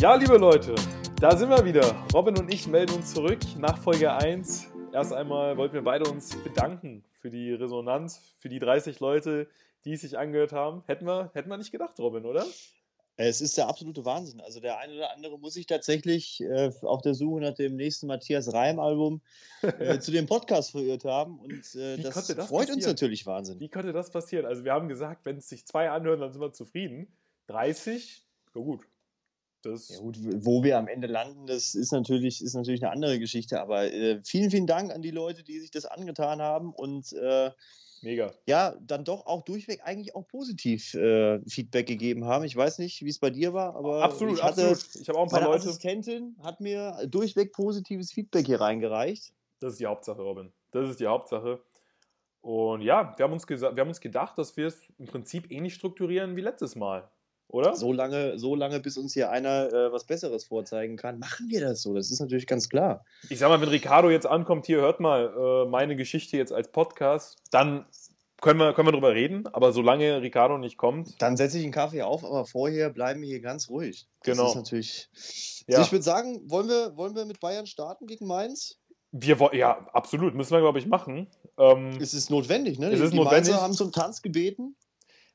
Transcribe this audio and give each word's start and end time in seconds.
Ja, 0.00 0.16
liebe 0.16 0.36
Leute, 0.36 0.74
da 1.20 1.36
sind 1.36 1.48
wir 1.48 1.64
wieder. 1.64 1.94
Robin 2.12 2.36
und 2.36 2.52
ich 2.52 2.66
melden 2.66 2.94
uns 2.94 3.14
zurück 3.14 3.38
nach 3.58 3.78
Folge 3.78 4.12
1. 4.12 4.66
Erst 4.92 5.12
einmal 5.12 5.56
wollten 5.56 5.74
wir 5.74 5.82
beide 5.82 6.10
uns 6.10 6.36
bedanken 6.42 7.04
für 7.20 7.30
die 7.30 7.52
Resonanz, 7.52 8.20
für 8.36 8.48
die 8.48 8.58
30 8.58 9.00
Leute, 9.00 9.48
die 9.84 9.92
es 9.92 10.02
sich 10.02 10.18
angehört 10.18 10.52
haben. 10.52 10.82
Hätten 10.86 11.06
wir, 11.06 11.30
hätten 11.32 11.48
wir 11.48 11.56
nicht 11.56 11.72
gedacht, 11.72 11.98
Robin, 12.00 12.26
oder? 12.26 12.44
Es 13.16 13.40
ist 13.40 13.56
der 13.56 13.68
absolute 13.68 14.04
Wahnsinn. 14.04 14.40
Also 14.40 14.58
der 14.58 14.78
eine 14.78 14.94
oder 14.94 15.12
andere 15.12 15.38
muss 15.38 15.54
sich 15.54 15.66
tatsächlich 15.66 16.42
äh, 16.42 16.72
auf 16.82 17.00
der 17.00 17.14
Suche 17.14 17.40
nach 17.40 17.54
dem 17.54 17.76
nächsten 17.76 18.08
Matthias 18.08 18.52
Reim-Album 18.52 19.22
äh, 19.62 19.98
zu 20.00 20.10
dem 20.10 20.26
Podcast 20.26 20.72
verirrt 20.72 21.04
haben. 21.04 21.38
Und 21.38 21.74
äh, 21.76 21.96
das, 21.98 22.14
das, 22.14 22.26
freut 22.26 22.48
passieren? 22.48 22.74
uns 22.74 22.86
natürlich 22.86 23.24
wahnsinnig. 23.24 23.60
Wie 23.60 23.68
konnte 23.68 23.92
das 23.92 24.10
passieren? 24.10 24.44
Also 24.44 24.64
wir 24.64 24.72
haben 24.72 24.88
gesagt, 24.88 25.24
wenn 25.24 25.36
es 25.36 25.48
sich 25.48 25.64
zwei 25.64 25.90
anhören, 25.90 26.20
dann 26.20 26.32
sind 26.32 26.42
wir 26.42 26.52
zufrieden. 26.52 27.06
30, 27.46 28.26
na 28.54 28.60
gut. 28.60 28.84
Das 29.64 29.88
ja 29.88 29.98
gut, 29.98 30.18
wo 30.20 30.62
wir 30.62 30.78
am 30.78 30.88
Ende 30.88 31.06
landen, 31.06 31.46
das 31.46 31.74
ist 31.74 31.92
natürlich, 31.92 32.42
ist 32.42 32.54
natürlich 32.54 32.82
eine 32.82 32.92
andere 32.92 33.18
Geschichte. 33.18 33.60
Aber 33.60 33.90
äh, 33.92 34.20
vielen, 34.24 34.50
vielen 34.50 34.66
Dank 34.66 34.92
an 34.92 35.02
die 35.02 35.10
Leute, 35.10 35.42
die 35.42 35.60
sich 35.60 35.70
das 35.70 35.84
angetan 35.84 36.40
haben 36.40 36.72
und 36.72 37.12
äh, 37.12 37.50
Mega. 38.04 38.34
Ja, 38.46 38.76
dann 38.80 39.04
doch 39.04 39.24
auch 39.24 39.44
durchweg 39.44 39.80
eigentlich 39.82 40.14
auch 40.14 40.28
positiv 40.28 40.92
äh, 40.92 41.40
Feedback 41.48 41.86
gegeben 41.86 42.26
haben. 42.26 42.44
Ich 42.44 42.54
weiß 42.54 42.78
nicht, 42.78 43.02
wie 43.02 43.08
es 43.08 43.18
bei 43.18 43.30
dir 43.30 43.54
war, 43.54 43.74
aber 43.76 44.02
absolut, 44.02 44.36
ich 44.36 44.42
hatte, 44.42 44.68
absolut. 44.68 44.96
Ich 45.00 45.08
habe 45.08 45.18
auch 45.18 45.22
ein 45.22 45.30
paar 45.30 45.40
meine 45.40 45.52
Leute. 45.52 45.68
Assistentin 45.68 46.36
hat 46.42 46.60
mir 46.60 47.06
durchweg 47.08 47.54
positives 47.54 48.12
Feedback 48.12 48.44
hier 48.44 48.60
reingereicht. 48.60 49.32
Das 49.60 49.72
ist 49.72 49.80
die 49.80 49.86
Hauptsache, 49.86 50.20
Robin. 50.20 50.52
Das 50.70 50.90
ist 50.90 51.00
die 51.00 51.06
Hauptsache. 51.06 51.62
Und 52.42 52.82
ja, 52.82 53.14
wir 53.16 53.24
haben 53.24 53.32
uns, 53.32 53.48
wir 53.48 53.70
haben 53.70 53.88
uns 53.88 54.02
gedacht, 54.02 54.36
dass 54.36 54.54
wir 54.58 54.66
es 54.66 54.78
im 54.98 55.06
Prinzip 55.06 55.50
ähnlich 55.50 55.72
strukturieren 55.72 56.36
wie 56.36 56.42
letztes 56.42 56.76
Mal 56.76 57.10
oder? 57.48 57.76
So 57.76 57.92
lange, 57.92 58.38
so 58.38 58.54
lange, 58.54 58.80
bis 58.80 58.96
uns 58.96 59.14
hier 59.14 59.30
einer 59.30 59.72
äh, 59.72 59.92
was 59.92 60.04
Besseres 60.04 60.44
vorzeigen 60.44 60.96
kann, 60.96 61.18
machen 61.18 61.48
wir 61.48 61.60
das 61.60 61.82
so. 61.82 61.94
Das 61.94 62.10
ist 62.10 62.20
natürlich 62.20 62.46
ganz 62.46 62.68
klar. 62.68 63.04
Ich 63.28 63.38
sag 63.38 63.48
mal, 63.48 63.60
wenn 63.60 63.68
Ricardo 63.68 64.10
jetzt 64.10 64.26
ankommt, 64.26 64.66
hier 64.66 64.78
hört 64.78 65.00
mal 65.00 65.32
äh, 65.36 65.68
meine 65.68 65.96
Geschichte 65.96 66.36
jetzt 66.36 66.52
als 66.52 66.70
Podcast, 66.70 67.38
dann 67.50 67.86
können 68.40 68.60
wir, 68.60 68.74
können 68.74 68.88
wir 68.88 68.92
drüber 68.92 69.14
reden. 69.14 69.46
Aber 69.52 69.72
solange 69.72 70.20
Ricardo 70.20 70.58
nicht 70.58 70.76
kommt. 70.76 71.20
Dann 71.22 71.36
setze 71.36 71.58
ich 71.58 71.64
einen 71.64 71.72
Kaffee 71.72 72.02
auf, 72.02 72.24
aber 72.24 72.44
vorher 72.44 72.90
bleiben 72.90 73.22
wir 73.22 73.28
hier 73.28 73.40
ganz 73.40 73.70
ruhig. 73.70 74.06
Das 74.22 74.36
genau. 74.36 74.48
ist 74.48 74.56
natürlich. 74.56 75.08
Ja. 75.66 75.78
Also 75.78 75.86
ich 75.86 75.92
würde 75.92 76.04
sagen, 76.04 76.42
wollen 76.50 76.68
wir, 76.68 76.96
wollen 76.96 77.14
wir 77.14 77.24
mit 77.24 77.40
Bayern 77.40 77.66
starten 77.66 78.06
gegen 78.06 78.26
Mainz? 78.26 78.78
Wir 79.12 79.38
ja, 79.52 79.86
absolut, 79.92 80.34
müssen 80.34 80.52
wir, 80.52 80.60
glaube 80.60 80.78
ich, 80.78 80.86
machen. 80.86 81.28
Ähm, 81.56 81.98
es 82.00 82.14
ist 82.14 82.30
notwendig, 82.30 82.78
ne? 82.78 82.88
Es 82.88 83.00
ist 83.00 83.12
die 83.12 83.16
notwendig. 83.16 83.50
Mainzer 83.50 83.62
haben 83.62 83.72
zum 83.72 83.92
Tanz 83.92 84.22
gebeten. 84.22 84.74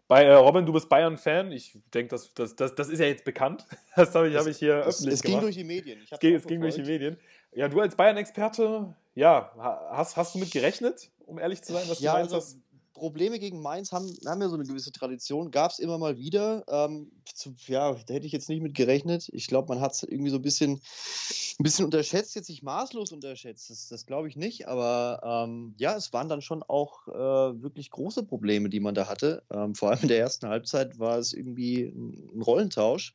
Bei 0.09 0.23
äh, 0.23 0.33
Robin, 0.33 0.65
du 0.65 0.73
bist 0.73 0.89
Bayern-Fan. 0.89 1.51
Ich 1.51 1.77
denke, 1.93 2.09
das, 2.09 2.33
das, 2.33 2.55
das, 2.55 2.73
das 2.73 2.89
ist 2.89 2.97
ja 2.99 3.05
jetzt 3.05 3.23
bekannt. 3.23 3.65
Das 3.95 4.15
habe 4.15 4.27
ich, 4.27 4.35
hab 4.35 4.47
ich 4.47 4.57
hier 4.57 4.77
es, 4.79 4.87
öffentlich 4.87 5.13
es 5.13 5.21
gemacht. 5.21 5.39
ging 5.39 5.41
durch 5.41 5.55
die 5.55 5.63
Medien. 5.63 5.99
es 6.09 6.19
ging, 6.19 6.35
es 6.35 6.47
ging 6.47 6.61
durch 6.61 6.75
die 6.75 6.81
Medien. 6.81 7.17
Ja, 7.53 7.67
du 7.67 7.79
als 7.79 7.95
Bayern-Experte, 7.95 8.95
ja, 9.13 9.51
hast, 9.91 10.17
hast 10.17 10.33
du 10.33 10.39
mit 10.39 10.51
gerechnet, 10.51 11.11
um 11.27 11.37
ehrlich 11.37 11.61
zu 11.61 11.73
sein, 11.73 11.83
was 11.87 11.99
ja, 11.99 12.13
du 12.13 12.19
meinst? 12.19 12.33
Also, 12.33 12.57
Probleme 12.99 13.39
gegen 13.39 13.61
Mainz 13.61 13.91
haben, 13.91 14.13
haben 14.25 14.41
ja 14.41 14.49
so 14.49 14.55
eine 14.55 14.65
gewisse 14.65 14.91
Tradition, 14.91 15.49
gab 15.49 15.71
es 15.71 15.79
immer 15.79 15.97
mal 15.97 16.17
wieder. 16.17 16.63
Ähm, 16.67 17.11
zu, 17.25 17.55
ja, 17.67 17.93
da 17.93 18.13
hätte 18.13 18.27
ich 18.27 18.31
jetzt 18.31 18.49
nicht 18.49 18.61
mit 18.61 18.75
gerechnet. 18.75 19.29
Ich 19.31 19.47
glaube, 19.47 19.69
man 19.69 19.81
hat 19.81 19.93
es 19.93 20.03
irgendwie 20.03 20.29
so 20.29 20.35
ein 20.35 20.41
bisschen, 20.41 20.73
ein 20.73 21.63
bisschen 21.63 21.85
unterschätzt, 21.85 22.35
jetzt 22.35 22.49
nicht 22.49 22.63
maßlos 22.63 23.11
unterschätzt. 23.11 23.69
Das, 23.69 23.87
das 23.87 24.05
glaube 24.05 24.27
ich 24.27 24.35
nicht. 24.35 24.67
Aber 24.67 25.21
ähm, 25.23 25.73
ja, 25.77 25.95
es 25.95 26.13
waren 26.13 26.29
dann 26.29 26.41
schon 26.41 26.61
auch 26.61 27.07
äh, 27.07 27.61
wirklich 27.61 27.89
große 27.89 28.23
Probleme, 28.23 28.69
die 28.69 28.79
man 28.79 28.93
da 28.95 29.07
hatte. 29.07 29.43
Ähm, 29.49 29.73
vor 29.73 29.89
allem 29.89 30.01
in 30.03 30.09
der 30.09 30.19
ersten 30.19 30.47
Halbzeit 30.47 30.99
war 30.99 31.17
es 31.17 31.33
irgendwie 31.33 31.83
ein 31.83 32.41
Rollentausch. 32.41 33.13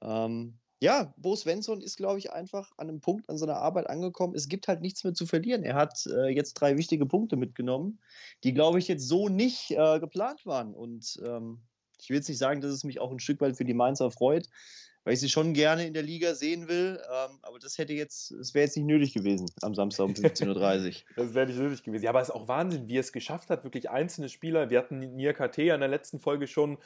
Ähm, 0.00 0.59
ja, 0.80 1.12
Bo 1.18 1.36
Svensson 1.36 1.82
ist, 1.82 1.98
glaube 1.98 2.18
ich, 2.18 2.32
einfach 2.32 2.72
an 2.78 2.88
einem 2.88 3.00
Punkt 3.00 3.28
an 3.28 3.36
seiner 3.36 3.56
Arbeit 3.56 3.88
angekommen. 3.88 4.34
Es 4.34 4.48
gibt 4.48 4.66
halt 4.66 4.80
nichts 4.80 5.04
mehr 5.04 5.12
zu 5.12 5.26
verlieren. 5.26 5.62
Er 5.62 5.74
hat 5.74 6.06
äh, 6.06 6.28
jetzt 6.28 6.54
drei 6.54 6.78
wichtige 6.78 7.04
Punkte 7.04 7.36
mitgenommen, 7.36 8.00
die, 8.44 8.54
glaube 8.54 8.78
ich, 8.78 8.88
jetzt 8.88 9.06
so 9.06 9.28
nicht 9.28 9.70
äh, 9.72 10.00
geplant 10.00 10.46
waren. 10.46 10.74
Und 10.74 11.20
ähm, 11.22 11.60
ich 12.00 12.08
will 12.08 12.16
jetzt 12.16 12.28
nicht 12.28 12.38
sagen, 12.38 12.62
dass 12.62 12.72
es 12.72 12.84
mich 12.84 12.98
auch 12.98 13.10
ein 13.10 13.20
Stück 13.20 13.42
weit 13.42 13.58
für 13.58 13.66
die 13.66 13.74
Mainzer 13.74 14.10
freut, 14.10 14.48
weil 15.04 15.12
ich 15.12 15.20
sie 15.20 15.28
schon 15.28 15.52
gerne 15.52 15.86
in 15.86 15.92
der 15.92 16.02
Liga 16.02 16.34
sehen 16.34 16.66
will. 16.66 16.98
Ähm, 17.12 17.38
aber 17.42 17.58
das 17.58 17.76
hätte 17.76 17.92
jetzt, 17.92 18.30
es 18.30 18.54
wäre 18.54 18.64
jetzt 18.64 18.76
nicht 18.78 18.86
nötig 18.86 19.12
gewesen 19.12 19.50
am 19.60 19.74
Samstag 19.74 20.06
um 20.06 20.12
15.30 20.14 20.46
Uhr. 20.46 20.92
das 21.16 21.34
wäre 21.34 21.46
nicht 21.46 21.58
nötig 21.58 21.82
gewesen. 21.82 22.04
Ja, 22.04 22.10
aber 22.10 22.22
es 22.22 22.30
ist 22.30 22.34
auch 22.34 22.48
Wahnsinn, 22.48 22.88
wie 22.88 22.96
er 22.96 23.00
es 23.00 23.12
geschafft 23.12 23.50
hat, 23.50 23.64
wirklich 23.64 23.90
einzelne 23.90 24.30
Spieler. 24.30 24.70
Wir 24.70 24.78
hatten 24.78 24.98
Nia 24.98 25.34
KT 25.34 25.58
in 25.58 25.80
der 25.80 25.88
letzten 25.88 26.20
Folge 26.20 26.46
schon 26.46 26.78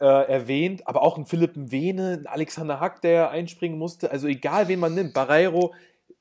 äh, 0.00 0.04
erwähnt, 0.04 0.86
aber 0.86 1.02
auch 1.02 1.16
ein 1.16 1.26
Philipp 1.26 1.52
Wene, 1.56 2.18
ein 2.20 2.26
Alexander 2.26 2.80
Hack, 2.80 3.00
der 3.02 3.30
einspringen 3.30 3.78
musste. 3.78 4.10
Also 4.10 4.26
egal, 4.28 4.68
wen 4.68 4.80
man 4.80 4.94
nimmt, 4.94 5.14
Barreiro, 5.14 5.74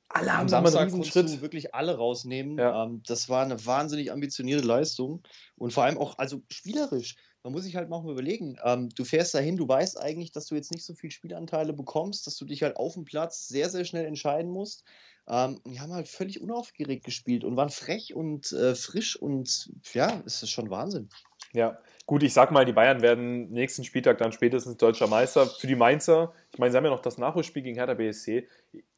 alle 0.07 0.37
haben 0.37 0.49
da 0.49 0.59
einen 0.59 0.67
Riesenschritt. 0.67 1.41
wirklich 1.41 1.75
alle 1.75 1.97
rausnehmen. 1.97 2.57
Ja. 2.57 2.85
Ähm, 2.85 3.01
das 3.05 3.27
war 3.27 3.43
eine 3.43 3.65
wahnsinnig 3.65 4.11
ambitionierte 4.11 4.65
Leistung 4.65 5.23
und 5.57 5.73
vor 5.73 5.83
allem 5.83 5.97
auch, 5.97 6.17
also 6.17 6.41
spielerisch. 6.49 7.15
Man 7.43 7.53
muss 7.53 7.63
sich 7.63 7.75
halt 7.75 7.89
mal 7.89 8.03
überlegen, 8.09 8.57
ähm, 8.63 8.89
du 8.89 9.03
fährst 9.03 9.35
dahin, 9.35 9.57
du 9.57 9.67
weißt 9.67 9.99
eigentlich, 9.99 10.31
dass 10.31 10.47
du 10.47 10.55
jetzt 10.55 10.71
nicht 10.71 10.83
so 10.83 10.95
viele 10.95 11.11
Spielanteile 11.11 11.73
bekommst, 11.73 12.25
dass 12.25 12.37
du 12.37 12.45
dich 12.45 12.63
halt 12.63 12.77
auf 12.77 12.93
dem 12.93 13.05
Platz 13.05 13.47
sehr, 13.47 13.69
sehr 13.69 13.85
schnell 13.85 14.05
entscheiden 14.05 14.51
musst. 14.51 14.83
Ähm, 15.27 15.59
die 15.65 15.79
haben 15.79 15.93
halt 15.93 16.07
völlig 16.07 16.41
unaufgeregt 16.41 17.03
gespielt 17.03 17.43
und 17.43 17.55
waren 17.55 17.69
frech 17.69 18.15
und 18.15 18.51
äh, 18.51 18.73
frisch 18.73 19.15
und 19.15 19.69
ja, 19.93 20.23
es 20.25 20.43
ist 20.43 20.51
schon 20.51 20.69
Wahnsinn. 20.69 21.09
Ja, 21.55 21.79
gut, 22.05 22.21
ich 22.23 22.33
sag 22.33 22.51
mal, 22.51 22.65
die 22.65 22.73
Bayern 22.73 23.01
werden 23.01 23.51
nächsten 23.51 23.83
Spieltag 23.83 24.17
dann 24.17 24.31
spätestens 24.31 24.77
deutscher 24.77 25.07
Meister. 25.07 25.47
Für 25.47 25.67
die 25.67 25.75
Mainzer, 25.75 26.33
ich 26.51 26.59
meine, 26.59 26.71
sie 26.71 26.77
haben 26.77 26.85
ja 26.85 26.91
noch 26.91 27.01
das 27.01 27.17
Nachholspiel 27.17 27.63
gegen 27.63 27.75
Hertha 27.75 27.93
BSC. 27.93 28.47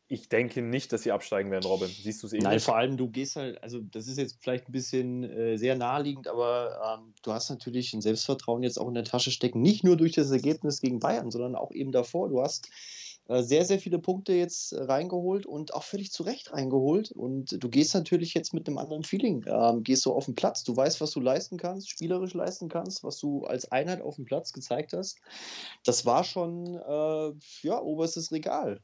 Ich 0.10 0.30
denke 0.30 0.62
nicht, 0.62 0.94
dass 0.94 1.04
sie 1.04 1.12
absteigen 1.12 1.52
werden, 1.52 1.66
Robin. 1.66 1.90
Siehst 1.90 2.24
du 2.24 2.28
es 2.28 2.34
eh 2.34 2.40
Nein, 2.40 2.62
vor 2.62 2.78
allem 2.78 2.96
du 2.96 3.10
gehst 3.10 3.36
halt, 3.36 3.62
also 3.62 3.82
das 3.82 4.08
ist 4.08 4.18
jetzt 4.18 4.38
vielleicht 4.42 4.70
ein 4.70 4.72
bisschen 4.72 5.24
äh, 5.24 5.58
sehr 5.58 5.76
naheliegend, 5.76 6.30
aber 6.30 6.98
ähm, 7.00 7.14
du 7.24 7.34
hast 7.34 7.50
natürlich 7.50 7.94
ein 7.94 8.02
Selbstvertrauen 8.02 8.64
jetzt 8.64 8.80
auch 8.80 8.88
in 8.88 8.94
der 8.94 9.04
Tasche 9.04 9.32
stecken. 9.32 9.62
Nicht 9.62 9.84
nur 9.84 9.98
durch 9.98 10.14
das 10.14 10.32
Ergebnis 10.32 10.80
gegen 10.80 11.00
Bayern, 11.00 11.30
sondern 11.30 11.56
auch 11.56 11.72
eben 11.72 11.92
davor. 11.92 12.30
Du 12.30 12.42
hast 12.42 12.70
sehr, 13.30 13.66
sehr 13.66 13.80
viele 13.80 14.00
Punkte 14.00 14.34
jetzt 14.34 14.72
äh, 14.72 14.82
reingeholt 14.82 15.46
und 15.46 15.74
auch 15.74 15.84
völlig 15.84 16.12
zu 16.12 16.24
Recht 16.24 16.54
reingeholt. 16.54 17.12
Und 17.12 17.62
du 17.62 17.70
gehst 17.70 17.94
natürlich 17.94 18.34
jetzt 18.34 18.54
mit 18.54 18.68
einem 18.68 18.78
anderen 18.78 19.04
Feeling, 19.04 19.46
ähm, 19.48 19.84
gehst 19.84 20.04
so 20.04 20.16
auf 20.16 20.26
den 20.26 20.36
Platz. 20.36 20.64
Du 20.64 20.76
weißt, 20.76 21.02
was 21.02 21.12
du 21.12 21.20
leisten 21.20 21.58
kannst, 21.58 21.90
spielerisch 21.90 22.34
leisten 22.34 22.70
kannst, 22.70 23.04
was 23.04 23.18
du 23.20 23.44
als 23.46 23.72
Einheit 23.72 24.02
auf 24.02 24.16
dem 24.16 24.26
Platz 24.26 24.54
gezeigt 24.54 24.94
hast. 24.94 25.20
Das 25.84 26.06
war 26.06 26.24
schon, 26.24 26.76
äh, 26.76 27.34
ja, 27.68 27.82
oberstes 27.82 28.32
Regal. 28.32 28.80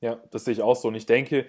Ja, 0.00 0.22
das 0.30 0.44
sehe 0.44 0.52
ich 0.52 0.62
auch 0.62 0.76
so. 0.76 0.88
Und 0.88 0.96
ich 0.96 1.06
denke, 1.06 1.46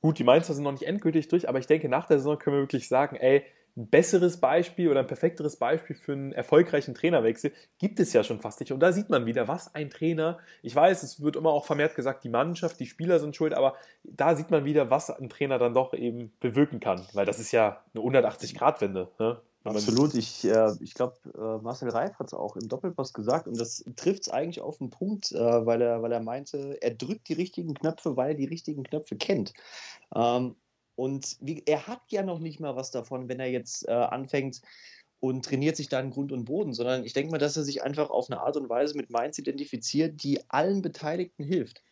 gut, 0.00 0.18
die 0.18 0.24
Mainzer 0.24 0.54
sind 0.54 0.64
noch 0.64 0.72
nicht 0.72 0.84
endgültig 0.84 1.28
durch, 1.28 1.48
aber 1.48 1.58
ich 1.58 1.66
denke, 1.66 1.88
nach 1.88 2.06
der 2.06 2.18
Saison 2.18 2.38
können 2.38 2.56
wir 2.56 2.62
wirklich 2.62 2.88
sagen, 2.88 3.16
ey, 3.16 3.44
ein 3.76 3.88
besseres 3.88 4.38
Beispiel 4.38 4.90
oder 4.90 5.00
ein 5.00 5.06
perfekteres 5.06 5.56
Beispiel 5.56 5.96
für 5.96 6.12
einen 6.12 6.32
erfolgreichen 6.32 6.94
Trainerwechsel 6.94 7.52
gibt 7.78 8.00
es 8.00 8.12
ja 8.12 8.24
schon 8.24 8.40
fast 8.40 8.60
nicht. 8.60 8.72
Und 8.72 8.80
da 8.80 8.92
sieht 8.92 9.10
man 9.10 9.26
wieder, 9.26 9.48
was 9.48 9.74
ein 9.74 9.90
Trainer, 9.90 10.38
ich 10.62 10.74
weiß, 10.74 11.02
es 11.02 11.22
wird 11.22 11.36
immer 11.36 11.50
auch 11.50 11.64
vermehrt 11.64 11.94
gesagt, 11.94 12.24
die 12.24 12.28
Mannschaft, 12.28 12.80
die 12.80 12.86
Spieler 12.86 13.20
sind 13.20 13.36
schuld, 13.36 13.54
aber 13.54 13.74
da 14.04 14.36
sieht 14.36 14.50
man 14.50 14.64
wieder, 14.64 14.90
was 14.90 15.10
ein 15.10 15.28
Trainer 15.28 15.58
dann 15.58 15.74
doch 15.74 15.94
eben 15.94 16.32
bewirken 16.40 16.80
kann, 16.80 17.06
weil 17.12 17.26
das 17.26 17.38
ist 17.38 17.52
ja 17.52 17.82
eine 17.94 18.02
180-Grad-Wende. 18.02 19.08
Ne? 19.18 19.40
Absolut, 19.62 20.14
ich, 20.14 20.44
äh, 20.44 20.72
ich 20.80 20.94
glaube, 20.94 21.16
äh, 21.34 21.62
Marcel 21.62 21.90
Reif 21.90 22.18
hat 22.18 22.28
es 22.28 22.34
auch 22.34 22.56
im 22.56 22.68
Doppelpass 22.68 23.12
gesagt 23.12 23.46
und 23.46 23.60
das 23.60 23.84
trifft 23.94 24.22
es 24.22 24.28
eigentlich 24.30 24.62
auf 24.62 24.78
den 24.78 24.88
Punkt, 24.88 25.32
äh, 25.32 25.66
weil, 25.66 25.82
er, 25.82 26.00
weil 26.02 26.12
er 26.12 26.20
meinte, 26.20 26.78
er 26.80 26.92
drückt 26.92 27.28
die 27.28 27.34
richtigen 27.34 27.74
Knöpfe, 27.74 28.16
weil 28.16 28.30
er 28.30 28.36
die 28.36 28.46
richtigen 28.46 28.84
Knöpfe 28.84 29.16
kennt. 29.16 29.52
Ähm, 30.14 30.56
und 31.00 31.38
wie, 31.40 31.62
er 31.64 31.86
hat 31.86 32.02
ja 32.08 32.22
noch 32.22 32.40
nicht 32.40 32.60
mal 32.60 32.76
was 32.76 32.90
davon, 32.90 33.30
wenn 33.30 33.40
er 33.40 33.50
jetzt 33.50 33.88
äh, 33.88 33.92
anfängt 33.92 34.60
und 35.18 35.46
trainiert 35.46 35.74
sich 35.74 35.88
da 35.88 35.98
in 35.98 36.10
Grund 36.10 36.30
und 36.30 36.44
Boden, 36.44 36.74
sondern 36.74 37.06
ich 37.06 37.14
denke 37.14 37.32
mal, 37.32 37.38
dass 37.38 37.56
er 37.56 37.62
sich 37.62 37.82
einfach 37.82 38.10
auf 38.10 38.30
eine 38.30 38.38
Art 38.38 38.58
und 38.58 38.68
Weise 38.68 38.94
mit 38.98 39.08
Mainz 39.08 39.38
identifiziert, 39.38 40.22
die 40.22 40.40
allen 40.50 40.82
Beteiligten 40.82 41.42
hilft. 41.42 41.82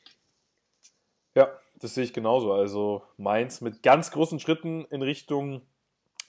Ja, 1.35 1.49
das 1.81 1.94
sehe 1.94 2.05
ich 2.05 2.12
genauso. 2.12 2.53
Also 2.53 3.00
Mainz 3.17 3.62
mit 3.62 3.83
ganz 3.83 4.11
großen 4.11 4.41
Schritten 4.41 4.85
in 4.91 5.00
Richtung 5.00 5.62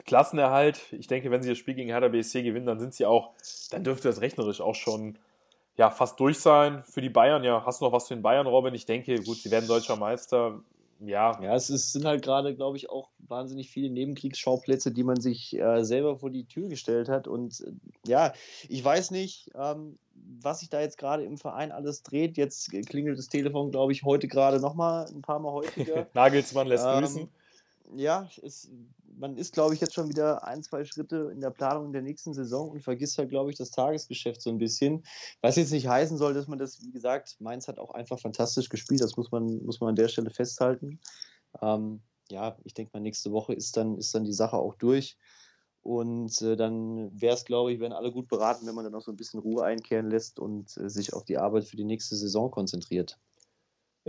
Klassenerhalt. 0.06 0.94
Ich 0.94 1.08
denke, 1.08 1.32
wenn 1.32 1.44
sie 1.44 1.50
das 1.50 1.58
Spiel 1.58 1.74
gegen 1.74 1.90
Hertha 1.90 2.08
BSC 2.08 2.44
gewinnen, 2.44 2.66
dann 2.66 2.80
sind 2.80 2.94
sie 2.94 3.06
auch, 3.06 3.34
dann 3.72 3.84
dürfte 3.84 4.08
das 4.08 4.22
rechnerisch 4.22 4.62
auch 4.62 4.76
schon 4.76 5.20
ja, 5.76 5.90
fast 5.90 6.18
durch 6.22 6.40
sein. 6.40 6.86
Für 6.86 7.02
die 7.02 7.10
Bayern, 7.10 7.44
ja, 7.44 7.62
hast 7.66 7.82
du 7.82 7.86
noch 7.86 7.92
was 7.92 8.08
für 8.08 8.16
den 8.16 8.24
Bayern, 8.24 8.48
Robin? 8.48 8.74
Ich 8.74 8.86
denke, 8.86 9.22
gut, 9.22 9.36
sie 9.36 9.52
werden 9.52 9.68
deutscher 9.68 9.98
Meister 9.98 10.62
ja. 11.00 11.42
Ja, 11.42 11.56
es 11.56 11.70
ist, 11.70 11.94
sind 11.94 12.06
halt 12.06 12.24
gerade, 12.24 12.56
glaube 12.56 12.78
ich, 12.78 12.90
auch 12.90 13.10
wahnsinnig 13.20 13.70
viele 13.70 13.90
Nebenkriegsschauplätze, 13.90 14.92
die 14.92 15.04
man 15.04 15.20
sich 15.20 15.58
äh, 15.58 15.84
selber 15.84 16.18
vor 16.18 16.30
die 16.30 16.46
Tür 16.46 16.68
gestellt 16.68 17.10
hat. 17.10 17.28
Und 17.28 17.62
äh, 17.62 17.72
ja, 18.08 18.34
ich 18.68 18.84
weiß 18.84 19.12
nicht, 19.12 19.50
ähm, 19.56 19.98
was 20.42 20.60
sich 20.60 20.70
da 20.70 20.82
jetzt 20.82 20.98
gerade 20.98 21.24
im 21.24 21.38
Verein 21.38 21.72
alles 21.72 22.04
dreht. 22.04 22.38
Jetzt 22.38 22.72
klingelt 22.88 23.18
das 23.18 23.30
Telefon, 23.30 23.72
glaube 23.72 23.92
ich, 23.94 24.04
heute 24.04 24.28
gerade 24.28 24.60
nochmal 24.60 25.06
ein 25.08 25.22
paar 25.22 25.40
Mal 25.40 25.52
häufiger. 25.52 26.08
Nagelsmann 26.14 26.68
lässt 26.68 26.86
ähm, 26.86 27.00
grüßen. 27.00 27.30
Ja, 27.96 28.30
es 28.44 28.70
man 29.20 29.38
ist, 29.38 29.54
glaube 29.54 29.74
ich, 29.74 29.82
jetzt 29.82 29.94
schon 29.94 30.10
wieder 30.10 30.48
ein, 30.48 30.64
zwei 30.64 30.86
Schritte 30.86 31.30
in 31.32 31.42
der 31.42 31.50
Planung 31.50 31.92
der 31.92 32.02
nächsten 32.02 32.34
Saison 32.34 32.72
und 32.72 32.82
vergisst 32.82 33.18
halt, 33.18 33.30
glaube 33.30 33.52
ich, 33.52 33.58
das 33.58 33.72
Tagesgeschäft 33.72 34.42
so 34.42 34.50
ein 34.50 34.58
bisschen. 34.58 35.04
Was 35.42 35.58
jetzt 35.58 35.72
nicht 35.72 35.88
heißen 35.88 36.18
soll, 36.18 36.34
dass 36.34 36.48
man 36.48 36.58
das, 36.58 36.82
wie 36.84 36.92
gesagt, 36.92 37.36
Mainz 37.40 37.68
hat 37.68 37.78
auch 37.78 37.92
einfach 37.92 38.20
fantastisch 38.20 38.70
gespielt, 38.70 39.02
das 39.02 39.18
muss 39.18 39.32
man, 39.32 39.64
muss 39.66 39.80
man 39.82 39.90
an 39.90 39.96
der 39.96 40.08
Stelle 40.08 40.30
festhalten. 40.30 41.00
Ähm, 41.62 42.02
ja, 42.30 42.58
ich 42.64 42.74
denke 42.74 42.92
mal, 42.94 43.02
nächste 43.02 43.32
Woche 43.32 43.54
ist 43.54 43.76
dann, 43.76 43.98
ist 43.98 44.16
dann 44.16 44.24
die 44.24 44.34
Sache 44.34 44.58
auch 44.58 44.76
durch. 44.76 45.18
Und 45.82 46.42
äh, 46.42 46.56
dann 46.56 47.10
wäre 47.20 47.36
es, 47.36 47.46
glaube 47.46 47.74
ich, 47.74 47.80
werden 47.80 47.94
alle 47.94 48.12
gut 48.12 48.28
beraten, 48.28 48.68
wenn 48.68 48.76
man 48.76 48.84
dann 48.84 48.96
auch 48.96 49.02
so 49.02 49.12
ein 49.12 49.18
bisschen 49.18 49.40
Ruhe 49.40 49.64
einkehren 49.64 50.10
lässt 50.10 50.40
und 50.40 50.76
äh, 50.78 50.90
sich 50.90 51.14
auf 51.14 51.24
die 51.26 51.38
Arbeit 51.38 51.66
für 51.66 51.78
die 51.78 51.86
nächste 51.86 52.16
Saison 52.16 52.52
konzentriert. 52.52 53.18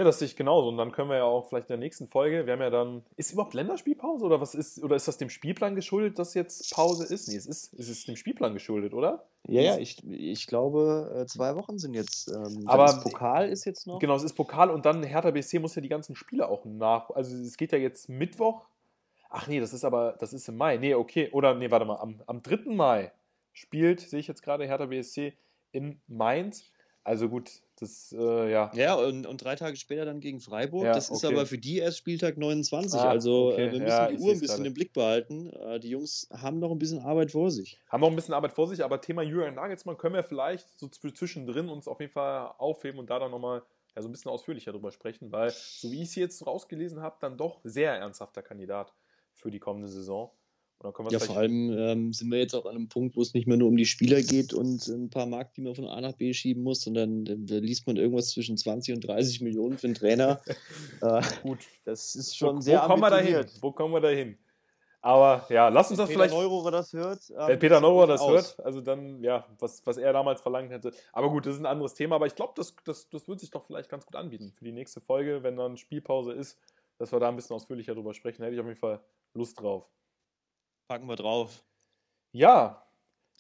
Ja, 0.01 0.05
das 0.05 0.19
sehe 0.19 0.25
ich 0.25 0.35
genauso. 0.35 0.71
Und 0.71 0.79
dann 0.79 0.93
können 0.93 1.11
wir 1.11 1.19
ja 1.19 1.25
auch 1.25 1.47
vielleicht 1.51 1.69
in 1.69 1.75
der 1.75 1.77
nächsten 1.77 2.09
Folge, 2.09 2.47
wir 2.47 2.55
haben 2.55 2.63
ja 2.63 2.71
dann, 2.71 3.05
ist 3.17 3.33
überhaupt 3.33 3.53
Länderspielpause 3.53 4.25
oder 4.25 4.41
was 4.41 4.55
ist, 4.55 4.83
oder 4.83 4.97
ist 4.97 5.07
das 5.07 5.19
dem 5.19 5.29
Spielplan 5.29 5.75
geschuldet, 5.75 6.19
dass 6.19 6.33
jetzt 6.33 6.73
Pause 6.73 7.05
ist? 7.05 7.29
Nee, 7.29 7.37
es 7.37 7.45
ist, 7.45 7.75
es 7.75 7.91
ist 7.91 8.09
dem 8.09 8.17
Spielplan 8.17 8.55
geschuldet, 8.55 8.95
oder? 8.95 9.27
Ja, 9.47 9.61
ja, 9.61 9.77
ich, 9.77 10.03
ich 10.11 10.47
glaube, 10.47 11.15
äh, 11.15 11.27
zwei 11.27 11.55
Wochen 11.55 11.79
sind 11.79 11.93
jetzt. 11.93 12.29
Ähm, 12.29 12.63
Aber 12.65 12.87
das 12.87 13.03
Pokal 13.03 13.51
ist 13.51 13.67
jetzt 13.67 13.87
noch. 13.87 13.99
Genau, 13.99 14.17
es 14.17 14.23
ist 14.23 14.33
Pokal 14.33 14.71
und 14.71 14.87
dann 14.87 15.03
Hertha 15.03 15.33
BSC 15.33 15.59
muss 15.59 15.75
ja 15.75 15.83
die 15.83 15.91
ganzen 15.91 16.17
Spiele 16.17 16.49
auch 16.49 16.65
nach. 16.65 17.11
Also 17.11 17.37
es 17.37 17.59
geht 17.59 17.73
ja 17.73 17.79
jetzt 17.79 18.09
Mittwoch. 18.09 18.65
Ach 19.29 19.49
nee, 19.49 19.61
das 19.61 19.75
ist 19.75 19.85
aber, 19.85 20.17
das 20.19 20.33
ist 20.33 20.49
im 20.49 20.57
Mai. 20.57 20.79
Nee, 20.79 20.95
okay. 20.95 21.29
Oder 21.33 21.55
nee, 21.55 21.71
warte 21.71 21.85
mal, 21.85 21.97
am, 21.97 22.23
am 22.27 22.43
3. 22.43 22.75
Mai 22.75 23.13
spielt, 23.53 24.01
sehe 24.01 24.21
ich 24.21 24.29
jetzt 24.29 24.43
gerade, 24.43 24.65
Hertha 24.65 24.87
BSC 24.87 25.35
in 25.73 26.01
Mainz. 26.07 26.73
Also 27.03 27.29
gut, 27.31 27.51
das, 27.77 28.13
äh, 28.13 28.51
ja. 28.53 28.71
Ja, 28.75 28.95
und, 28.95 29.27
und 29.27 29.43
drei 29.43 29.57
Tage 29.57 29.77
später 29.77 30.05
dann 30.05 30.21
gegen 30.21 30.41
Freiburg. 30.41 30.85
Ja, 30.85 30.93
das 30.95 31.09
ist 31.11 31.25
okay. 31.25 31.35
aber 31.35 31.47
für 31.47 31.57
die 31.59 31.79
erst 31.79 31.97
Spieltag 31.99 32.37
29. 32.37 33.01
Ah, 33.01 33.09
also 33.09 33.53
okay. 33.53 33.69
äh, 33.69 33.73
wir 33.73 33.81
müssen 33.81 33.89
Ja, 33.89 34.09
die 34.09 34.19
Uhr 34.19 34.33
ein 34.33 34.41
bisschen 34.41 34.57
gerade. 34.57 34.69
im 34.69 34.75
Blick 34.75 34.93
behalten. 34.93 35.51
Äh, 35.51 35.81
die 35.81 35.89
Jungs 35.89 36.29
haben 36.31 36.59
noch 36.59 36.71
ein 36.71 36.79
bisschen 36.79 37.01
Arbeit 37.01 37.31
vor 37.31 37.51
sich. 37.51 37.81
Haben 37.89 38.03
noch 38.03 38.11
ein 38.11 38.17
bisschen 38.17 38.35
Arbeit 38.35 38.53
vor 38.53 38.69
sich, 38.69 38.85
aber 38.85 39.01
Thema 39.01 39.23
Julian 39.23 39.55
Nagelsmann 39.55 39.97
können 39.97 40.15
wir 40.15 40.23
vielleicht 40.25 40.79
so 40.79 40.87
zw- 40.87 41.15
zwischendrin 41.15 41.69
uns 41.71 41.89
auf 41.89 42.01
jeden 42.01 42.13
Fall 42.13 42.53
aufheben 42.59 42.99
und 43.01 43.09
da 43.09 43.19
dann 43.19 43.31
nochmal 43.31 43.63
ja, 43.97 44.03
so 44.03 44.09
ein 44.09 44.13
bisschen 44.13 44.31
ausführlicher 44.31 44.73
drüber 44.73 44.93
sprechen, 44.93 45.33
weil, 45.33 45.51
so 45.51 45.91
wie 45.91 46.03
ich 46.03 46.11
es 46.11 46.15
jetzt 46.17 46.47
rausgelesen 46.47 47.01
habe, 47.01 47.17
dann 47.21 47.39
doch 47.39 47.61
sehr 47.65 47.95
ernsthafter 47.95 48.43
Kandidat 48.43 48.93
für 49.35 49.51
die 49.51 49.59
kommende 49.59 49.89
Saison. 49.89 50.31
Ja, 51.11 51.19
vor 51.19 51.37
allem 51.37 51.71
ähm, 51.77 52.13
sind 52.15 52.31
wir 52.31 52.39
jetzt 52.39 52.55
auch 52.55 52.65
an 52.65 52.75
einem 52.75 52.89
Punkt, 52.89 53.15
wo 53.15 53.21
es 53.21 53.35
nicht 53.35 53.47
mehr 53.47 53.59
nur 53.59 53.69
um 53.69 53.77
die 53.77 53.85
Spieler 53.85 54.23
geht 54.23 54.55
und 54.55 54.87
ein 54.89 55.11
paar 55.11 55.27
Mark, 55.27 55.53
die 55.53 55.61
man 55.61 55.75
von 55.75 55.87
A 55.87 56.01
nach 56.01 56.15
B 56.15 56.33
schieben 56.33 56.63
muss, 56.63 56.81
sondern 56.81 57.27
da, 57.27 57.35
da 57.37 57.57
liest 57.57 57.87
man 57.87 57.97
irgendwas 57.97 58.31
zwischen 58.31 58.57
20 58.57 58.95
und 58.95 59.01
30 59.03 59.43
Millionen 59.43 59.77
für 59.77 59.89
einen 59.89 59.95
Trainer. 59.95 60.41
äh, 61.03 61.23
gut. 61.43 61.59
das 61.85 62.15
ist 62.15 62.33
Wo, 62.41 62.47
schon 62.47 62.57
wo 62.57 62.61
sehr 62.63 62.81
kommen 62.81 63.03
wir 63.03 63.11
da 63.11 63.19
hin? 63.19 63.35
ambitioniert. 63.35 63.63
Wo 63.63 63.73
kommen 63.73 63.93
wir 63.93 64.01
da 64.01 64.09
hin? 64.09 64.39
Aber 65.03 65.47
ja, 65.49 65.69
lass 65.69 65.91
uns 65.91 65.99
das 65.99 66.09
Peter 66.09 66.21
vielleicht. 66.21 66.35
Neurohrer 66.35 66.71
das 66.71 66.93
hört. 66.93 67.31
ähm, 67.31 67.49
Wenn 67.49 67.59
Peter 67.59 67.81
Neurohr 67.81 68.07
das 68.07 68.21
aus. 68.21 68.31
hört, 68.31 68.61
also 68.65 68.81
dann, 68.81 69.23
ja, 69.23 69.47
was, 69.59 69.85
was 69.87 69.97
er 69.97 70.13
damals 70.13 70.41
verlangt 70.41 70.71
hätte. 70.71 70.93
Aber 71.13 71.31
gut, 71.31 71.47
das 71.47 71.55
ist 71.55 71.61
ein 71.61 71.67
anderes 71.67 71.95
Thema. 71.95 72.17
Aber 72.17 72.27
ich 72.27 72.35
glaube, 72.35 72.53
das, 72.57 72.75
das, 72.85 73.09
das 73.09 73.29
wird 73.29 73.41
sich 73.41 73.51
doch 73.51 73.65
vielleicht 73.65 73.91
ganz 73.91 74.05
gut 74.05 74.17
anbieten 74.17 74.53
für 74.57 74.65
die 74.65 74.73
nächste 74.73 75.01
Folge, 75.01 75.43
wenn 75.43 75.57
dann 75.57 75.77
Spielpause 75.77 76.33
ist, 76.33 76.59
dass 76.99 77.13
wir 77.13 77.21
da 77.21 77.29
ein 77.29 77.37
bisschen 77.37 77.57
ausführlicher 77.57 77.95
drüber 77.95 78.13
sprechen. 78.13 78.43
Da 78.43 78.47
hätte 78.47 78.55
ich 78.55 78.61
auf 78.61 78.67
jeden 78.67 78.79
Fall 78.79 79.01
Lust 79.33 79.61
drauf. 79.61 79.87
Packen 80.91 81.07
wir 81.07 81.15
drauf. 81.15 81.63
Ja, 82.33 82.85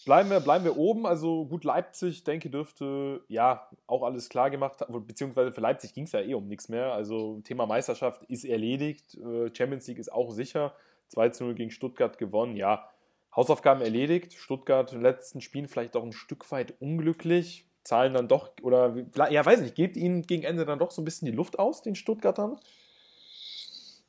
bleiben 0.05 0.31
wir, 0.31 0.39
bleiben 0.39 0.65
wir 0.65 0.77
oben. 0.77 1.05
Also 1.05 1.47
gut, 1.47 1.65
Leipzig, 1.65 2.23
denke, 2.23 2.49
dürfte 2.49 3.25
ja 3.27 3.69
auch 3.89 4.05
alles 4.05 4.29
klar 4.29 4.51
gemacht 4.51 4.81
haben. 4.81 5.05
Beziehungsweise 5.05 5.51
für 5.51 5.61
Leipzig 5.61 5.93
ging 5.93 6.05
es 6.05 6.13
ja 6.13 6.21
eh 6.21 6.35
um 6.35 6.47
nichts 6.47 6.69
mehr. 6.69 6.93
Also 6.93 7.41
Thema 7.41 7.67
Meisterschaft 7.67 8.23
ist 8.29 8.45
erledigt. 8.45 9.17
Äh, 9.17 9.53
Champions 9.53 9.89
League 9.89 9.99
ist 9.99 10.13
auch 10.13 10.31
sicher. 10.31 10.77
2 11.09 11.31
zu 11.31 11.43
0 11.43 11.55
gegen 11.57 11.73
Stuttgart 11.73 12.19
gewonnen. 12.19 12.55
Ja, 12.55 12.89
Hausaufgaben 13.35 13.81
erledigt. 13.81 14.35
Stuttgart 14.35 14.93
den 14.93 15.03
letzten 15.03 15.41
Spielen 15.41 15.67
vielleicht 15.67 15.97
auch 15.97 16.05
ein 16.05 16.13
Stück 16.13 16.49
weit 16.53 16.81
unglücklich. 16.81 17.67
Zahlen 17.83 18.15
dann 18.15 18.29
doch, 18.29 18.53
oder 18.63 18.95
ja, 19.29 19.45
weiß 19.45 19.61
nicht, 19.61 19.75
geht 19.75 19.97
ihnen 19.97 20.23
gegen 20.23 20.45
Ende 20.45 20.67
dann 20.67 20.79
doch 20.79 20.93
so 20.93 21.03
ein 21.03 21.05
bisschen 21.05 21.27
die 21.27 21.37
Luft 21.37 21.59
aus, 21.59 21.83
den 21.83 21.97
Stuttgartern? 21.97 22.61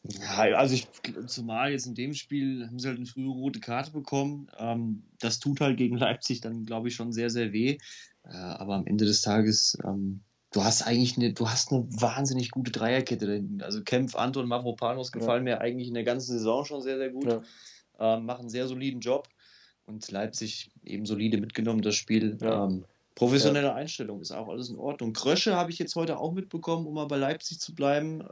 Ja, 0.03 0.57
also 0.57 0.73
ich, 0.73 0.87
zumal 1.27 1.71
jetzt 1.71 1.85
in 1.85 1.93
dem 1.93 2.13
Spiel 2.13 2.65
haben 2.65 2.79
sie 2.79 2.87
halt 2.87 2.97
eine 2.97 3.05
frühe 3.05 3.29
rote 3.29 3.59
Karte 3.59 3.91
bekommen. 3.91 4.47
Ähm, 4.57 5.03
das 5.19 5.39
tut 5.39 5.61
halt 5.61 5.77
gegen 5.77 5.97
Leipzig 5.97 6.41
dann, 6.41 6.65
glaube 6.65 6.87
ich, 6.87 6.95
schon 6.95 7.13
sehr, 7.13 7.29
sehr 7.29 7.53
weh. 7.53 7.77
Äh, 8.23 8.29
aber 8.29 8.75
am 8.75 8.87
Ende 8.87 9.05
des 9.05 9.21
Tages, 9.21 9.77
ähm, 9.85 10.21
du 10.51 10.63
hast 10.63 10.81
eigentlich 10.81 11.17
eine, 11.17 11.33
du 11.33 11.47
hast 11.47 11.71
eine 11.71 11.85
wahnsinnig 11.89 12.49
gute 12.49 12.71
Dreierkette. 12.71 13.27
da 13.27 13.33
hinten. 13.33 13.61
Also 13.61 13.83
Kempf, 13.83 14.15
Anton, 14.15 14.47
Mavropanos 14.47 15.11
gefallen 15.11 15.43
mir 15.43 15.61
eigentlich 15.61 15.87
in 15.87 15.93
der 15.93 16.03
ganzen 16.03 16.31
Saison 16.33 16.65
schon 16.65 16.81
sehr, 16.81 16.97
sehr 16.97 17.09
gut. 17.09 17.25
Ja. 17.25 17.41
Ähm, 17.99 18.25
machen 18.25 18.41
einen 18.41 18.49
sehr 18.49 18.67
soliden 18.67 19.01
Job. 19.01 19.27
Und 19.85 20.09
Leipzig 20.09 20.71
eben 20.83 21.05
solide 21.05 21.37
mitgenommen, 21.37 21.81
das 21.81 21.95
Spiel. 21.95 22.37
Ja. 22.41 22.65
Ähm, 22.65 22.85
professionelle 23.13 23.73
Einstellung 23.73 24.21
ist 24.21 24.31
auch 24.31 24.49
alles 24.49 24.69
in 24.69 24.77
Ordnung. 24.77 25.13
Krösche 25.13 25.55
habe 25.55 25.69
ich 25.69 25.77
jetzt 25.77 25.95
heute 25.95 26.17
auch 26.17 26.31
mitbekommen, 26.31 26.87
um 26.87 26.95
mal 26.95 27.05
bei 27.05 27.17
Leipzig 27.17 27.59
zu 27.59 27.75
bleiben. 27.75 28.23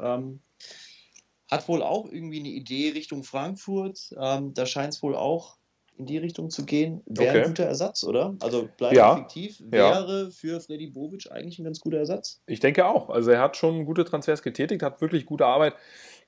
Hat 1.50 1.68
wohl 1.68 1.82
auch 1.82 2.06
irgendwie 2.12 2.40
eine 2.40 2.50
Idee 2.50 2.90
Richtung 2.90 3.24
Frankfurt. 3.24 4.14
Ähm, 4.20 4.54
da 4.54 4.66
scheint 4.66 4.94
es 4.94 5.02
wohl 5.02 5.16
auch 5.16 5.58
in 5.98 6.06
die 6.06 6.18
Richtung 6.18 6.50
zu 6.50 6.66
gehen. 6.66 7.02
Wäre 7.08 7.30
Okay. 7.32 7.42
ein 7.42 7.48
guter 7.50 7.66
Ersatz, 7.66 8.04
oder? 8.06 8.36
Also 8.40 8.70
bleibt 8.78 8.96
Ja. 8.96 9.16
fiktiv. 9.18 9.60
Ja. 9.60 9.68
Wäre 9.72 10.32
für 10.32 10.62
Freddy 10.62 10.88
Bobic 10.88 11.30
eigentlich 11.32 11.60
ein 11.60 11.66
ganz 11.66 11.80
guter 11.82 11.98
Ersatz. 11.98 12.40
Ich 12.46 12.62
denke 12.62 12.86
auch. 12.88 13.10
Also 13.10 13.32
er 13.32 13.42
hat 13.42 13.58
schon 13.58 13.84
gute 13.86 14.06
Transfers 14.06 14.42
getätigt, 14.42 14.82
hat 14.82 15.02
wirklich 15.02 15.26
gute 15.26 15.46
Arbeit 15.46 15.74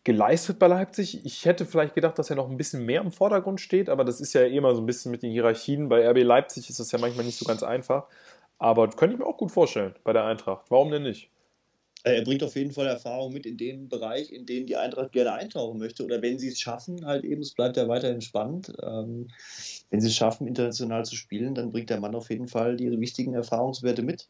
geleistet 0.03 0.59
bei 0.59 0.67
Leipzig. 0.67 1.23
Ich 1.25 1.45
hätte 1.45 1.65
vielleicht 1.65 1.93
gedacht, 1.95 2.17
dass 2.19 2.29
er 2.29 2.35
noch 2.35 2.49
ein 2.49 2.57
bisschen 2.57 2.85
mehr 2.85 3.01
im 3.01 3.11
Vordergrund 3.11 3.61
steht, 3.61 3.87
aber 3.87 4.03
das 4.03 4.19
ist 4.19 4.33
ja 4.33 4.41
eh 4.41 4.57
immer 4.57 4.75
so 4.75 4.81
ein 4.81 4.85
bisschen 4.87 5.11
mit 5.11 5.21
den 5.23 5.31
Hierarchien. 5.31 5.87
Bei 5.87 6.05
RB 6.09 6.23
Leipzig 6.23 6.69
ist 6.69 6.79
das 6.79 6.91
ja 6.91 6.99
manchmal 6.99 7.23
nicht 7.25 7.37
so 7.37 7.45
ganz 7.45 7.63
einfach. 7.63 8.07
Aber 8.57 8.89
könnte 8.89 9.13
ich 9.13 9.19
mir 9.19 9.25
auch 9.25 9.37
gut 9.37 9.51
vorstellen 9.51 9.95
bei 10.03 10.11
der 10.11 10.25
Eintracht. 10.25 10.65
Warum 10.69 10.91
denn 10.91 11.03
nicht? 11.03 11.29
Äh, 12.03 12.17
Er 12.17 12.23
bringt 12.23 12.43
auf 12.43 12.55
jeden 12.55 12.71
Fall 12.71 12.87
Erfahrung 12.87 13.33
mit 13.33 13.45
in 13.45 13.57
dem 13.57 13.89
Bereich, 13.89 14.31
in 14.31 14.45
den 14.45 14.65
die 14.65 14.75
Eintracht 14.75 15.11
gerne 15.11 15.33
eintauchen 15.33 15.79
möchte. 15.79 16.03
Oder 16.03 16.21
wenn 16.21 16.39
sie 16.39 16.49
es 16.49 16.59
schaffen, 16.59 17.05
halt 17.05 17.23
eben, 17.23 17.41
es 17.41 17.53
bleibt 17.53 17.77
ja 17.77 17.87
weiterhin 17.87 18.21
spannend. 18.21 18.73
Ähm, 18.81 19.29
wenn 19.89 20.01
sie 20.01 20.07
es 20.07 20.15
schaffen, 20.15 20.47
international 20.47 21.05
zu 21.05 21.15
spielen, 21.15 21.55
dann 21.55 21.71
bringt 21.71 21.89
der 21.89 21.99
Mann 21.99 22.15
auf 22.15 22.29
jeden 22.29 22.47
Fall 22.47 22.77
die 22.77 22.99
wichtigen 22.99 23.33
Erfahrungswerte 23.33 24.01
mit. 24.01 24.27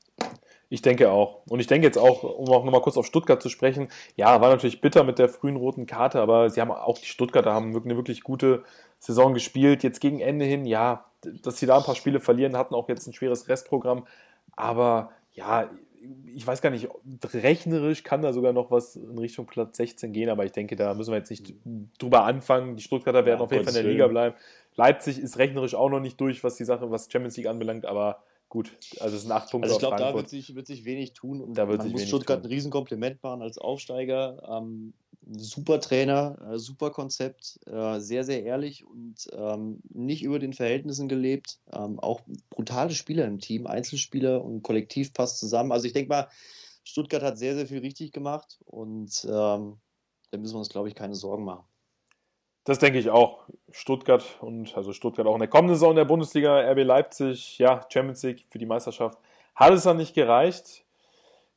Ich 0.70 0.82
denke 0.82 1.12
auch. 1.12 1.42
Und 1.50 1.60
ich 1.60 1.68
denke 1.68 1.86
jetzt 1.86 1.98
auch, 1.98 2.24
um 2.24 2.48
auch 2.50 2.64
nochmal 2.64 2.82
kurz 2.82 2.96
auf 2.96 3.06
Stuttgart 3.06 3.42
zu 3.42 3.50
sprechen, 3.50 3.90
ja, 4.16 4.40
war 4.40 4.50
natürlich 4.50 4.80
bitter 4.80 5.04
mit 5.04 5.20
der 5.20 5.28
frühen 5.28 5.58
roten 5.58 5.86
Karte, 5.86 6.22
aber 6.22 6.50
sie 6.50 6.62
haben 6.62 6.72
auch 6.72 6.98
die 6.98 7.08
Stuttgarter 7.08 7.54
haben 7.54 7.76
eine 7.76 7.98
wirklich 7.98 8.22
gute 8.24 8.64
Saison 8.98 9.34
gespielt. 9.34 9.84
Jetzt 9.84 10.00
gegen 10.00 10.22
Ende 10.22 10.46
hin, 10.46 10.66
ja, 10.66 11.06
dass 11.44 11.58
sie 11.58 11.66
da 11.66 11.78
ein 11.78 11.84
paar 11.84 11.96
Spiele 11.96 12.22
verlieren, 12.22 12.56
hatten 12.56 12.74
auch 12.74 12.88
jetzt 12.88 13.06
ein 13.06 13.14
schweres 13.14 13.50
Restprogramm. 13.50 14.08
Aber 14.56 15.12
ja, 15.34 15.70
ich 16.34 16.46
weiß 16.46 16.62
gar 16.62 16.70
nicht, 16.70 16.88
rechnerisch 17.34 18.04
kann 18.04 18.22
da 18.22 18.34
sogar 18.34 18.54
noch 18.54 18.72
was 18.72 18.96
in 18.96 19.18
Richtung 19.18 19.46
Platz 19.46 19.78
16 19.78 20.14
gehen, 20.14 20.30
aber 20.30 20.46
ich 20.46 20.52
denke, 20.52 20.76
da 20.76 20.94
müssen 20.94 21.12
wir 21.12 21.18
jetzt 21.18 21.30
nicht 21.30 21.54
drüber 22.00 22.24
anfangen. 22.24 22.76
Die 22.76 22.84
Stuttgarter 22.84 23.26
werden 23.26 23.40
Ja, 23.40 23.44
auf 23.44 23.52
jeden 23.52 23.64
Fall 23.64 23.72
in 23.72 23.76
der 23.76 23.84
Gottes 23.84 23.94
Liga 23.94 24.08
bleiben. 24.08 24.36
Leipzig 24.76 25.20
ist 25.20 25.38
rechnerisch 25.38 25.76
auch 25.76 25.90
noch 25.90 26.00
nicht 26.00 26.20
durch, 26.20 26.44
was 26.44 26.56
die 26.56 26.64
Sache, 26.64 26.90
was 26.90 27.12
Champions 27.12 27.38
League 27.38 27.48
anbelangt, 27.48 27.86
aber 27.86 28.24
gut, 28.50 28.78
also 29.00 29.16
es 29.16 29.24
sind 29.24 29.32
acht 29.32 29.52
Punkte 29.52 29.68
Also 29.68 29.76
ich 29.76 29.80
glaube, 29.80 29.98
da 29.98 30.14
wird 30.14 30.30
sich, 30.30 30.56
wird 30.56 30.68
sich 30.68 30.86
wenig 30.86 31.14
tun 31.14 31.42
und 31.42 31.54
Da 31.58 31.68
wird 31.68 31.80
man 31.80 31.88
sich 31.88 31.94
muss 31.94 32.08
Stuttgart 32.08 32.42
tun. 32.42 32.50
ein 32.50 32.54
Riesenkompliment 32.54 33.22
machen 33.22 33.42
als 33.42 33.58
Aufsteiger. 33.58 34.42
Ähm, 34.50 34.94
super 35.28 35.80
Trainer, 35.80 36.38
äh, 36.52 36.58
super 36.58 36.92
Konzept, 36.92 37.60
äh, 37.68 38.00
sehr, 38.00 38.24
sehr 38.24 38.44
ehrlich 38.44 38.86
und 38.86 39.28
ähm, 39.34 39.82
nicht 39.90 40.24
über 40.24 40.40
den 40.40 40.54
Verhältnissen 40.54 41.08
gelebt. 41.08 41.60
Ähm, 41.74 42.00
auch 42.00 42.22
brutale 42.50 42.92
Spieler 42.92 43.26
im 43.26 43.40
Team, 43.40 43.68
Einzelspieler 43.68 44.44
und 44.44 44.64
Kollektiv 44.64 45.14
passt 45.14 45.40
zusammen. 45.40 45.72
Also 45.72 45.88
ich 45.88 45.94
denke 45.94 46.10
mal, 46.10 46.28
Stuttgart 46.84 47.24
hat 47.24 47.38
sehr, 47.38 47.56
sehr 47.56 47.68
viel 47.68 47.80
richtig 47.80 48.12
gemacht 48.12 48.60
und 48.66 49.26
ähm, 49.26 49.78
da 50.32 50.38
müssen 50.38 50.56
wir 50.56 50.60
uns, 50.60 50.70
glaube 50.70 50.88
ich, 50.88 50.96
keine 50.96 51.16
Sorgen 51.16 51.44
machen. 51.44 51.66
Das 52.64 52.80
denke 52.80 53.00
ich 53.00 53.10
auch. 53.10 53.48
Stuttgart 53.72 54.24
und 54.42 54.76
also 54.78 54.94
Stuttgart 54.94 55.26
auch 55.26 55.34
in 55.34 55.40
der 55.40 55.50
kommenden 55.50 55.76
Saison 55.76 55.96
der 55.96 56.06
Bundesliga, 56.06 56.60
RB 56.72 56.84
Leipzig, 56.84 57.58
ja, 57.58 57.86
Champions 57.90 58.24
League 58.24 58.46
für 58.50 58.60
die 58.60 58.66
Meisterschaft. 58.66 59.18
Hat 59.56 59.74
es 59.74 59.84
dann 59.84 59.98
nicht 59.98 60.14
gereicht? 60.14 60.86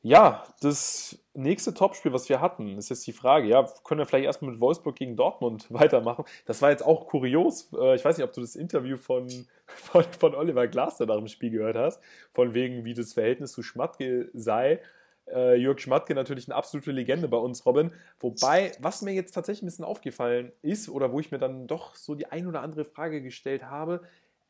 Ja, 0.07 0.43
das 0.61 1.17
nächste 1.33 1.73
Topspiel, 1.73 2.13
was 2.13 2.29
wir 2.29 2.39
hatten, 2.39 2.77
ist 2.77 2.89
jetzt 2.89 3.07
die 3.07 3.11
Frage. 3.11 3.47
Ja, 3.47 3.65
können 3.83 3.97
wir 3.97 4.05
vielleicht 4.05 4.25
erstmal 4.25 4.51
mit 4.51 4.61
Wolfsburg 4.61 4.95
gegen 4.95 5.15
Dortmund 5.15 5.65
weitermachen? 5.71 6.25
Das 6.45 6.61
war 6.61 6.69
jetzt 6.69 6.85
auch 6.85 7.07
kurios. 7.07 7.73
Äh, 7.73 7.95
Ich 7.95 8.05
weiß 8.05 8.15
nicht, 8.15 8.23
ob 8.23 8.31
du 8.31 8.41
das 8.41 8.55
Interview 8.55 8.97
von, 8.97 9.27
von, 9.65 10.03
von 10.03 10.35
Oliver 10.35 10.67
Glasner 10.67 11.07
nach 11.07 11.17
dem 11.17 11.27
Spiel 11.27 11.49
gehört 11.49 11.75
hast, 11.75 11.99
von 12.33 12.53
wegen, 12.53 12.85
wie 12.85 12.93
das 12.93 13.13
Verhältnis 13.13 13.53
zu 13.53 13.63
Schmatke 13.63 14.29
sei. 14.35 14.79
Äh, 15.25 15.55
Jörg 15.55 15.79
Schmatke 15.79 16.13
natürlich 16.13 16.47
eine 16.47 16.55
absolute 16.55 16.91
Legende 16.91 17.27
bei 17.27 17.37
uns, 17.37 17.65
Robin. 17.65 17.91
Wobei, 18.19 18.73
was 18.79 19.01
mir 19.01 19.13
jetzt 19.13 19.31
tatsächlich 19.31 19.63
ein 19.63 19.65
bisschen 19.65 19.85
aufgefallen 19.85 20.51
ist, 20.61 20.87
oder 20.87 21.11
wo 21.13 21.19
ich 21.19 21.31
mir 21.31 21.39
dann 21.39 21.65
doch 21.65 21.95
so 21.95 22.13
die 22.13 22.27
ein 22.27 22.45
oder 22.45 22.61
andere 22.61 22.85
Frage 22.85 23.23
gestellt 23.23 23.63
habe, 23.63 24.01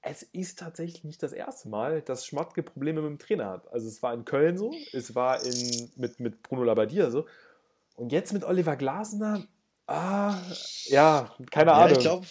es 0.05 0.23
ist 0.23 0.59
tatsächlich 0.59 1.03
nicht 1.03 1.23
das 1.23 1.33
erste 1.33 1.67
Mal, 1.69 2.01
dass 2.01 2.25
Schmatke 2.25 2.61
Probleme 2.63 3.01
mit 3.01 3.09
dem 3.09 3.19
Trainer 3.19 3.49
hat. 3.49 3.71
Also 3.73 3.87
es 3.87 4.03
war 4.03 4.13
in 4.13 4.23
Köln 4.23 4.57
so, 4.57 4.71
es 4.93 5.15
war 5.15 5.43
in, 5.43 5.91
mit, 5.95 6.19
mit 6.19 6.43
Bruno 6.43 6.63
Labbadia 6.63 7.09
so. 7.09 7.25
Und 7.95 8.11
jetzt 8.11 8.31
mit 8.33 8.43
Oliver 8.43 8.75
Glasner, 8.75 9.45
ah, 9.87 10.37
ja, 10.85 11.33
keine 11.49 11.71
Ja, 11.71 11.77
Ahnung. 11.77 11.93
ich 11.93 11.99
glaube, 11.99 12.27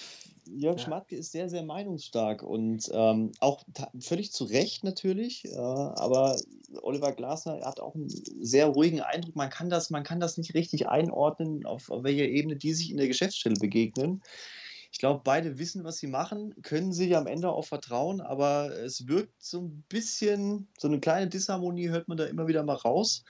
Jörg 0.47 0.79
ja. 0.79 0.85
Schmatke 0.85 1.17
ist 1.17 1.33
sehr, 1.33 1.49
sehr 1.49 1.63
meinungsstark 1.65 2.43
und 2.43 2.91
ähm, 2.93 3.33
auch 3.41 3.65
völlig 3.99 4.31
zu 4.31 4.45
Recht 4.45 4.85
natürlich. 4.85 5.45
Äh, 5.47 5.57
aber 5.57 6.37
Oliver 6.83 7.13
Glasner 7.13 7.61
hat 7.65 7.81
auch 7.81 7.95
einen 7.95 8.09
sehr 8.09 8.67
ruhigen 8.67 9.01
Eindruck. 9.01 9.37
Man 9.37 9.51
kann 9.51 9.71
das, 9.71 9.91
man 9.91 10.05
kann 10.05 10.21
das 10.21 10.37
nicht 10.39 10.55
richtig 10.55 10.89
einordnen, 10.89 11.65
auf, 11.67 11.91
auf 11.91 12.05
welcher 12.05 12.25
Ebene 12.27 12.57
die 12.57 12.75
sich 12.75 12.91
in 12.91 12.99
der 12.99 13.09
Geschäftsstelle 13.09 13.57
begegnen. 13.57 14.23
Ich 14.95 15.01
glaube, 15.01 15.23
beide 15.25 15.59
wissen, 15.59 15.83
was 15.83 15.97
sie 15.97 16.07
machen, 16.07 16.55
können 16.63 16.93
sich 16.93 17.17
am 17.17 17.27
Ende 17.27 17.51
auch 17.51 17.65
vertrauen, 17.65 18.21
aber 18.21 18.71
es 18.79 19.09
wirkt 19.09 19.43
so 19.43 19.63
ein 19.63 19.85
bisschen, 19.89 20.69
so 20.79 20.87
eine 20.87 21.01
kleine 21.01 21.27
Disharmonie 21.27 21.89
hört 21.89 22.07
man 22.07 22.17
da 22.17 22.27
immer 22.27 22.47
wieder 22.47 22.63
mal 22.63 22.77
raus. 22.77 23.25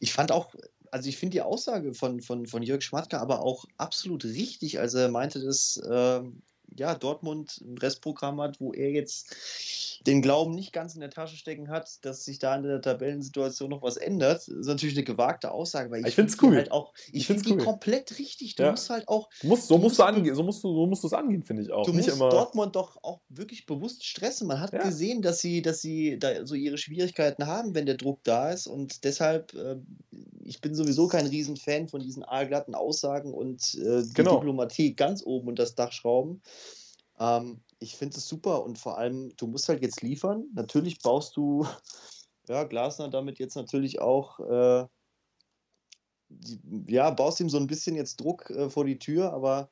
Ich 0.00 0.14
fand 0.14 0.32
auch, 0.32 0.54
also 0.90 1.10
ich 1.10 1.18
finde 1.18 1.34
die 1.34 1.42
Aussage 1.42 1.92
von, 1.92 2.22
von, 2.22 2.46
von 2.46 2.62
Jörg 2.62 2.80
Schmatke 2.80 3.20
aber 3.20 3.42
auch 3.42 3.66
absolut 3.76 4.24
richtig, 4.24 4.80
als 4.80 4.94
er 4.94 5.10
meinte, 5.10 5.44
dass 5.44 5.76
äh, 5.76 6.22
ja, 6.76 6.94
Dortmund 6.94 7.60
ein 7.60 7.78
Restprogramm 7.78 8.40
hat, 8.40 8.60
wo 8.60 8.72
er 8.72 8.90
jetzt 8.90 9.34
den 10.06 10.22
Glauben 10.22 10.54
nicht 10.54 10.72
ganz 10.72 10.94
in 10.94 11.00
der 11.00 11.10
Tasche 11.10 11.36
stecken 11.36 11.68
hat, 11.68 12.04
dass 12.04 12.24
sich 12.24 12.38
da 12.38 12.56
in 12.56 12.62
der 12.62 12.80
Tabellensituation 12.80 13.70
noch 13.70 13.82
was 13.82 13.96
ändert. 13.96 14.38
Das 14.38 14.48
ist 14.48 14.66
natürlich 14.66 14.96
eine 14.96 15.04
gewagte 15.04 15.50
Aussage, 15.50 15.90
weil 15.90 16.00
ich, 16.00 16.08
ich 16.08 16.14
finde 16.14 16.32
es 16.32 16.42
cool. 16.42 16.56
Halt 16.56 16.72
auch, 16.72 16.94
ich, 17.08 17.20
ich 17.20 17.26
finde 17.26 17.42
die 17.42 17.52
cool. 17.52 17.64
komplett 17.64 18.18
richtig. 18.18 18.56
Du 18.56 18.62
ja. 18.62 18.70
musst 18.70 18.88
halt 18.88 19.08
auch. 19.08 19.28
Du 19.42 19.48
musst, 19.48 19.68
so 19.68 19.76
du 19.76 19.82
musst 19.82 19.98
du 19.98 20.02
angehen, 20.02 20.34
so 20.34 20.42
musst 20.42 20.64
du, 20.64 20.72
so 20.72 20.86
musst 20.86 21.02
du 21.02 21.08
es 21.08 21.12
angehen, 21.12 21.42
finde 21.42 21.62
ich 21.62 21.72
auch. 21.72 21.84
Du 21.84 21.92
nicht 21.92 22.06
musst 22.06 22.16
immer... 22.16 22.30
Dortmund 22.30 22.76
doch 22.76 23.02
auch 23.02 23.20
wirklich 23.28 23.66
bewusst 23.66 24.04
stressen. 24.04 24.46
Man 24.46 24.60
hat 24.60 24.72
ja. 24.72 24.82
gesehen, 24.82 25.22
dass 25.22 25.40
sie, 25.40 25.60
dass 25.60 25.82
sie 25.82 26.18
da 26.18 26.46
so 26.46 26.54
ihre 26.54 26.78
Schwierigkeiten 26.78 27.46
haben, 27.46 27.74
wenn 27.74 27.86
der 27.86 27.96
Druck 27.96 28.20
da 28.24 28.50
ist. 28.50 28.66
Und 28.66 29.04
deshalb, 29.04 29.52
äh, 29.54 29.76
ich 30.50 30.60
bin 30.60 30.74
sowieso 30.74 31.06
kein 31.06 31.28
Riesenfan 31.28 31.86
von 31.86 32.00
diesen 32.00 32.24
aalglatten 32.24 32.74
Aussagen 32.74 33.32
und 33.32 33.72
äh, 33.76 34.02
die 34.02 34.12
genau. 34.14 34.34
Diplomatie 34.34 34.96
ganz 34.96 35.22
oben 35.24 35.46
unter 35.46 35.62
das 35.62 35.76
Dach 35.76 35.92
schrauben. 35.92 36.42
Ähm, 37.20 37.60
ich 37.78 37.94
finde 37.94 38.16
es 38.16 38.26
super 38.26 38.64
und 38.64 38.76
vor 38.76 38.98
allem, 38.98 39.30
du 39.36 39.46
musst 39.46 39.68
halt 39.68 39.80
jetzt 39.80 40.02
liefern. 40.02 40.48
Natürlich 40.52 40.98
baust 40.98 41.36
du, 41.36 41.64
ja, 42.48 42.64
Glasner 42.64 43.08
damit 43.08 43.38
jetzt 43.38 43.54
natürlich 43.54 44.00
auch, 44.00 44.40
äh, 44.40 44.86
die, 46.30 46.58
ja, 46.88 47.10
baust 47.10 47.38
ihm 47.38 47.48
so 47.48 47.58
ein 47.58 47.68
bisschen 47.68 47.94
jetzt 47.94 48.20
Druck 48.20 48.50
äh, 48.50 48.68
vor 48.68 48.84
die 48.84 48.98
Tür, 48.98 49.32
aber 49.32 49.70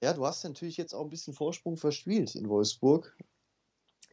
ja, 0.00 0.12
du 0.12 0.24
hast 0.24 0.44
natürlich 0.44 0.76
jetzt 0.76 0.94
auch 0.94 1.02
ein 1.02 1.10
bisschen 1.10 1.34
Vorsprung 1.34 1.76
verspielt 1.76 2.36
in 2.36 2.48
Wolfsburg. 2.48 3.18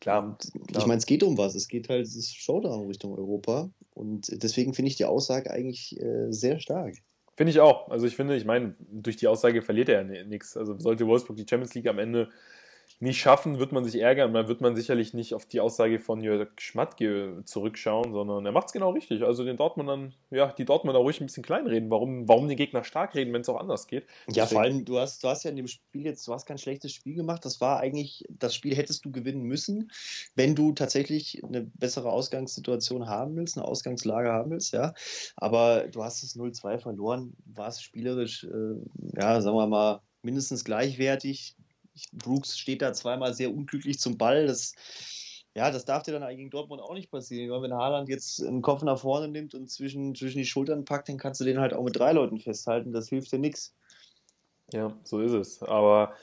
Klar. 0.01 0.37
klar. 0.67 0.81
Ich 0.81 0.85
meine, 0.85 0.99
es 0.99 1.05
geht 1.05 1.23
um 1.23 1.37
was. 1.37 1.55
Es 1.55 1.67
geht 1.67 1.89
halt 1.89 2.05
das 2.05 2.33
Showdown 2.33 2.87
Richtung 2.87 3.17
Europa. 3.17 3.69
Und 3.93 4.27
deswegen 4.43 4.73
finde 4.73 4.89
ich 4.89 4.97
die 4.97 5.05
Aussage 5.05 5.51
eigentlich 5.51 5.99
äh, 5.99 6.31
sehr 6.31 6.59
stark. 6.59 6.95
Finde 7.35 7.51
ich 7.51 7.59
auch. 7.59 7.89
Also 7.89 8.05
ich 8.05 8.15
finde, 8.15 8.35
ich 8.35 8.45
meine, 8.45 8.75
durch 8.79 9.17
die 9.17 9.27
Aussage 9.27 9.61
verliert 9.61 9.89
er 9.89 10.05
ja 10.05 10.23
nichts. 10.23 10.55
Also 10.55 10.77
sollte 10.79 11.07
Wolfsburg 11.07 11.37
die 11.37 11.45
Champions 11.49 11.73
League 11.75 11.87
am 11.87 11.99
Ende 11.99 12.29
nicht 12.99 13.19
schaffen, 13.19 13.59
wird 13.59 13.71
man 13.71 13.83
sich 13.83 14.01
ärgern. 14.01 14.33
Dann 14.33 14.47
wird 14.47 14.61
man 14.61 14.75
sicherlich 14.75 15.13
nicht 15.13 15.33
auf 15.33 15.45
die 15.45 15.59
Aussage 15.59 15.99
von 15.99 16.21
Jörg 16.21 16.49
Schmatke 16.57 17.41
zurückschauen, 17.43 18.13
sondern 18.13 18.45
er 18.45 18.51
macht 18.51 18.67
es 18.67 18.73
genau 18.73 18.91
richtig. 18.91 19.23
Also 19.23 19.43
den 19.43 19.57
Dortmundern, 19.57 20.13
ja, 20.31 20.53
die 20.53 20.65
Dortmunder 20.65 20.99
ruhig 20.99 21.19
ein 21.19 21.25
bisschen 21.25 21.43
kleinreden. 21.43 21.89
Warum, 21.89 22.27
warum 22.27 22.47
die 22.47 22.55
Gegner 22.55 22.83
stark 22.83 23.13
reden, 23.15 23.33
wenn 23.33 23.41
es 23.41 23.49
auch 23.49 23.59
anders 23.59 23.87
geht? 23.87 24.05
Ja, 24.27 24.43
Deswegen. 24.43 24.49
vor 24.49 24.61
allem, 24.61 24.85
du 24.85 24.99
hast, 24.99 25.23
du 25.23 25.27
hast 25.27 25.43
ja 25.43 25.49
in 25.49 25.57
dem 25.57 25.67
Spiel 25.67 26.05
jetzt, 26.05 26.25
du 26.27 26.33
hast 26.33 26.45
kein 26.45 26.57
schlechtes 26.57 26.93
Spiel 26.93 27.15
gemacht. 27.15 27.43
Das 27.43 27.59
war 27.59 27.81
eigentlich, 27.81 28.23
das 28.29 28.55
Spiel 28.55 28.75
hättest 28.75 29.03
du 29.03 29.11
gewinnen 29.11 29.43
müssen, 29.43 29.91
wenn 30.35 30.55
du 30.55 30.71
tatsächlich 30.71 31.43
eine 31.43 31.63
bessere 31.63 32.09
Ausgangssituation 32.11 33.07
haben 33.07 33.35
willst, 33.35 33.57
eine 33.57 33.67
Ausgangslage 33.67 34.31
haben 34.31 34.51
willst, 34.51 34.73
ja. 34.73 34.93
Aber 35.35 35.87
du 35.87 36.03
hast 36.03 36.23
es 36.23 36.37
0-2 36.37 36.79
verloren, 36.79 37.35
war 37.45 37.67
es 37.67 37.81
spielerisch, 37.81 38.45
äh, 38.45 39.19
ja, 39.19 39.41
sagen 39.41 39.57
wir 39.57 39.67
mal, 39.67 40.01
mindestens 40.21 40.63
gleichwertig 40.63 41.55
Brooks 42.13 42.57
steht 42.57 42.81
da 42.81 42.93
zweimal 42.93 43.33
sehr 43.33 43.53
unglücklich 43.53 43.99
zum 43.99 44.17
Ball. 44.17 44.47
Das, 44.47 44.73
ja, 45.55 45.71
das 45.71 45.85
darf 45.85 46.03
dir 46.03 46.17
dann 46.17 46.35
gegen 46.35 46.49
Dortmund 46.49 46.81
auch 46.81 46.93
nicht 46.93 47.11
passieren. 47.11 47.61
Wenn 47.61 47.73
Haaland 47.73 48.09
jetzt 48.09 48.43
einen 48.43 48.61
Kopf 48.61 48.83
nach 48.83 48.99
vorne 48.99 49.27
nimmt 49.27 49.55
und 49.55 49.69
zwischen, 49.69 50.15
zwischen 50.15 50.39
die 50.39 50.45
Schultern 50.45 50.85
packt, 50.85 51.09
dann 51.09 51.17
kannst 51.17 51.39
du 51.41 51.45
den 51.45 51.59
halt 51.59 51.73
auch 51.73 51.83
mit 51.83 51.97
drei 51.97 52.11
Leuten 52.11 52.39
festhalten. 52.39 52.91
Das 52.91 53.09
hilft 53.09 53.31
dir 53.31 53.39
nichts. 53.39 53.73
Ja, 54.73 54.93
so 55.03 55.19
ist 55.19 55.33
es. 55.33 55.63
Aber 55.63 56.13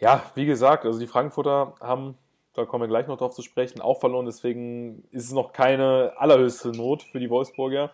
ja, 0.00 0.30
wie 0.34 0.46
gesagt, 0.46 0.84
also 0.84 0.98
die 0.98 1.06
Frankfurter 1.06 1.74
haben, 1.80 2.16
da 2.54 2.64
kommen 2.64 2.82
wir 2.82 2.88
gleich 2.88 3.06
noch 3.06 3.18
drauf 3.18 3.34
zu 3.34 3.42
sprechen, 3.42 3.80
auch 3.80 4.00
verloren. 4.00 4.26
Deswegen 4.26 5.04
ist 5.10 5.24
es 5.24 5.32
noch 5.32 5.52
keine 5.52 6.12
allerhöchste 6.16 6.68
Not 6.68 7.02
für 7.02 7.18
die 7.18 7.30
Wolfsburger. 7.30 7.90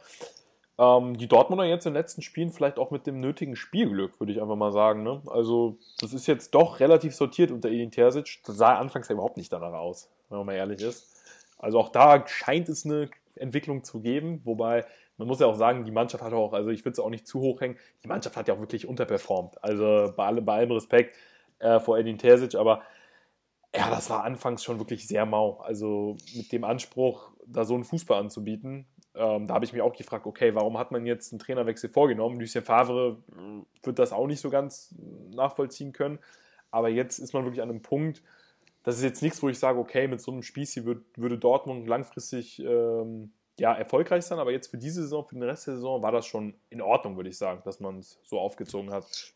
Ähm, 0.77 1.17
die 1.17 1.29
Dortmunder 1.29 1.65
jetzt 1.65 1.87
in 1.87 1.93
den 1.93 2.01
letzten 2.01 2.23
Spielen 2.23 2.51
vielleicht 2.51 2.79
auch 2.79 2.91
mit 2.91 3.07
dem 3.07 3.21
nötigen 3.21 3.55
Spielglück, 3.55 4.19
würde 4.19 4.33
ich 4.33 4.43
einfach 4.43 4.57
mal 4.57 4.73
sagen. 4.73 5.03
Ne? 5.05 5.23
Also, 5.27 5.79
das 6.01 6.13
ist 6.13 6.27
jetzt 6.27 6.55
doch 6.55 6.81
relativ 6.81 7.15
sortiert 7.15 7.53
unter 7.53 7.69
Edin 7.69 7.93
Terzic. 7.93 8.41
Das 8.45 8.57
sah 8.57 8.77
anfangs 8.77 9.09
ja 9.09 9.13
überhaupt 9.13 9.37
nicht 9.37 9.53
danach 9.53 9.73
aus, 9.73 10.11
wenn 10.29 10.39
man 10.39 10.47
mal 10.47 10.55
ehrlich 10.55 10.81
ist. 10.83 11.15
Also, 11.59 11.79
auch 11.79 11.91
da 11.91 12.27
scheint 12.27 12.69
es 12.69 12.85
eine 12.85 13.09
Entwicklung 13.37 13.85
zu 13.85 14.01
geben, 14.01 14.41
wobei 14.45 14.85
man 15.17 15.29
muss 15.29 15.39
ja 15.39 15.47
auch 15.47 15.55
sagen, 15.55 15.85
die 15.85 15.93
Mannschaft 15.93 16.25
hat 16.25 16.33
auch, 16.33 16.53
also 16.53 16.71
ich 16.71 16.85
würde 16.85 16.95
es 16.95 16.99
auch 16.99 17.11
nicht 17.11 17.27
zu 17.27 17.41
hoch 17.41 17.61
hängen, 17.61 17.79
die 18.03 18.09
Mannschaft 18.09 18.37
hat 18.37 18.49
ja 18.49 18.55
auch 18.55 18.61
wirklich 18.61 18.89
unterperformt. 18.89 19.63
Also, 19.63 20.13
bei 20.17 20.27
allem, 20.27 20.45
bei 20.45 20.55
allem 20.55 20.73
Respekt 20.73 21.17
äh, 21.61 21.79
vor 21.79 21.99
Edin 21.99 22.19
Terzic, 22.19 22.57
aber 22.57 22.83
ja, 23.77 23.91
das 23.91 24.11
war 24.11 24.25
anfangs 24.25 24.65
schon 24.65 24.81
wirklich 24.81 25.07
sehr 25.07 25.25
mau. 25.25 25.59
Also, 25.59 26.17
mit 26.35 26.51
dem 26.51 26.65
Anspruch, 26.65 27.31
da 27.47 27.65
so 27.65 27.75
einen 27.75 27.85
Fußball 27.85 28.19
anzubieten, 28.21 28.87
ähm, 29.15 29.47
da 29.47 29.55
habe 29.55 29.65
ich 29.65 29.73
mich 29.73 29.83
auch 29.83 29.97
gefragt, 29.97 30.27
okay, 30.27 30.55
warum 30.55 30.79
hat 30.79 30.91
man 30.91 31.07
jetzt 31.07 31.33
einen 31.33 31.39
Trainerwechsel 31.39 31.89
vorgenommen? 31.89 32.41
Lucien 32.41 32.65
Favre 32.65 33.19
äh, 33.33 33.87
wird 33.87 33.99
das 33.99 34.13
auch 34.13 34.27
nicht 34.27 34.41
so 34.41 34.51
ganz 34.51 34.95
nachvollziehen 35.33 35.93
können. 35.93 36.19
Aber 36.71 36.89
jetzt 36.89 37.19
ist 37.19 37.33
man 37.33 37.45
wirklich 37.45 37.63
an 37.63 37.71
einem 37.71 37.83
Punkt, 37.83 38.23
das 38.83 38.97
ist 38.97 39.05
jetzt 39.05 39.23
nichts, 39.23 39.43
wo 39.43 39.49
ich 39.49 39.59
sage, 39.59 39.79
okay, 39.79 40.09
mit 40.09 40.21
so 40.21 40.33
einem 40.33 40.43
Spieß 40.43 40.85
würde, 40.85 41.03
würde 41.17 41.39
Dortmund 41.39 41.87
langfristig 41.87 42.59
ähm, 42.59 43.33
ja, 43.59 43.73
erfolgreich 43.73 44.25
sein. 44.25 44.39
Aber 44.39 44.51
jetzt 44.51 44.69
für 44.69 44.79
diese 44.79 45.03
Saison, 45.03 45.25
für 45.25 45.37
den 45.37 45.45
Rest 45.45 45.67
der 45.69 45.75
Saison 45.75 46.03
war 46.03 46.13
das 46.13 46.27
schon 46.27 46.55
in 46.69 46.83
Ordnung, 46.83 47.17
würde 47.17 47.31
ich 47.31 47.39
sagen, 47.39 47.63
dass 47.65 47.81
man 47.81 47.99
es 47.99 48.19
so 48.25 48.41
aufgezogen 48.41 48.91
hat. 48.91 49.34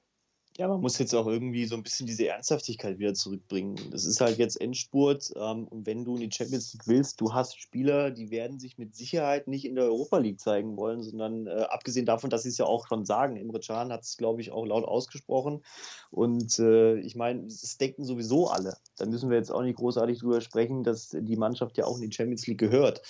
Ja, 0.61 0.67
man 0.67 0.81
muss 0.81 0.99
jetzt 0.99 1.15
auch 1.15 1.29
irgendwie 1.29 1.67
so 1.67 1.77
ein 1.77 1.85
bisschen 1.85 2.09
diese 2.09 2.27
Ernsthaftigkeit 2.27 2.99
wieder 2.99 3.15
zurückbringen. 3.15 3.77
Das 3.93 4.05
ist 4.05 4.21
halt 4.21 4.38
jetzt 4.38 4.61
Endspurt. 4.61 5.33
Ähm, 5.37 5.69
und 5.69 5.87
wenn 5.87 6.05
du 6.05 6.17
in 6.17 6.29
die 6.29 6.37
Champions 6.37 6.73
League 6.73 6.88
willst, 6.88 7.21
du 7.21 7.33
hast 7.33 7.61
Spieler, 7.61 8.11
die 8.11 8.33
werden 8.33 8.59
sich 8.59 8.77
mit 8.77 8.97
Sicherheit 8.97 9.47
nicht 9.47 9.65
in 9.65 9.77
der 9.77 9.85
Europa 9.85 10.19
League 10.19 10.41
zeigen 10.41 10.77
wollen, 10.77 11.00
sondern 11.00 11.47
äh, 11.47 11.67
abgesehen 11.71 12.07
davon, 12.07 12.29
dass 12.29 12.43
sie 12.43 12.49
es 12.49 12.59
ja 12.59 12.65
auch 12.65 12.88
schon 12.88 13.05
sagen. 13.05 13.37
Imre 13.37 13.61
Can 13.61 13.93
hat 13.93 14.03
es, 14.03 14.17
glaube 14.17 14.41
ich, 14.41 14.50
auch 14.50 14.67
laut 14.67 14.85
ausgesprochen. 14.85 15.62
Und 16.11 16.59
äh, 16.59 16.97
ich 16.99 17.15
meine, 17.15 17.47
es 17.47 17.79
denken 17.79 18.03
sowieso 18.03 18.49
alle. 18.49 18.77
Da 18.97 19.07
müssen 19.07 19.31
wir 19.31 19.37
jetzt 19.37 19.53
auch 19.53 19.62
nicht 19.62 19.77
großartig 19.77 20.19
drüber 20.19 20.41
sprechen, 20.41 20.83
dass 20.83 21.11
die 21.11 21.37
Mannschaft 21.37 21.79
ja 21.79 21.85
auch 21.85 21.95
in 22.00 22.11
die 22.11 22.12
Champions 22.12 22.49
League 22.49 22.59
gehört. 22.59 23.03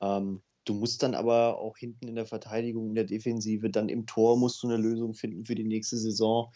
Ähm, 0.00 0.42
Du 0.68 0.74
musst 0.74 1.02
dann 1.02 1.14
aber 1.14 1.58
auch 1.58 1.78
hinten 1.78 2.08
in 2.08 2.14
der 2.14 2.26
Verteidigung, 2.26 2.88
in 2.88 2.94
der 2.94 3.04
Defensive, 3.04 3.70
dann 3.70 3.88
im 3.88 4.04
Tor 4.04 4.36
musst 4.36 4.62
du 4.62 4.66
eine 4.68 4.76
Lösung 4.76 5.14
finden 5.14 5.46
für 5.46 5.54
die 5.54 5.64
nächste 5.64 5.96
Saison. 5.96 6.52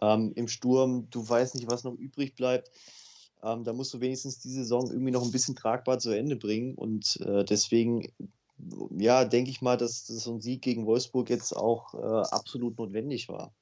Ähm, 0.00 0.32
Im 0.34 0.48
Sturm, 0.48 1.08
du 1.10 1.28
weißt 1.28 1.54
nicht, 1.54 1.70
was 1.70 1.84
noch 1.84 1.94
übrig 1.94 2.34
bleibt. 2.34 2.72
Ähm, 3.44 3.62
da 3.62 3.72
musst 3.72 3.94
du 3.94 4.00
wenigstens 4.00 4.40
die 4.40 4.50
Saison 4.50 4.90
irgendwie 4.90 5.12
noch 5.12 5.22
ein 5.22 5.30
bisschen 5.30 5.54
tragbar 5.54 6.00
zu 6.00 6.10
Ende 6.10 6.34
bringen. 6.34 6.74
Und 6.74 7.20
äh, 7.20 7.44
deswegen, 7.44 8.08
ja, 8.98 9.24
denke 9.24 9.50
ich 9.50 9.62
mal, 9.62 9.76
dass, 9.76 10.06
dass 10.06 10.24
so 10.24 10.32
ein 10.32 10.40
Sieg 10.40 10.62
gegen 10.62 10.84
Wolfsburg 10.84 11.30
jetzt 11.30 11.56
auch 11.56 11.94
äh, 11.94 12.28
absolut 12.30 12.78
notwendig 12.78 13.28
war. 13.28 13.54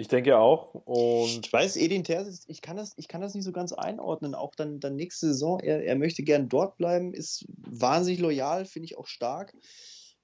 Ich 0.00 0.08
denke 0.08 0.38
auch. 0.38 0.72
Und 0.86 1.44
ich 1.44 1.52
weiß, 1.52 1.76
Edin 1.76 2.04
Terzic, 2.04 2.44
ich 2.46 2.62
kann 2.62 2.78
das, 2.78 2.94
ich 2.96 3.06
kann 3.06 3.20
das 3.20 3.34
nicht 3.34 3.44
so 3.44 3.52
ganz 3.52 3.74
einordnen. 3.74 4.34
Auch 4.34 4.54
dann, 4.54 4.80
dann 4.80 4.96
nächste 4.96 5.26
Saison, 5.26 5.60
er, 5.60 5.84
er 5.84 5.94
möchte 5.94 6.22
gern 6.22 6.48
dort 6.48 6.78
bleiben, 6.78 7.12
ist 7.12 7.44
wahnsinnig 7.58 8.18
loyal, 8.18 8.64
finde 8.64 8.86
ich 8.86 8.96
auch 8.96 9.06
stark. 9.06 9.52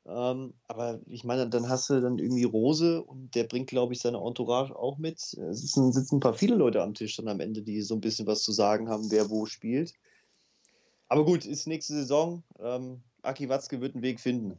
Ähm, 0.07 0.55
aber 0.67 1.01
ich 1.09 1.25
meine, 1.25 1.51
dann 1.51 1.69
hast 1.69 1.91
du 1.91 2.01
dann 2.01 2.19
irgendwie 2.19 2.45
Rose 2.45 3.03
und 3.03 3.35
der 3.35 3.45
bringt, 3.45 3.69
glaube 3.69 3.93
ich, 3.93 4.01
seine 4.01 4.17
Entourage 4.17 4.75
auch 4.75 4.97
mit. 4.97 5.19
Es 5.19 5.61
sitzen, 5.61 5.93
sitzen 5.93 6.17
ein 6.17 6.21
paar 6.21 6.33
viele 6.33 6.55
Leute 6.55 6.81
am 6.81 6.95
Tisch 6.95 7.17
dann 7.17 7.29
am 7.29 7.41
Ende, 7.41 7.61
die 7.61 7.83
so 7.83 7.97
ein 7.97 8.01
bisschen 8.01 8.27
was 8.27 8.45
zu 8.45 8.53
sagen 8.53 8.89
haben, 8.89 9.11
wer 9.11 9.29
wo 9.29 9.45
spielt. 9.45 9.93
Aber 11.09 11.27
gut, 11.27 11.45
ist 11.45 11.67
nächste 11.67 11.93
Saison. 11.93 12.43
Ähm, 12.61 13.03
Aki 13.21 13.51
Watzke 13.51 13.83
wird 13.83 13.95
einen 13.95 14.03
Weg 14.03 14.21
finden. 14.21 14.59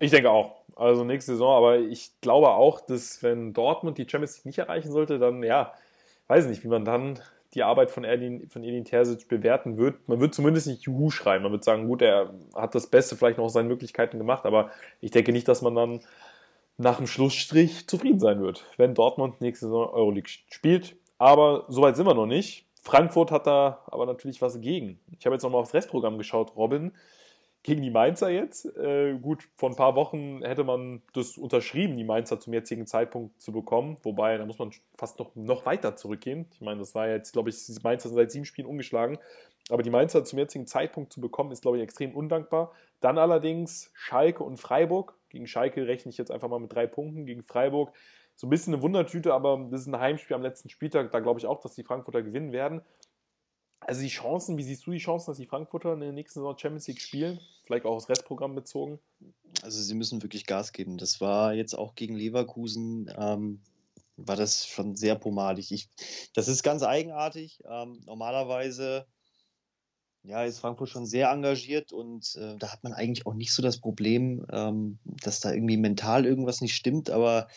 Ich 0.00 0.10
denke 0.10 0.30
auch. 0.30 0.56
Also 0.76 1.04
nächste 1.04 1.32
Saison, 1.32 1.56
aber 1.56 1.78
ich 1.78 2.10
glaube 2.20 2.50
auch, 2.50 2.80
dass 2.80 3.22
wenn 3.22 3.52
Dortmund 3.52 3.98
die 3.98 4.08
Champions 4.08 4.38
League 4.38 4.46
nicht 4.46 4.58
erreichen 4.58 4.90
sollte, 4.90 5.18
dann 5.18 5.42
ja, 5.42 5.72
weiß 6.26 6.46
nicht, 6.46 6.64
wie 6.64 6.68
man 6.68 6.84
dann 6.84 7.20
die 7.54 7.62
Arbeit 7.62 7.90
von 7.90 8.04
Edin, 8.04 8.48
von 8.48 8.64
Edin 8.64 8.84
Terzic 8.84 9.28
bewerten 9.28 9.76
wird. 9.76 10.08
Man 10.08 10.20
wird 10.20 10.34
zumindest 10.34 10.66
nicht 10.66 10.82
Juhu 10.82 11.10
schreiben. 11.10 11.44
Man 11.44 11.52
wird 11.52 11.64
sagen, 11.64 11.86
gut, 11.86 12.02
er 12.02 12.34
hat 12.54 12.74
das 12.74 12.88
Beste 12.88 13.16
vielleicht 13.16 13.38
noch 13.38 13.44
aus 13.44 13.52
seinen 13.52 13.68
Möglichkeiten 13.68 14.18
gemacht, 14.18 14.44
aber 14.44 14.70
ich 15.00 15.12
denke 15.12 15.32
nicht, 15.32 15.46
dass 15.46 15.62
man 15.62 15.74
dann 15.74 16.00
nach 16.76 16.96
dem 16.96 17.06
Schlussstrich 17.06 17.86
zufrieden 17.86 18.18
sein 18.18 18.40
wird, 18.40 18.64
wenn 18.76 18.94
Dortmund 18.94 19.40
nächste 19.40 19.66
Saison 19.66 19.88
Euroleague 19.90 20.28
spielt. 20.50 20.96
Aber 21.18 21.66
soweit 21.68 21.96
sind 21.96 22.06
wir 22.06 22.14
noch 22.14 22.26
nicht. 22.26 22.66
Frankfurt 22.82 23.30
hat 23.30 23.46
da 23.46 23.82
aber 23.86 24.06
natürlich 24.06 24.42
was 24.42 24.60
gegen. 24.60 24.98
Ich 25.18 25.24
habe 25.24 25.36
jetzt 25.36 25.44
nochmal 25.44 25.60
aufs 25.60 25.72
Restprogramm 25.72 26.18
geschaut, 26.18 26.56
Robin. 26.56 26.92
Gegen 27.64 27.82
die 27.82 27.90
Mainzer 27.90 28.28
jetzt. 28.28 28.66
Äh, 28.76 29.14
gut, 29.14 29.48
vor 29.56 29.70
ein 29.70 29.74
paar 29.74 29.96
Wochen 29.96 30.42
hätte 30.44 30.64
man 30.64 31.02
das 31.14 31.38
unterschrieben, 31.38 31.96
die 31.96 32.04
Mainzer 32.04 32.38
zum 32.38 32.52
jetzigen 32.52 32.86
Zeitpunkt 32.86 33.40
zu 33.40 33.52
bekommen. 33.52 33.96
Wobei, 34.02 34.36
da 34.36 34.44
muss 34.44 34.58
man 34.58 34.70
fast 34.96 35.18
noch, 35.18 35.34
noch 35.34 35.64
weiter 35.64 35.96
zurückgehen. 35.96 36.44
Ich 36.52 36.60
meine, 36.60 36.80
das 36.80 36.94
war 36.94 37.08
jetzt, 37.08 37.32
glaube 37.32 37.48
ich, 37.48 37.66
die 37.66 37.72
Mainzer 37.82 38.10
sind 38.10 38.16
seit 38.16 38.30
sieben 38.30 38.44
Spielen 38.44 38.68
ungeschlagen. 38.68 39.18
Aber 39.70 39.82
die 39.82 39.88
Mainzer 39.88 40.24
zum 40.24 40.38
jetzigen 40.38 40.66
Zeitpunkt 40.66 41.10
zu 41.10 41.22
bekommen, 41.22 41.52
ist, 41.52 41.62
glaube 41.62 41.78
ich, 41.78 41.82
extrem 41.82 42.14
undankbar. 42.14 42.70
Dann 43.00 43.16
allerdings 43.16 43.90
Schalke 43.94 44.44
und 44.44 44.58
Freiburg. 44.58 45.14
Gegen 45.30 45.46
Schalke 45.46 45.86
rechne 45.86 46.10
ich 46.10 46.18
jetzt 46.18 46.30
einfach 46.30 46.48
mal 46.48 46.60
mit 46.60 46.72
drei 46.72 46.86
Punkten. 46.86 47.24
Gegen 47.24 47.42
Freiburg 47.42 47.92
so 48.36 48.46
ein 48.46 48.50
bisschen 48.50 48.74
eine 48.74 48.82
Wundertüte, 48.82 49.32
aber 49.32 49.66
das 49.70 49.82
ist 49.82 49.86
ein 49.86 49.98
Heimspiel 49.98 50.36
am 50.36 50.42
letzten 50.42 50.68
Spieltag. 50.68 51.10
Da 51.12 51.20
glaube 51.20 51.40
ich 51.40 51.46
auch, 51.46 51.60
dass 51.60 51.74
die 51.74 51.84
Frankfurter 51.84 52.22
gewinnen 52.22 52.52
werden. 52.52 52.82
Also 53.86 54.00
die 54.00 54.08
Chancen, 54.08 54.56
wie 54.56 54.62
siehst 54.62 54.86
du 54.86 54.92
die 54.92 54.98
Chancen, 54.98 55.30
dass 55.30 55.38
die 55.38 55.46
Frankfurter 55.46 55.92
in 55.92 56.00
der 56.00 56.12
nächsten 56.12 56.40
Saison 56.40 56.56
Champions 56.56 56.86
League 56.88 57.00
spielen? 57.00 57.40
Vielleicht 57.64 57.84
auch 57.84 57.94
das 57.96 58.08
Restprogramm 58.08 58.54
bezogen? 58.54 58.98
Also 59.62 59.82
sie 59.82 59.94
müssen 59.94 60.22
wirklich 60.22 60.46
Gas 60.46 60.72
geben. 60.72 60.98
Das 60.98 61.20
war 61.20 61.54
jetzt 61.54 61.76
auch 61.76 61.94
gegen 61.94 62.14
Leverkusen, 62.14 63.12
ähm, 63.16 63.60
war 64.16 64.36
das 64.36 64.66
schon 64.66 64.96
sehr 64.96 65.16
pomadig. 65.16 65.72
Ich, 65.72 65.88
das 66.34 66.48
ist 66.48 66.62
ganz 66.62 66.82
eigenartig. 66.82 67.62
Ähm, 67.68 68.00
normalerweise 68.06 69.06
ja, 70.22 70.44
ist 70.44 70.58
Frankfurt 70.58 70.88
schon 70.88 71.04
sehr 71.04 71.30
engagiert 71.30 71.92
und 71.92 72.34
äh, 72.36 72.56
da 72.56 72.72
hat 72.72 72.82
man 72.82 72.94
eigentlich 72.94 73.26
auch 73.26 73.34
nicht 73.34 73.52
so 73.52 73.60
das 73.60 73.78
Problem, 73.78 74.46
ähm, 74.50 74.98
dass 75.04 75.40
da 75.40 75.52
irgendwie 75.52 75.76
mental 75.76 76.24
irgendwas 76.24 76.62
nicht 76.62 76.74
stimmt. 76.74 77.10
Aber 77.10 77.48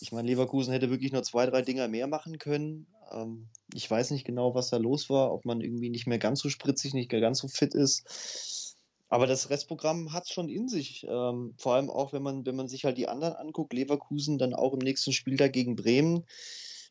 ich 0.00 0.12
meine, 0.12 0.28
Leverkusen 0.28 0.72
hätte 0.72 0.90
wirklich 0.90 1.12
nur 1.12 1.22
zwei, 1.22 1.46
drei 1.46 1.62
Dinger 1.62 1.88
mehr 1.88 2.06
machen 2.06 2.38
können. 2.38 2.86
Ähm, 3.10 3.48
ich 3.74 3.90
weiß 3.90 4.10
nicht 4.10 4.24
genau, 4.24 4.54
was 4.54 4.70
da 4.70 4.76
los 4.76 5.10
war, 5.10 5.32
ob 5.32 5.44
man 5.44 5.60
irgendwie 5.60 5.90
nicht 5.90 6.06
mehr 6.06 6.18
ganz 6.18 6.40
so 6.40 6.48
spritzig, 6.48 6.94
nicht 6.94 7.10
mehr 7.10 7.20
ganz 7.20 7.38
so 7.38 7.48
fit 7.48 7.74
ist. 7.74 8.76
Aber 9.08 9.26
das 9.26 9.50
Restprogramm 9.50 10.12
hat 10.12 10.24
es 10.24 10.30
schon 10.30 10.48
in 10.48 10.68
sich. 10.68 11.06
Ähm, 11.08 11.54
vor 11.58 11.74
allem 11.74 11.90
auch, 11.90 12.12
wenn 12.12 12.22
man, 12.22 12.44
wenn 12.44 12.56
man 12.56 12.68
sich 12.68 12.84
halt 12.84 12.98
die 12.98 13.08
anderen 13.08 13.34
anguckt, 13.34 13.72
Leverkusen 13.72 14.38
dann 14.38 14.54
auch 14.54 14.72
im 14.72 14.80
nächsten 14.80 15.12
Spiel 15.12 15.36
da 15.36 15.48
gegen 15.48 15.76
Bremen. 15.76 16.24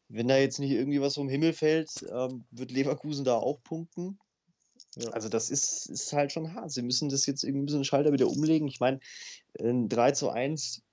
Wenn 0.08 0.28
da 0.28 0.38
jetzt 0.38 0.60
nicht 0.60 0.72
irgendwie 0.72 1.02
was 1.02 1.16
vom 1.16 1.28
Himmel 1.28 1.54
fällt, 1.54 1.90
ähm, 2.10 2.46
wird 2.52 2.72
Leverkusen 2.72 3.26
da 3.26 3.36
auch 3.36 3.62
punkten. 3.64 4.20
Ja. 4.96 5.10
Also 5.10 5.28
das 5.28 5.50
ist, 5.50 5.90
ist 5.90 6.14
halt 6.14 6.32
schon 6.32 6.54
hart. 6.54 6.72
Sie 6.72 6.84
müssen 6.84 7.10
das 7.10 7.26
jetzt 7.26 7.44
irgendwie 7.44 7.64
ein 7.64 7.66
bisschen 7.66 7.84
Schalter 7.84 8.14
wieder 8.14 8.28
umlegen. 8.28 8.68
Ich 8.68 8.80
meine, 8.80 9.00
3 9.58 10.12
zu 10.12 10.30
1 10.30 10.84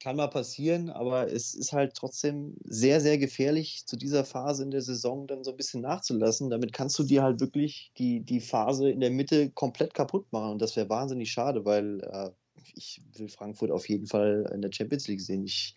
kann 0.00 0.16
mal 0.16 0.28
passieren, 0.28 0.90
aber 0.90 1.32
es 1.32 1.54
ist 1.54 1.72
halt 1.72 1.94
trotzdem 1.94 2.56
sehr, 2.64 3.00
sehr 3.00 3.18
gefährlich, 3.18 3.84
zu 3.86 3.96
dieser 3.96 4.24
Phase 4.24 4.62
in 4.62 4.70
der 4.70 4.82
Saison 4.82 5.26
dann 5.26 5.44
so 5.44 5.50
ein 5.50 5.56
bisschen 5.56 5.82
nachzulassen. 5.82 6.50
Damit 6.50 6.72
kannst 6.72 6.98
du 6.98 7.02
dir 7.02 7.22
halt 7.22 7.40
wirklich 7.40 7.92
die, 7.98 8.20
die 8.20 8.40
Phase 8.40 8.90
in 8.90 9.00
der 9.00 9.10
Mitte 9.10 9.50
komplett 9.50 9.94
kaputt 9.94 10.26
machen. 10.32 10.52
Und 10.52 10.62
das 10.62 10.76
wäre 10.76 10.88
wahnsinnig 10.88 11.30
schade, 11.32 11.64
weil 11.64 12.00
äh, 12.00 12.30
ich 12.74 13.02
will 13.16 13.28
Frankfurt 13.28 13.70
auf 13.70 13.88
jeden 13.88 14.06
Fall 14.06 14.48
in 14.54 14.62
der 14.62 14.72
Champions 14.72 15.08
League 15.08 15.20
sehen. 15.20 15.44
Ich, 15.44 15.74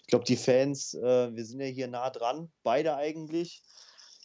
ich 0.00 0.06
glaube, 0.08 0.24
die 0.24 0.36
Fans, 0.36 0.94
äh, 0.94 1.34
wir 1.34 1.44
sind 1.44 1.60
ja 1.60 1.66
hier 1.66 1.88
nah 1.88 2.10
dran, 2.10 2.50
beide 2.62 2.96
eigentlich, 2.96 3.62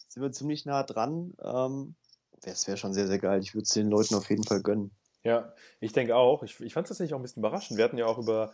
sind 0.07 0.23
wir 0.23 0.31
ziemlich 0.31 0.65
nah 0.65 0.83
dran. 0.83 1.33
Ähm, 1.43 1.95
das 2.41 2.67
wäre 2.67 2.77
schon 2.77 2.93
sehr, 2.93 3.07
sehr 3.07 3.19
geil. 3.19 3.41
Ich 3.41 3.53
würde 3.53 3.63
es 3.63 3.69
den 3.69 3.89
Leuten 3.89 4.15
auf 4.15 4.29
jeden 4.29 4.43
Fall 4.43 4.61
gönnen. 4.61 4.91
Ja, 5.23 5.53
ich 5.79 5.91
denke 5.91 6.15
auch. 6.15 6.43
Ich, 6.43 6.59
ich 6.59 6.73
fand 6.73 6.85
es 6.85 6.89
tatsächlich 6.89 7.13
auch 7.13 7.19
ein 7.19 7.23
bisschen 7.23 7.41
überraschend. 7.41 7.77
Wir 7.77 7.85
hatten 7.85 7.97
ja 7.97 8.05
auch 8.05 8.17
über 8.17 8.53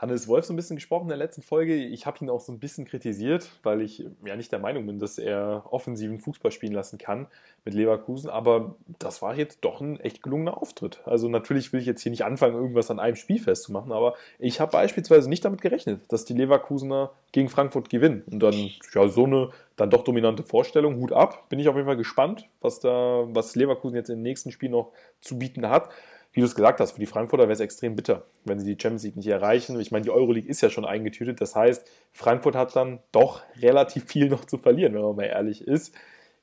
Hannes 0.00 0.28
Wolf 0.28 0.46
so 0.46 0.54
ein 0.54 0.56
bisschen 0.56 0.76
gesprochen 0.76 1.02
in 1.02 1.08
der 1.10 1.18
letzten 1.18 1.42
Folge. 1.42 1.74
Ich 1.74 2.06
habe 2.06 2.16
ihn 2.22 2.30
auch 2.30 2.40
so 2.40 2.52
ein 2.52 2.58
bisschen 2.58 2.86
kritisiert, 2.86 3.50
weil 3.62 3.82
ich 3.82 4.02
ja 4.24 4.34
nicht 4.34 4.50
der 4.50 4.58
Meinung 4.58 4.86
bin, 4.86 4.98
dass 4.98 5.18
er 5.18 5.64
offensiven 5.68 6.20
Fußball 6.20 6.50
spielen 6.50 6.72
lassen 6.72 6.96
kann 6.96 7.26
mit 7.66 7.74
Leverkusen. 7.74 8.30
Aber 8.30 8.76
das 8.98 9.20
war 9.20 9.36
jetzt 9.36 9.58
doch 9.60 9.82
ein 9.82 10.00
echt 10.00 10.22
gelungener 10.22 10.56
Auftritt. 10.56 11.02
Also 11.04 11.28
natürlich 11.28 11.74
will 11.74 11.80
ich 11.80 11.86
jetzt 11.86 12.02
hier 12.02 12.08
nicht 12.08 12.24
anfangen, 12.24 12.54
irgendwas 12.54 12.90
an 12.90 12.98
einem 12.98 13.16
Spiel 13.16 13.38
festzumachen, 13.38 13.92
aber 13.92 14.14
ich 14.38 14.58
habe 14.58 14.72
beispielsweise 14.72 15.28
nicht 15.28 15.44
damit 15.44 15.60
gerechnet, 15.60 16.00
dass 16.08 16.24
die 16.24 16.32
Leverkusener 16.34 17.10
gegen 17.32 17.50
Frankfurt 17.50 17.90
gewinnen. 17.90 18.24
Und 18.30 18.42
dann, 18.42 18.54
ja, 18.94 19.06
so 19.06 19.24
eine 19.26 19.50
dann 19.76 19.90
doch 19.90 20.04
dominante 20.04 20.42
Vorstellung. 20.42 20.96
Hut 20.96 21.12
ab. 21.12 21.48
Bin 21.50 21.58
ich 21.58 21.68
auf 21.68 21.76
jeden 21.76 21.86
Fall 21.86 21.96
gespannt, 21.98 22.48
was 22.62 22.80
da, 22.80 23.26
was 23.28 23.54
Leverkusen 23.54 23.96
jetzt 23.96 24.08
im 24.08 24.22
nächsten 24.22 24.50
Spiel 24.50 24.70
noch 24.70 24.92
zu 25.20 25.38
bieten 25.38 25.68
hat 25.68 25.90
wie 26.32 26.40
du 26.40 26.46
es 26.46 26.54
gesagt 26.54 26.80
hast, 26.80 26.92
für 26.92 27.00
die 27.00 27.06
Frankfurter 27.06 27.44
wäre 27.44 27.52
es 27.52 27.60
extrem 27.60 27.96
bitter, 27.96 28.26
wenn 28.44 28.60
sie 28.60 28.74
die 28.74 28.80
Champions 28.80 29.02
League 29.02 29.16
nicht 29.16 29.26
erreichen. 29.26 29.80
Ich 29.80 29.90
meine, 29.90 30.04
die 30.04 30.10
Euroleague 30.10 30.48
ist 30.48 30.60
ja 30.60 30.70
schon 30.70 30.84
eingetütet. 30.84 31.40
Das 31.40 31.56
heißt, 31.56 31.86
Frankfurt 32.12 32.54
hat 32.54 32.76
dann 32.76 33.00
doch 33.10 33.42
relativ 33.60 34.04
viel 34.04 34.28
noch 34.28 34.44
zu 34.44 34.58
verlieren, 34.58 34.94
wenn 34.94 35.02
man 35.02 35.16
mal 35.16 35.24
ehrlich 35.24 35.66
ist. 35.66 35.94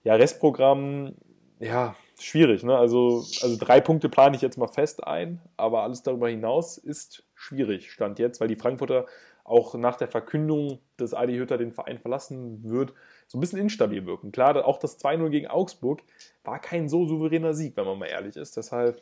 Ja, 0.03 0.15
Restprogramm, 0.15 1.15
ja, 1.59 1.95
schwierig. 2.19 2.63
Ne? 2.63 2.77
Also, 2.77 3.25
also 3.41 3.57
drei 3.57 3.79
Punkte 3.79 4.09
plane 4.09 4.35
ich 4.35 4.41
jetzt 4.41 4.57
mal 4.57 4.67
fest 4.67 5.05
ein, 5.05 5.41
aber 5.55 5.83
alles 5.83 6.03
darüber 6.03 6.29
hinaus 6.29 6.77
ist 6.77 7.23
schwierig, 7.33 7.91
stand 7.91 8.19
jetzt, 8.19 8.41
weil 8.41 8.47
die 8.47 8.55
Frankfurter 8.55 9.05
auch 9.43 9.75
nach 9.75 9.95
der 9.95 10.09
Verkündung, 10.09 10.79
dass 10.97 11.13
Adi 11.13 11.37
Hütter 11.37 11.57
den 11.57 11.71
Verein 11.71 11.99
verlassen 11.99 12.63
wird, 12.63 12.93
so 13.27 13.37
ein 13.37 13.41
bisschen 13.41 13.59
instabil 13.59 14.05
wirken. 14.05 14.33
Klar, 14.33 14.65
auch 14.65 14.77
das 14.77 14.99
2-0 14.99 15.29
gegen 15.29 15.47
Augsburg 15.47 16.03
war 16.43 16.59
kein 16.59 16.89
so 16.89 17.05
souveräner 17.05 17.53
Sieg, 17.53 17.77
wenn 17.77 17.85
man 17.85 17.97
mal 17.97 18.07
ehrlich 18.07 18.35
ist. 18.35 18.57
Deshalb 18.57 19.01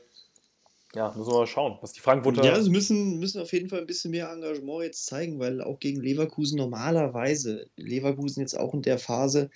ja, 0.96 1.14
müssen 1.14 1.30
wir 1.30 1.40
mal 1.40 1.48
schauen, 1.48 1.78
was 1.82 1.92
die 1.92 2.00
Frankfurter. 2.00 2.46
Ja, 2.46 2.62
sie 2.62 2.70
müssen, 2.70 3.20
müssen 3.20 3.42
auf 3.42 3.52
jeden 3.52 3.68
Fall 3.68 3.80
ein 3.80 3.86
bisschen 3.86 4.12
mehr 4.12 4.32
Engagement 4.32 4.84
jetzt 4.84 5.06
zeigen, 5.06 5.40
weil 5.40 5.62
auch 5.62 5.80
gegen 5.80 6.00
Leverkusen 6.00 6.58
normalerweise, 6.58 7.70
Leverkusen 7.76 8.40
jetzt 8.40 8.58
auch 8.58 8.74
in 8.74 8.82
der 8.82 8.98
Phase, 8.98 9.50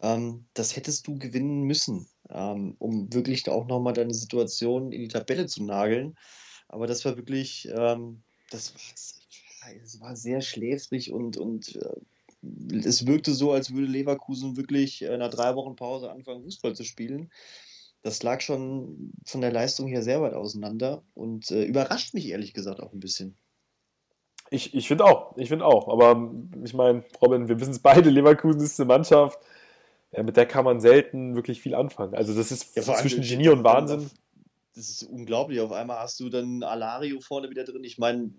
ähm, 0.00 0.46
das 0.54 0.76
hättest 0.76 1.08
du 1.08 1.18
gewinnen 1.18 1.62
müssen, 1.62 2.06
ähm, 2.30 2.76
um 2.78 3.12
wirklich 3.12 3.42
da 3.42 3.50
auch 3.50 3.66
nochmal 3.66 3.94
deine 3.94 4.14
Situation 4.14 4.92
in 4.92 5.00
die 5.00 5.08
Tabelle 5.08 5.46
zu 5.46 5.64
nageln. 5.64 6.14
Aber 6.68 6.86
das 6.86 7.04
war 7.04 7.16
wirklich, 7.16 7.68
ähm, 7.76 8.22
das, 8.50 8.72
war, 8.72 9.74
das 9.74 10.00
war 10.00 10.14
sehr 10.14 10.40
schläfrig 10.40 11.12
und, 11.12 11.36
und 11.36 11.74
äh, 11.74 12.84
es 12.84 13.08
wirkte 13.08 13.34
so, 13.34 13.50
als 13.50 13.74
würde 13.74 13.88
Leverkusen 13.88 14.56
wirklich 14.56 15.02
äh, 15.02 15.16
nach 15.18 15.30
drei 15.30 15.56
Wochen 15.56 15.74
Pause 15.74 16.12
anfangen, 16.12 16.44
Fußball 16.44 16.76
zu 16.76 16.84
spielen 16.84 17.28
das 18.06 18.22
lag 18.22 18.40
schon 18.40 19.12
von 19.24 19.40
der 19.40 19.50
Leistung 19.50 19.88
her 19.88 20.00
sehr 20.00 20.22
weit 20.22 20.32
auseinander 20.32 21.02
und 21.14 21.50
äh, 21.50 21.64
überrascht 21.64 22.14
mich 22.14 22.28
ehrlich 22.28 22.54
gesagt 22.54 22.80
auch 22.80 22.92
ein 22.92 23.00
bisschen. 23.00 23.36
Ich, 24.48 24.74
ich 24.74 24.86
finde 24.86 25.04
auch, 25.04 25.36
ich 25.36 25.48
finde 25.48 25.64
auch. 25.64 25.88
Aber 25.88 26.32
ich 26.64 26.72
meine, 26.72 27.02
Robin, 27.20 27.48
wir 27.48 27.58
wissen 27.58 27.72
es 27.72 27.80
beide, 27.80 28.08
Leverkusen 28.10 28.60
ist 28.60 28.78
eine 28.78 28.86
Mannschaft, 28.86 29.40
ja, 30.12 30.22
mit 30.22 30.36
der 30.36 30.46
kann 30.46 30.64
man 30.64 30.80
selten 30.80 31.34
wirklich 31.34 31.60
viel 31.60 31.74
anfangen. 31.74 32.14
Also 32.14 32.32
das 32.32 32.52
ist 32.52 32.76
ja, 32.76 32.82
zwischen 32.82 33.22
Genie 33.22 33.48
und 33.48 33.64
Wahnsinn. 33.64 34.08
Das 34.76 34.88
ist 34.88 35.02
unglaublich. 35.04 35.58
Auf 35.60 35.72
einmal 35.72 35.98
hast 35.98 36.20
du 36.20 36.28
dann 36.28 36.62
Alario 36.62 37.18
vorne 37.20 37.50
wieder 37.50 37.64
drin. 37.64 37.82
Ich 37.82 37.98
meine, 37.98 38.30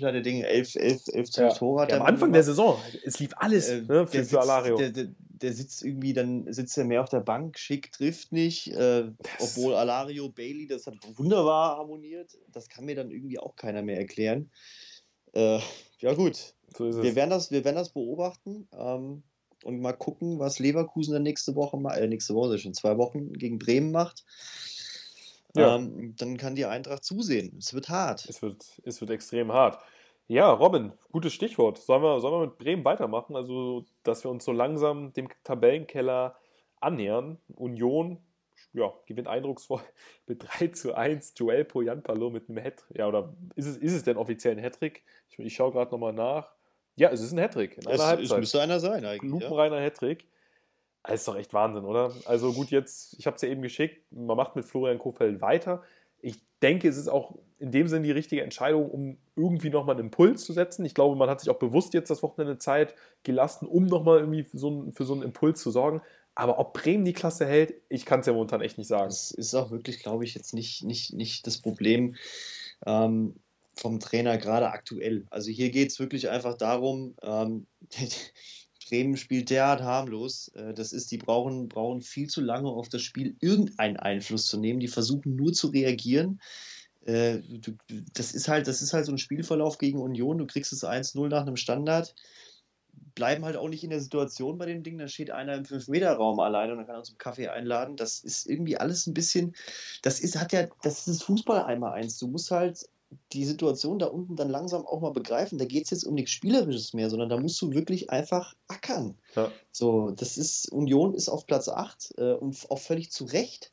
hat 0.00 0.14
der 0.14 0.20
Ding? 0.20 0.42
Elf, 0.42 0.76
elf, 0.76 1.02
elf, 1.08 1.30
zwölf 1.30 1.52
ja. 1.54 1.58
Tore 1.58 1.82
hat 1.82 1.90
ja, 1.90 1.96
Am 1.96 2.06
Anfang 2.06 2.32
der 2.32 2.44
Saison. 2.44 2.78
Es 3.04 3.18
lief 3.18 3.30
alles 3.36 3.68
äh, 3.68 3.82
ne, 3.82 4.06
für, 4.06 4.24
für 4.24 4.40
Alario. 4.40 4.76
Der, 4.76 4.90
der, 4.90 5.08
der 5.42 5.52
sitzt 5.52 5.84
irgendwie, 5.84 6.12
dann 6.12 6.52
sitzt 6.52 6.76
er 6.78 6.84
mehr 6.84 7.02
auf 7.02 7.08
der 7.08 7.20
Bank, 7.20 7.58
schick 7.58 7.92
trifft 7.92 8.32
nicht, 8.32 8.68
äh, 8.68 9.10
obwohl 9.38 9.74
Alario, 9.74 10.28
Bailey, 10.28 10.66
das 10.66 10.86
hat 10.86 10.96
wunderbar 11.16 11.78
harmoniert. 11.78 12.38
Das 12.52 12.68
kann 12.68 12.84
mir 12.84 12.94
dann 12.94 13.10
irgendwie 13.10 13.38
auch 13.38 13.56
keiner 13.56 13.82
mehr 13.82 13.98
erklären. 13.98 14.50
Äh, 15.32 15.60
ja 16.00 16.14
gut, 16.14 16.54
so 16.76 17.02
wir, 17.02 17.14
werden 17.14 17.30
das, 17.30 17.50
wir 17.50 17.64
werden 17.64 17.76
das 17.76 17.90
beobachten 17.90 18.68
ähm, 18.72 19.22
und 19.64 19.80
mal 19.80 19.92
gucken, 19.92 20.38
was 20.38 20.58
Leverkusen 20.58 21.14
dann 21.14 21.22
nächste 21.22 21.54
Woche, 21.54 21.76
äh, 21.94 22.06
nächste 22.06 22.34
Woche 22.34 22.58
schon 22.58 22.74
zwei 22.74 22.96
Wochen 22.98 23.32
gegen 23.32 23.58
Bremen 23.58 23.90
macht. 23.90 24.24
Ja. 25.56 25.76
Ähm, 25.76 26.14
dann 26.16 26.36
kann 26.36 26.54
die 26.54 26.66
Eintracht 26.66 27.04
zusehen. 27.04 27.56
Es 27.58 27.72
wird 27.72 27.88
hart. 27.88 28.26
Es 28.28 28.42
wird, 28.42 28.64
es 28.84 29.00
wird 29.00 29.10
extrem 29.10 29.52
hart. 29.52 29.78
Ja, 30.28 30.52
Robin, 30.52 30.92
gutes 31.10 31.32
Stichwort. 31.32 31.78
Sollen 31.78 32.02
wir, 32.02 32.20
sollen 32.20 32.34
wir 32.34 32.46
mit 32.46 32.58
Bremen 32.58 32.84
weitermachen? 32.84 33.34
Also, 33.34 33.86
dass 34.02 34.24
wir 34.24 34.30
uns 34.30 34.44
so 34.44 34.52
langsam 34.52 35.14
dem 35.14 35.28
Tabellenkeller 35.42 36.36
annähern. 36.80 37.38
Union, 37.56 38.18
ja, 38.74 38.92
gewinnt 39.06 39.26
eindrucksvoll 39.26 39.80
mit 40.26 40.44
3 40.46 40.68
zu 40.68 40.94
1. 40.94 41.32
Joel 41.36 41.64
Poyanpalo 41.64 42.28
mit 42.28 42.50
einem 42.50 42.58
Hattrick. 42.58 42.98
Ja, 42.98 43.08
oder 43.08 43.34
ist 43.56 43.66
es, 43.66 43.78
ist 43.78 43.94
es 43.94 44.02
denn 44.02 44.18
offiziell 44.18 44.54
ein 44.54 44.62
Hattrick? 44.62 45.02
Ich, 45.30 45.38
ich 45.38 45.54
schaue 45.54 45.72
gerade 45.72 45.90
nochmal 45.90 46.12
nach. 46.12 46.52
Ja, 46.96 47.10
es 47.10 47.22
ist 47.22 47.32
ein 47.32 47.38
Hattrick 47.38 47.78
in 47.78 47.86
einer 47.86 47.94
es, 47.94 48.04
Halbzeit. 48.04 48.30
Es 48.32 48.36
müsste 48.38 48.60
einer 48.60 48.80
sein 48.80 49.06
eigentlich. 49.06 49.30
Lupenreiner 49.30 49.78
ja. 49.78 49.82
Hattrick. 49.82 50.28
Das 51.04 51.20
ist 51.20 51.28
doch 51.28 51.36
echt 51.36 51.54
Wahnsinn, 51.54 51.84
oder? 51.84 52.12
Also 52.26 52.52
gut, 52.52 52.70
jetzt, 52.70 53.18
ich 53.18 53.26
habe 53.26 53.36
es 53.36 53.40
ja 53.40 53.48
eben 53.48 53.62
geschickt, 53.62 54.12
man 54.12 54.36
macht 54.36 54.56
mit 54.56 54.66
Florian 54.66 54.98
Kofeld 54.98 55.40
weiter. 55.40 55.82
Ich 56.20 56.36
denke, 56.60 56.86
es 56.86 56.98
ist 56.98 57.08
auch 57.08 57.38
in 57.58 57.72
dem 57.72 57.88
Sinne 57.88 58.06
die 58.06 58.12
richtige 58.12 58.42
Entscheidung, 58.42 58.90
um 58.90 59.18
irgendwie 59.36 59.70
nochmal 59.70 59.96
einen 59.96 60.06
Impuls 60.06 60.44
zu 60.44 60.52
setzen. 60.52 60.84
Ich 60.84 60.94
glaube, 60.94 61.16
man 61.16 61.28
hat 61.28 61.40
sich 61.40 61.50
auch 61.50 61.58
bewusst 61.58 61.94
jetzt 61.94 62.10
das 62.10 62.22
Wochenende 62.22 62.58
Zeit 62.58 62.94
gelassen, 63.24 63.66
um 63.66 63.86
nochmal 63.86 64.20
irgendwie 64.20 64.44
für 64.44 64.58
so, 64.58 64.68
einen, 64.68 64.92
für 64.92 65.04
so 65.04 65.14
einen 65.14 65.22
Impuls 65.22 65.60
zu 65.60 65.70
sorgen. 65.70 66.02
Aber 66.34 66.60
ob 66.60 66.72
Bremen 66.72 67.04
die 67.04 67.12
Klasse 67.12 67.46
hält, 67.46 67.74
ich 67.88 68.06
kann 68.06 68.20
es 68.20 68.26
ja 68.26 68.32
momentan 68.32 68.60
echt 68.60 68.78
nicht 68.78 68.86
sagen. 68.86 69.08
Das 69.08 69.32
ist 69.32 69.54
auch 69.54 69.72
wirklich, 69.72 70.00
glaube 70.00 70.24
ich, 70.24 70.34
jetzt 70.34 70.54
nicht, 70.54 70.84
nicht, 70.84 71.12
nicht 71.12 71.46
das 71.48 71.58
Problem 71.58 72.14
ähm, 72.86 73.34
vom 73.74 73.98
Trainer 73.98 74.38
gerade 74.38 74.70
aktuell. 74.70 75.26
Also 75.30 75.50
hier 75.50 75.70
geht 75.70 75.90
es 75.90 75.98
wirklich 75.98 76.28
einfach 76.28 76.56
darum, 76.56 77.16
ähm, 77.22 77.66
Bremen 78.88 79.16
spielt 79.16 79.50
derart 79.50 79.82
harmlos. 79.82 80.48
Äh, 80.54 80.74
das 80.74 80.92
ist, 80.92 81.10
die 81.10 81.18
brauchen, 81.18 81.68
brauchen 81.68 82.02
viel 82.02 82.28
zu 82.28 82.40
lange 82.40 82.68
auf 82.68 82.88
das 82.88 83.02
Spiel 83.02 83.36
irgendeinen 83.40 83.96
Einfluss 83.96 84.46
zu 84.46 84.58
nehmen. 84.58 84.78
Die 84.78 84.88
versuchen 84.88 85.34
nur 85.34 85.52
zu 85.52 85.68
reagieren 85.68 86.40
äh, 87.08 87.38
du, 87.38 87.72
das 88.12 88.34
ist 88.34 88.48
halt, 88.48 88.68
das 88.68 88.82
ist 88.82 88.92
halt 88.92 89.06
so 89.06 89.12
ein 89.12 89.18
Spielverlauf 89.18 89.78
gegen 89.78 89.98
Union. 89.98 90.36
Du 90.36 90.46
kriegst 90.46 90.72
es 90.74 90.84
1-0 90.84 91.28
nach 91.28 91.42
einem 91.42 91.56
Standard, 91.56 92.14
bleiben 93.14 93.46
halt 93.46 93.56
auch 93.56 93.68
nicht 93.68 93.82
in 93.82 93.90
der 93.90 94.00
Situation 94.00 94.58
bei 94.58 94.66
dem 94.66 94.82
Ding. 94.82 94.98
Da 94.98 95.08
steht 95.08 95.30
einer 95.30 95.54
im 95.54 95.64
5-Meter-Raum 95.64 96.38
alleine 96.38 96.72
und 96.72 96.78
dann 96.78 96.86
kann 96.86 96.96
er 96.96 97.04
zum 97.04 97.16
Kaffee 97.16 97.48
einladen. 97.48 97.96
Das 97.96 98.20
ist 98.20 98.46
irgendwie 98.46 98.76
alles 98.76 99.06
ein 99.06 99.14
bisschen, 99.14 99.56
das 100.02 100.20
ist, 100.20 100.38
hat 100.38 100.52
ja, 100.52 100.68
das 100.82 101.08
ist 101.08 101.22
Fußball 101.22 101.64
einmal 101.64 101.94
eins. 101.94 102.18
Du 102.18 102.28
musst 102.28 102.50
halt 102.50 102.86
die 103.32 103.46
Situation 103.46 103.98
da 103.98 104.06
unten 104.08 104.36
dann 104.36 104.50
langsam 104.50 104.84
auch 104.84 105.00
mal 105.00 105.12
begreifen. 105.12 105.56
Da 105.56 105.64
geht 105.64 105.84
es 105.84 105.90
jetzt 105.90 106.04
um 106.04 106.14
nichts 106.14 106.32
Spielerisches 106.32 106.92
mehr, 106.92 107.08
sondern 107.08 107.30
da 107.30 107.38
musst 107.38 107.60
du 107.62 107.72
wirklich 107.72 108.10
einfach 108.10 108.54
ackern. 108.66 109.16
Ja. 109.34 109.50
So, 109.72 110.10
das 110.10 110.36
ist, 110.36 110.70
Union 110.70 111.14
ist 111.14 111.30
auf 111.30 111.46
Platz 111.46 111.70
8 111.70 112.18
äh, 112.18 112.32
und 112.34 112.70
auch 112.70 112.78
völlig 112.78 113.10
zu 113.10 113.24
Recht. 113.24 113.72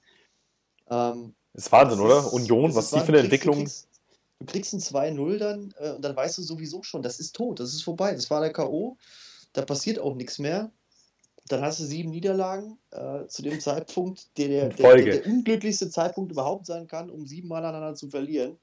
Ähm, 0.90 1.36
ist 1.56 1.72
Wahnsinn, 1.72 2.00
ist, 2.00 2.06
oder? 2.06 2.34
Union, 2.34 2.76
was 2.76 2.92
die 2.92 3.00
für 3.00 3.08
eine 3.08 3.20
Entwicklung. 3.20 3.58
Du 3.58 3.64
kriegst, 3.64 3.88
du 4.40 4.46
kriegst 4.46 4.74
ein 4.74 4.80
2-0 4.80 5.38
dann 5.38 5.74
äh, 5.80 5.92
und 5.92 6.02
dann 6.04 6.16
weißt 6.16 6.38
du 6.38 6.42
sowieso 6.42 6.84
schon, 6.84 7.02
das 7.02 7.20
ist 7.20 7.36
tot, 7.36 7.60
das 7.60 7.74
ist 7.74 7.84
vorbei, 7.84 8.14
das 8.14 8.30
war 8.30 8.42
der 8.42 8.54
K.O., 8.54 8.98
da 9.54 9.64
passiert 9.64 10.00
auch 10.00 10.16
nichts 10.16 10.38
mehr. 10.38 10.72
Dann 11.48 11.62
hast 11.62 11.80
du 11.80 11.86
sieben 11.86 12.10
Niederlagen 12.10 12.78
äh, 12.92 13.28
zu 13.28 13.44
dem 13.44 13.60
Zeitpunkt, 13.60 14.38
der 14.38 14.48
der, 14.48 14.70
der, 14.70 14.96
der 14.96 15.06
der, 15.06 15.26
unglücklichste 15.28 15.90
Zeitpunkt 15.90 16.32
überhaupt 16.32 16.66
sein 16.66 16.88
kann, 16.88 17.10
um 17.10 17.28
sieben 17.28 17.48
Mal 17.48 17.64
aneinander 17.64 17.96
zu 17.96 18.10
verlieren. 18.10 18.58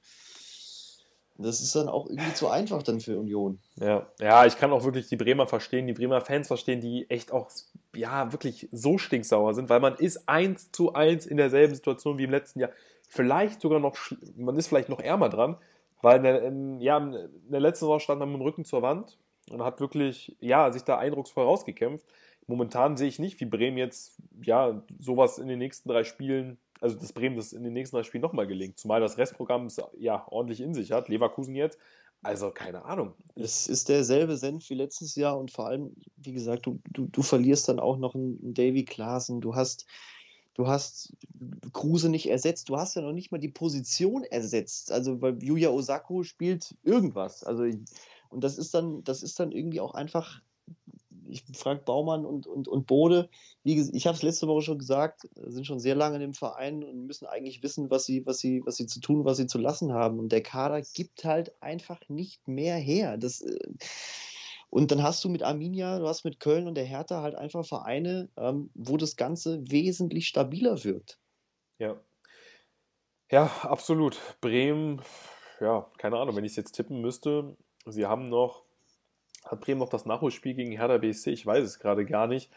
Das 1.39 1.61
ist 1.61 1.75
dann 1.75 1.89
auch 1.89 2.07
irgendwie 2.09 2.35
zu 2.35 2.49
einfach 2.49 2.83
dann 2.83 3.01
für 3.01 3.19
Union. 3.19 3.59
Ja, 3.77 4.07
ja, 4.21 4.47
ich 4.47 4.59
kann 4.59 4.73
auch 4.73 4.85
wirklich 4.85 5.09
die 5.09 5.17
Bremer 5.17 5.47
verstehen, 5.47 5.87
die 5.87 5.95
Bremer 5.95 6.21
Fans 6.21 6.47
verstehen, 6.47 6.81
die 6.81 7.09
echt 7.11 7.33
auch, 7.33 7.51
ja, 7.95 8.33
wirklich 8.33 8.69
so 8.71 8.99
stinksauer 8.99 9.55
sind, 9.55 9.71
weil 9.71 9.81
man 9.81 9.97
ist 9.97 10.29
eins 10.29 10.71
zu 10.73 10.93
eins 10.93 11.27
in 11.27 11.37
derselben 11.37 11.75
Situation 11.75 12.19
wie 12.19 12.25
im 12.25 12.31
letzten 12.31 12.61
Jahr. 12.61 12.71
Vielleicht 13.09 13.61
sogar 13.61 13.81
noch, 13.81 13.97
man 14.37 14.57
ist 14.57 14.69
vielleicht 14.69 14.89
noch 14.89 15.01
ärmer 15.01 15.29
dran, 15.29 15.57
weil 16.03 16.19
in 16.19 16.23
der, 16.23 16.43
in, 16.43 16.81
ja, 16.81 16.99
in 16.99 17.51
der 17.51 17.61
letzten 17.61 17.87
Saison 17.87 18.01
stand 18.01 18.21
man 18.21 18.31
mit 18.31 18.41
dem 18.41 18.43
Rücken 18.43 18.65
zur 18.65 18.83
Wand 18.83 19.19
und 19.51 19.63
hat 19.63 19.81
wirklich, 19.81 20.37
ja, 20.41 20.71
sich 20.71 20.83
da 20.83 20.99
eindrucksvoll 20.99 21.45
rausgekämpft. 21.45 22.07
Momentan 22.47 22.97
sehe 22.97 23.09
ich 23.09 23.19
nicht, 23.19 23.41
wie 23.41 23.47
Bremen 23.47 23.79
jetzt, 23.79 24.17
ja, 24.43 24.83
sowas 24.99 25.39
in 25.39 25.49
den 25.49 25.59
nächsten 25.59 25.89
drei 25.89 26.05
Spielen 26.05 26.59
also 26.83 26.99
dass 26.99 27.13
Bremen 27.13 27.37
das 27.37 27.53
in 27.53 27.63
den 27.63 27.73
nächsten 27.73 27.97
drei 27.97 28.03
Spielen 28.03 28.23
nochmal 28.23 28.47
gelingt. 28.47 28.79
Zumal 28.79 29.01
das 29.01 29.17
Restprogramm 29.17 29.67
es 29.67 29.81
ja 29.99 30.27
ordentlich 30.29 30.61
in 30.61 30.75
sich 30.75 30.91
hat. 30.91 31.09
Leverkusen 31.09 31.55
jetzt. 31.55 31.79
Also 32.23 32.51
keine 32.51 32.85
Ahnung. 32.85 33.15
Es 33.37 33.69
ist 33.69 33.89
derselbe 33.89 34.37
Senf 34.37 34.69
wie 34.69 34.75
letztes 34.75 35.15
Jahr 35.15 35.39
und 35.39 35.51
vor 35.51 35.67
allem, 35.67 35.95
wie 36.17 36.33
gesagt, 36.33 36.67
du, 36.67 36.81
du, 36.91 37.07
du 37.07 37.23
verlierst 37.23 37.69
dann 37.69 37.81
auch 37.81 37.97
noch 37.99 38.15
einen 38.15 38.55
Davy 38.55 38.85
Klaassen. 38.85 39.41
Du 39.41 39.55
hast, 39.55 39.87
du 40.55 40.67
hast 40.67 41.13
Kruse 41.73 42.09
nicht 42.09 42.29
ersetzt. 42.29 42.69
Du 42.69 42.77
hast 42.77 42.97
ja 42.97 43.03
noch 43.03 43.13
nicht 43.13 43.31
mal 43.31 43.39
die 43.39 43.49
Position 43.49 44.25
ersetzt. 44.25 44.91
Also 44.91 45.23
weil 45.23 45.43
Yuya 45.43 45.71
Osako 45.71 46.25
spielt 46.25 46.77
irgendwas. 46.83 47.45
Also 47.45 47.65
und 48.29 48.43
das 48.43 48.59
ist 48.59 48.75
dann, 48.75 49.05
das 49.05 49.23
ist 49.23 49.39
dann 49.39 49.53
irgendwie 49.53 49.81
auch 49.81 49.95
einfach 49.95 50.41
ich 51.33 51.45
frage 51.57 51.83
Baumann 51.85 52.25
und, 52.25 52.47
und, 52.47 52.69
und 52.69 52.87
Bode, 52.87 53.29
wie, 53.65 53.81
ich 53.93 54.07
habe 54.07 54.17
es 54.17 54.23
letzte 54.23 54.47
Woche 54.47 54.63
schon 54.63 54.79
gesagt, 54.79 55.29
sind 55.35 55.67
schon 55.67 55.81
sehr 55.81 55.95
lange 55.95 56.17
in 56.17 56.21
dem 56.21 56.35
Verein 56.35 56.85
und 56.85 57.07
müssen 57.07 57.27
eigentlich 57.27 57.63
wissen, 57.63 57.91
was 57.91 58.05
sie, 58.05 58.27
was 58.27 58.39
sie, 58.39 58.63
was 58.65 58.77
sie 58.77 58.87
zu 58.87 59.01
tun, 59.01 59.25
was 59.25 59.37
sie 59.39 59.47
zu 59.47 59.59
lassen 59.59 59.93
haben. 59.93 60.19
Und 60.19 60.33
der 60.33 60.43
Kader 60.43 60.83
gibt 60.83 61.25
halt 61.25 61.53
einfach 61.63 62.01
nicht 62.09 62.47
mehr 62.47 62.77
her. 62.77 63.17
Das, 63.17 63.41
äh, 63.41 63.59
und 64.71 64.91
dann 64.91 65.03
hast 65.03 65.23
du 65.23 65.29
mit 65.29 65.43
Arminia, 65.43 65.99
du 65.99 66.09
hast 66.09 66.25
mit 66.25 66.41
Köln 66.41 66.67
und 66.67 66.77
der 66.77 66.85
Hertha 66.85 67.21
halt 67.21 67.35
einfach 67.35 67.65
Vereine, 67.65 68.31
ähm, 68.37 68.71
wo 68.75 68.97
das 68.97 69.17
Ganze 69.17 69.63
wesentlich 69.71 70.29
stabiler 70.29 70.83
wirkt. 70.85 71.19
Ja. 71.79 72.01
Ja, 73.31 73.51
absolut. 73.63 74.19
Bremen, 74.41 75.03
ja, 75.61 75.91
keine 75.99 76.19
Ahnung, 76.19 76.37
wenn 76.37 76.45
ich 76.45 76.53
es 76.53 76.57
jetzt 76.57 76.73
tippen 76.73 77.01
müsste, 77.01 77.57
sie 77.87 78.07
haben 78.07 78.29
noch 78.29 78.65
hat 79.53 79.61
Bremen 79.61 79.79
noch 79.79 79.89
das 79.89 80.07
Nachholspiel 80.07 80.55
gegen 80.55 80.73
Hertha 80.73 80.99
BSC? 80.99 81.31
Ich 81.31 81.47
weiß 81.47 81.65
es 81.65 81.79
gerade 81.79 82.05
gar 82.05 82.27
nicht. 82.27 82.51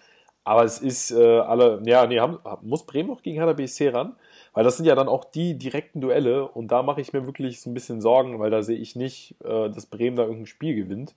Aber 0.43 0.63
es 0.63 0.79
ist 0.79 1.11
äh, 1.11 1.39
alle, 1.39 1.81
ja, 1.85 2.05
nee, 2.05 2.19
haben, 2.19 2.37
muss 2.61 2.85
Bremen 2.85 3.09
noch 3.09 3.21
gegen 3.21 3.37
Hertha 3.37 3.53
BSC 3.53 3.89
ran? 3.89 4.15
Weil 4.53 4.63
das 4.63 4.77
sind 4.77 4.85
ja 4.85 4.95
dann 4.95 5.07
auch 5.07 5.25
die 5.25 5.57
direkten 5.57 6.01
Duelle 6.01 6.47
und 6.47 6.69
da 6.71 6.83
mache 6.83 7.01
ich 7.01 7.13
mir 7.13 7.25
wirklich 7.25 7.61
so 7.61 7.69
ein 7.69 7.73
bisschen 7.73 7.99
Sorgen, 7.99 8.39
weil 8.39 8.51
da 8.51 8.61
sehe 8.61 8.77
ich 8.77 8.95
nicht, 8.95 9.35
äh, 9.43 9.69
dass 9.69 9.87
Bremen 9.87 10.15
da 10.15 10.23
irgendein 10.23 10.45
Spiel 10.45 10.75
gewinnt. 10.75 11.15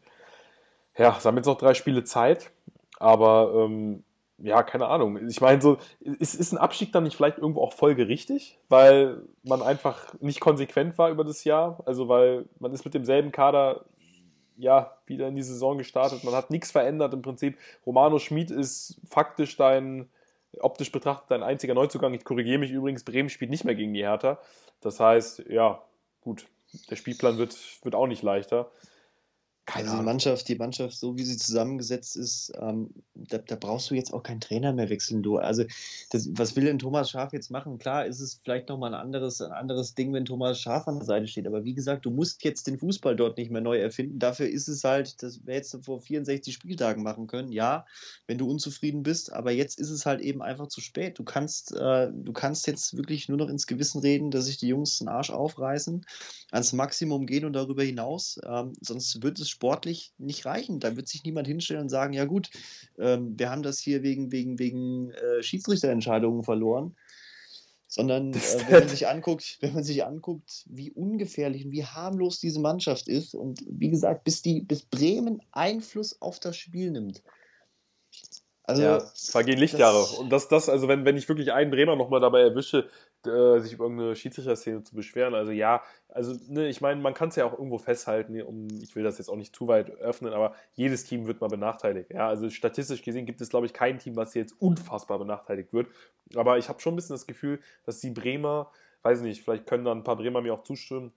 Ja, 0.96 1.16
sie 1.20 1.28
haben 1.28 1.36
jetzt 1.36 1.46
noch 1.46 1.58
drei 1.58 1.74
Spiele 1.74 2.04
Zeit, 2.04 2.50
aber 2.98 3.52
ähm, 3.54 4.02
ja, 4.38 4.62
keine 4.62 4.86
Ahnung. 4.86 5.28
Ich 5.28 5.40
meine, 5.40 5.60
so, 5.60 5.78
ist, 6.00 6.34
ist 6.34 6.52
ein 6.52 6.58
Abstieg 6.58 6.92
dann 6.92 7.04
nicht 7.04 7.16
vielleicht 7.16 7.38
irgendwo 7.38 7.62
auch 7.62 7.72
folgerichtig, 7.72 8.58
weil 8.68 9.22
man 9.42 9.62
einfach 9.62 10.14
nicht 10.20 10.40
konsequent 10.40 10.96
war 10.96 11.10
über 11.10 11.24
das 11.24 11.44
Jahr? 11.44 11.80
Also, 11.86 12.08
weil 12.08 12.46
man 12.60 12.72
ist 12.72 12.84
mit 12.84 12.94
demselben 12.94 13.32
Kader 13.32 13.84
ja, 14.58 14.96
wieder 15.06 15.28
in 15.28 15.36
die 15.36 15.42
Saison 15.42 15.78
gestartet. 15.78 16.24
Man 16.24 16.34
hat 16.34 16.50
nichts 16.50 16.70
verändert 16.70 17.14
im 17.14 17.22
Prinzip. 17.22 17.56
Romano 17.86 18.18
Schmid 18.18 18.50
ist 18.50 19.00
faktisch 19.08 19.56
dein, 19.56 20.08
optisch 20.58 20.92
betrachtet, 20.92 21.30
dein 21.30 21.42
einziger 21.42 21.74
Neuzugang. 21.74 22.12
Ich 22.14 22.24
korrigiere 22.24 22.58
mich 22.58 22.72
übrigens, 22.72 23.04
Bremen 23.04 23.30
spielt 23.30 23.50
nicht 23.50 23.64
mehr 23.64 23.76
gegen 23.76 23.94
die 23.94 24.02
Hertha. 24.02 24.38
Das 24.80 25.00
heißt, 25.00 25.44
ja, 25.48 25.82
gut, 26.20 26.46
der 26.90 26.96
Spielplan 26.96 27.38
wird, 27.38 27.56
wird 27.82 27.94
auch 27.94 28.06
nicht 28.06 28.22
leichter. 28.22 28.70
Keine 29.68 29.88
also 29.90 30.00
die 30.00 30.04
Mannschaft, 30.06 30.48
die 30.48 30.54
Mannschaft, 30.54 30.96
so 30.96 31.18
wie 31.18 31.24
sie 31.24 31.36
zusammengesetzt 31.36 32.16
ist, 32.16 32.50
ähm, 32.58 32.88
da, 33.14 33.36
da, 33.36 33.54
brauchst 33.54 33.90
du 33.90 33.94
jetzt 33.94 34.14
auch 34.14 34.22
keinen 34.22 34.40
Trainer 34.40 34.72
mehr 34.72 34.88
wechseln. 34.88 35.22
Du. 35.22 35.36
Also, 35.36 35.64
das, 36.08 36.26
was 36.32 36.56
will 36.56 36.64
denn 36.64 36.78
Thomas 36.78 37.10
Schaf 37.10 37.34
jetzt 37.34 37.50
machen? 37.50 37.76
Klar 37.76 38.06
ist 38.06 38.20
es 38.20 38.40
vielleicht 38.42 38.70
nochmal 38.70 38.94
ein 38.94 39.00
anderes, 39.00 39.42
ein 39.42 39.52
anderes 39.52 39.94
Ding, 39.94 40.14
wenn 40.14 40.24
Thomas 40.24 40.58
Schaf 40.58 40.88
an 40.88 40.96
der 40.96 41.04
Seite 41.04 41.28
steht. 41.28 41.46
Aber 41.46 41.64
wie 41.64 41.74
gesagt, 41.74 42.06
du 42.06 42.10
musst 42.10 42.42
jetzt 42.44 42.66
den 42.66 42.78
Fußball 42.78 43.14
dort 43.14 43.36
nicht 43.36 43.50
mehr 43.50 43.60
neu 43.60 43.78
erfinden. 43.78 44.18
Dafür 44.18 44.48
ist 44.48 44.68
es 44.68 44.84
halt, 44.84 45.22
das 45.22 45.44
wir 45.44 45.52
jetzt 45.52 45.76
vor 45.84 46.00
64 46.00 46.54
Spieltagen 46.54 47.02
machen 47.02 47.26
können. 47.26 47.52
Ja, 47.52 47.84
wenn 48.26 48.38
du 48.38 48.50
unzufrieden 48.50 49.02
bist, 49.02 49.34
aber 49.34 49.50
jetzt 49.50 49.78
ist 49.78 49.90
es 49.90 50.06
halt 50.06 50.22
eben 50.22 50.40
einfach 50.40 50.68
zu 50.68 50.80
spät. 50.80 51.18
Du 51.18 51.24
kannst, 51.24 51.72
äh, 51.72 52.10
du 52.10 52.32
kannst 52.32 52.66
jetzt 52.66 52.96
wirklich 52.96 53.28
nur 53.28 53.36
noch 53.36 53.50
ins 53.50 53.66
Gewissen 53.66 54.00
reden, 54.00 54.30
dass 54.30 54.46
sich 54.46 54.56
die 54.56 54.68
Jungs 54.68 54.98
den 54.98 55.08
Arsch 55.08 55.28
aufreißen, 55.28 56.06
ans 56.52 56.72
Maximum 56.72 57.26
gehen 57.26 57.44
und 57.44 57.52
darüber 57.52 57.82
hinaus. 57.82 58.40
Ähm, 58.46 58.72
sonst 58.80 59.22
wird 59.22 59.38
es 59.38 59.57
sportlich 59.58 60.12
nicht 60.18 60.46
reichen. 60.46 60.78
Da 60.78 60.96
wird 60.96 61.08
sich 61.08 61.24
niemand 61.24 61.48
hinstellen 61.48 61.82
und 61.82 61.88
sagen, 61.88 62.12
ja 62.12 62.26
gut, 62.26 62.48
ähm, 62.96 63.36
wir 63.36 63.50
haben 63.50 63.64
das 63.64 63.80
hier 63.80 64.04
wegen, 64.04 64.30
wegen, 64.30 64.60
wegen 64.60 65.10
äh, 65.10 65.42
Schiedsrichterentscheidungen 65.42 66.44
verloren. 66.44 66.96
Sondern 67.88 68.34
äh, 68.34 68.40
wenn 68.68 68.80
man 68.80 68.88
sich 68.88 69.08
anguckt, 69.08 69.58
wenn 69.60 69.74
man 69.74 69.82
sich 69.82 70.04
anguckt, 70.04 70.64
wie 70.68 70.92
ungefährlich 70.92 71.64
und 71.64 71.72
wie 71.72 71.84
harmlos 71.84 72.38
diese 72.38 72.60
Mannschaft 72.60 73.08
ist 73.08 73.34
und 73.34 73.64
wie 73.68 73.90
gesagt, 73.90 74.22
bis 74.22 74.42
die, 74.42 74.60
bis 74.60 74.82
Bremen 74.82 75.42
Einfluss 75.50 76.22
auf 76.22 76.38
das 76.38 76.56
Spiel 76.56 76.92
nimmt, 76.92 77.22
also, 78.62 78.82
ja, 78.82 79.00
vergehen 79.14 79.58
Lichtjahre. 79.58 80.04
und 80.20 80.28
das, 80.30 80.48
das, 80.48 80.68
also 80.68 80.88
wenn, 80.88 81.06
wenn 81.06 81.16
ich 81.16 81.26
wirklich 81.26 81.52
einen 81.52 81.70
Bremer 81.70 81.96
nochmal 81.96 82.20
dabei 82.20 82.42
erwische, 82.42 82.86
äh, 83.26 83.58
sich 83.60 83.72
über 83.72 83.84
irgendeine 83.84 84.16
Schiedsrichter-Szene 84.16 84.82
zu 84.82 84.94
beschweren, 84.94 85.34
also 85.34 85.50
ja, 85.50 85.82
also 86.08 86.36
ne, 86.48 86.68
ich 86.68 86.80
meine, 86.80 87.00
man 87.00 87.14
kann 87.14 87.28
es 87.28 87.36
ja 87.36 87.44
auch 87.44 87.52
irgendwo 87.52 87.78
festhalten, 87.78 88.40
um, 88.42 88.68
ich 88.82 88.94
will 88.94 89.02
das 89.02 89.18
jetzt 89.18 89.28
auch 89.28 89.36
nicht 89.36 89.54
zu 89.54 89.66
weit 89.68 89.90
öffnen, 89.90 90.32
aber 90.32 90.54
jedes 90.74 91.04
Team 91.04 91.26
wird 91.26 91.40
mal 91.40 91.48
benachteiligt. 91.48 92.10
Ja, 92.12 92.28
also 92.28 92.50
statistisch 92.50 93.02
gesehen 93.02 93.26
gibt 93.26 93.40
es, 93.40 93.50
glaube 93.50 93.66
ich, 93.66 93.72
kein 93.72 93.98
Team, 93.98 94.16
was 94.16 94.34
jetzt 94.34 94.60
unfassbar 94.60 95.18
benachteiligt 95.18 95.72
wird. 95.72 95.88
Aber 96.34 96.58
ich 96.58 96.68
habe 96.68 96.80
schon 96.80 96.94
ein 96.94 96.96
bisschen 96.96 97.14
das 97.14 97.26
Gefühl, 97.26 97.60
dass 97.84 98.00
die 98.00 98.10
Bremer, 98.10 98.70
weiß 99.02 99.20
nicht, 99.22 99.42
vielleicht 99.42 99.66
können 99.66 99.84
da 99.84 99.92
ein 99.92 100.04
paar 100.04 100.16
Bremer 100.16 100.40
mir 100.40 100.54
auch 100.54 100.62
zustimmen, 100.62 101.12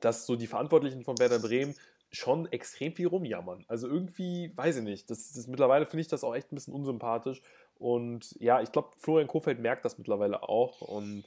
dass 0.00 0.26
so 0.26 0.36
die 0.36 0.46
Verantwortlichen 0.46 1.04
von 1.04 1.18
Werder 1.18 1.38
Bremen 1.38 1.74
schon 2.14 2.50
extrem 2.52 2.92
viel 2.92 3.08
rumjammern. 3.08 3.64
Also 3.68 3.88
irgendwie, 3.88 4.52
weiß 4.56 4.76
ich 4.76 4.82
nicht, 4.82 5.10
das, 5.10 5.32
das 5.32 5.46
mittlerweile 5.46 5.86
finde 5.86 6.02
ich 6.02 6.08
das 6.08 6.24
auch 6.24 6.34
echt 6.34 6.52
ein 6.52 6.54
bisschen 6.54 6.74
unsympathisch. 6.74 7.42
Und 7.76 8.36
ja, 8.40 8.60
ich 8.60 8.72
glaube, 8.72 8.90
Florian 8.98 9.28
Kofeld 9.28 9.58
merkt 9.58 9.84
das 9.84 9.98
mittlerweile 9.98 10.42
auch. 10.42 10.80
Und 10.80 11.24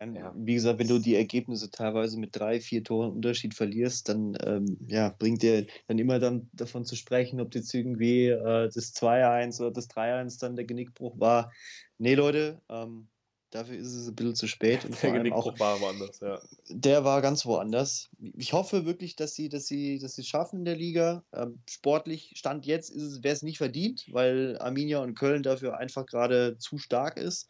ja. 0.00 0.32
Wie 0.34 0.54
gesagt, 0.54 0.78
wenn 0.78 0.88
du 0.88 0.98
die 0.98 1.14
Ergebnisse 1.14 1.70
teilweise 1.70 2.18
mit 2.18 2.34
drei, 2.34 2.60
vier 2.60 2.82
Toren 2.82 3.12
Unterschied 3.12 3.54
verlierst, 3.54 4.08
dann 4.08 4.36
ähm, 4.44 4.78
ja, 4.86 5.14
bringt 5.18 5.42
dir 5.42 5.66
dann 5.88 5.98
immer 5.98 6.18
dann 6.18 6.48
davon 6.52 6.84
zu 6.84 6.96
sprechen, 6.96 7.40
ob 7.40 7.54
jetzt 7.54 7.74
irgendwie 7.74 8.28
äh, 8.28 8.70
das 8.72 8.94
2-1 8.94 9.60
oder 9.60 9.72
das 9.72 9.90
3-1 9.90 10.40
dann 10.40 10.56
der 10.56 10.64
Genickbruch 10.64 11.20
war. 11.20 11.52
Nee, 11.98 12.14
Leute, 12.14 12.62
ähm, 12.70 13.08
Dafür 13.50 13.78
ist 13.78 13.94
es 13.94 14.06
ein 14.06 14.14
bisschen 14.14 14.36
zu 14.36 14.46
spät. 14.46 14.84
Und 14.84 15.02
der 15.02 15.10
Genickbruch 15.10 15.58
war 15.58 15.80
woanders, 15.80 16.20
ja. 16.20 16.40
Der 16.68 17.04
war 17.04 17.20
ganz 17.20 17.44
woanders. 17.44 18.08
Ich 18.36 18.52
hoffe 18.52 18.86
wirklich, 18.86 19.16
dass 19.16 19.34
sie, 19.34 19.48
dass 19.48 19.66
sie, 19.66 19.98
dass 19.98 20.14
sie 20.14 20.22
es 20.22 20.28
schaffen 20.28 20.60
in 20.60 20.64
der 20.64 20.76
Liga. 20.76 21.24
Ähm, 21.32 21.60
sportlich 21.68 22.32
Stand 22.36 22.64
jetzt 22.64 22.90
ist 22.90 23.02
es, 23.02 23.24
wäre 23.24 23.34
es 23.34 23.42
nicht 23.42 23.58
verdient, 23.58 24.06
weil 24.12 24.56
Arminia 24.60 25.00
und 25.00 25.18
Köln 25.18 25.42
dafür 25.42 25.78
einfach 25.78 26.06
gerade 26.06 26.58
zu 26.58 26.78
stark 26.78 27.16
ist. 27.16 27.48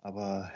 Aber 0.00 0.50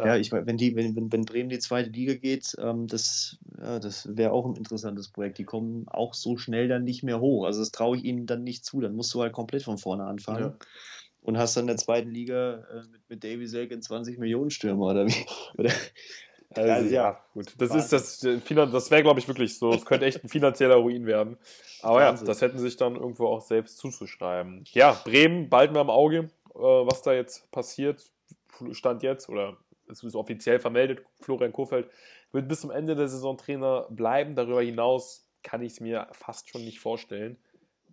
ja, 0.00 0.14
ja 0.14 0.16
ich 0.16 0.32
wenn 0.32 0.56
die, 0.56 0.74
wenn, 0.76 0.96
wenn, 0.96 1.12
wenn 1.12 1.24
Bremen 1.24 1.48
die 1.48 1.58
zweite 1.58 1.90
Liga 1.90 2.14
geht, 2.14 2.56
ähm, 2.58 2.86
das, 2.86 3.38
ja, 3.58 3.78
das 3.78 4.16
wäre 4.16 4.32
auch 4.32 4.46
ein 4.46 4.56
interessantes 4.56 5.08
Projekt. 5.08 5.38
Die 5.38 5.44
kommen 5.44 5.86
auch 5.88 6.14
so 6.14 6.36
schnell 6.36 6.68
dann 6.68 6.84
nicht 6.84 7.02
mehr 7.02 7.20
hoch. 7.20 7.44
Also 7.44 7.60
das 7.60 7.70
traue 7.70 7.96
ich 7.96 8.04
ihnen 8.04 8.26
dann 8.26 8.44
nicht 8.44 8.64
zu. 8.64 8.80
Dann 8.80 8.94
musst 8.94 9.12
du 9.14 9.22
halt 9.22 9.32
komplett 9.32 9.62
von 9.62 9.78
vorne 9.78 10.04
anfangen. 10.04 10.40
Ja 10.40 10.56
und 11.22 11.38
hast 11.38 11.56
dann 11.56 11.64
in 11.64 11.68
der 11.68 11.76
zweiten 11.76 12.10
Liga 12.10 12.64
äh, 12.72 12.82
mit, 12.90 13.00
mit 13.08 13.24
Davy 13.24 13.46
Selk 13.46 13.70
in 13.72 13.82
20 13.82 14.18
Millionen 14.18 14.50
Stürmer 14.50 14.86
oder 14.86 15.06
wie? 15.06 15.26
Oder, 15.58 15.70
Also, 16.52 16.72
also 16.72 16.94
ja, 16.94 17.20
gut. 17.32 17.54
Das 17.58 17.74
ist 17.74 17.92
das, 17.92 18.24
äh, 18.24 18.40
das 18.40 18.90
wäre, 18.90 19.02
glaube 19.02 19.20
ich, 19.20 19.28
wirklich 19.28 19.56
so. 19.56 19.72
Es 19.72 19.84
könnte 19.84 20.06
echt 20.06 20.24
ein 20.24 20.28
finanzieller 20.28 20.74
Ruin 20.74 21.06
werden. 21.06 21.36
Aber 21.80 22.00
Wahnsinn. 22.00 22.26
ja, 22.26 22.32
das 22.32 22.40
hätten 22.40 22.58
sich 22.58 22.76
dann 22.76 22.96
irgendwo 22.96 23.28
auch 23.28 23.40
selbst 23.40 23.78
zuzuschreiben. 23.78 24.64
Ja, 24.72 25.00
Bremen, 25.04 25.48
bald 25.48 25.72
mal 25.72 25.82
im 25.82 25.90
Auge, 25.90 26.30
äh, 26.54 26.58
was 26.58 27.02
da 27.02 27.12
jetzt 27.12 27.50
passiert. 27.52 28.10
Stand 28.72 29.04
jetzt, 29.04 29.28
oder 29.28 29.56
es 29.90 30.02
ist 30.02 30.14
offiziell 30.14 30.58
vermeldet, 30.58 31.02
Florian 31.20 31.52
Kohfeldt 31.52 31.90
wird 32.32 32.48
bis 32.48 32.60
zum 32.60 32.70
Ende 32.70 32.94
der 32.94 33.08
Saison 33.08 33.36
Trainer 33.36 33.86
bleiben. 33.90 34.34
Darüber 34.34 34.62
hinaus 34.62 35.28
kann 35.42 35.62
ich 35.62 35.72
es 35.72 35.80
mir 35.80 36.08
fast 36.12 36.48
schon 36.48 36.64
nicht 36.64 36.80
vorstellen. 36.80 37.36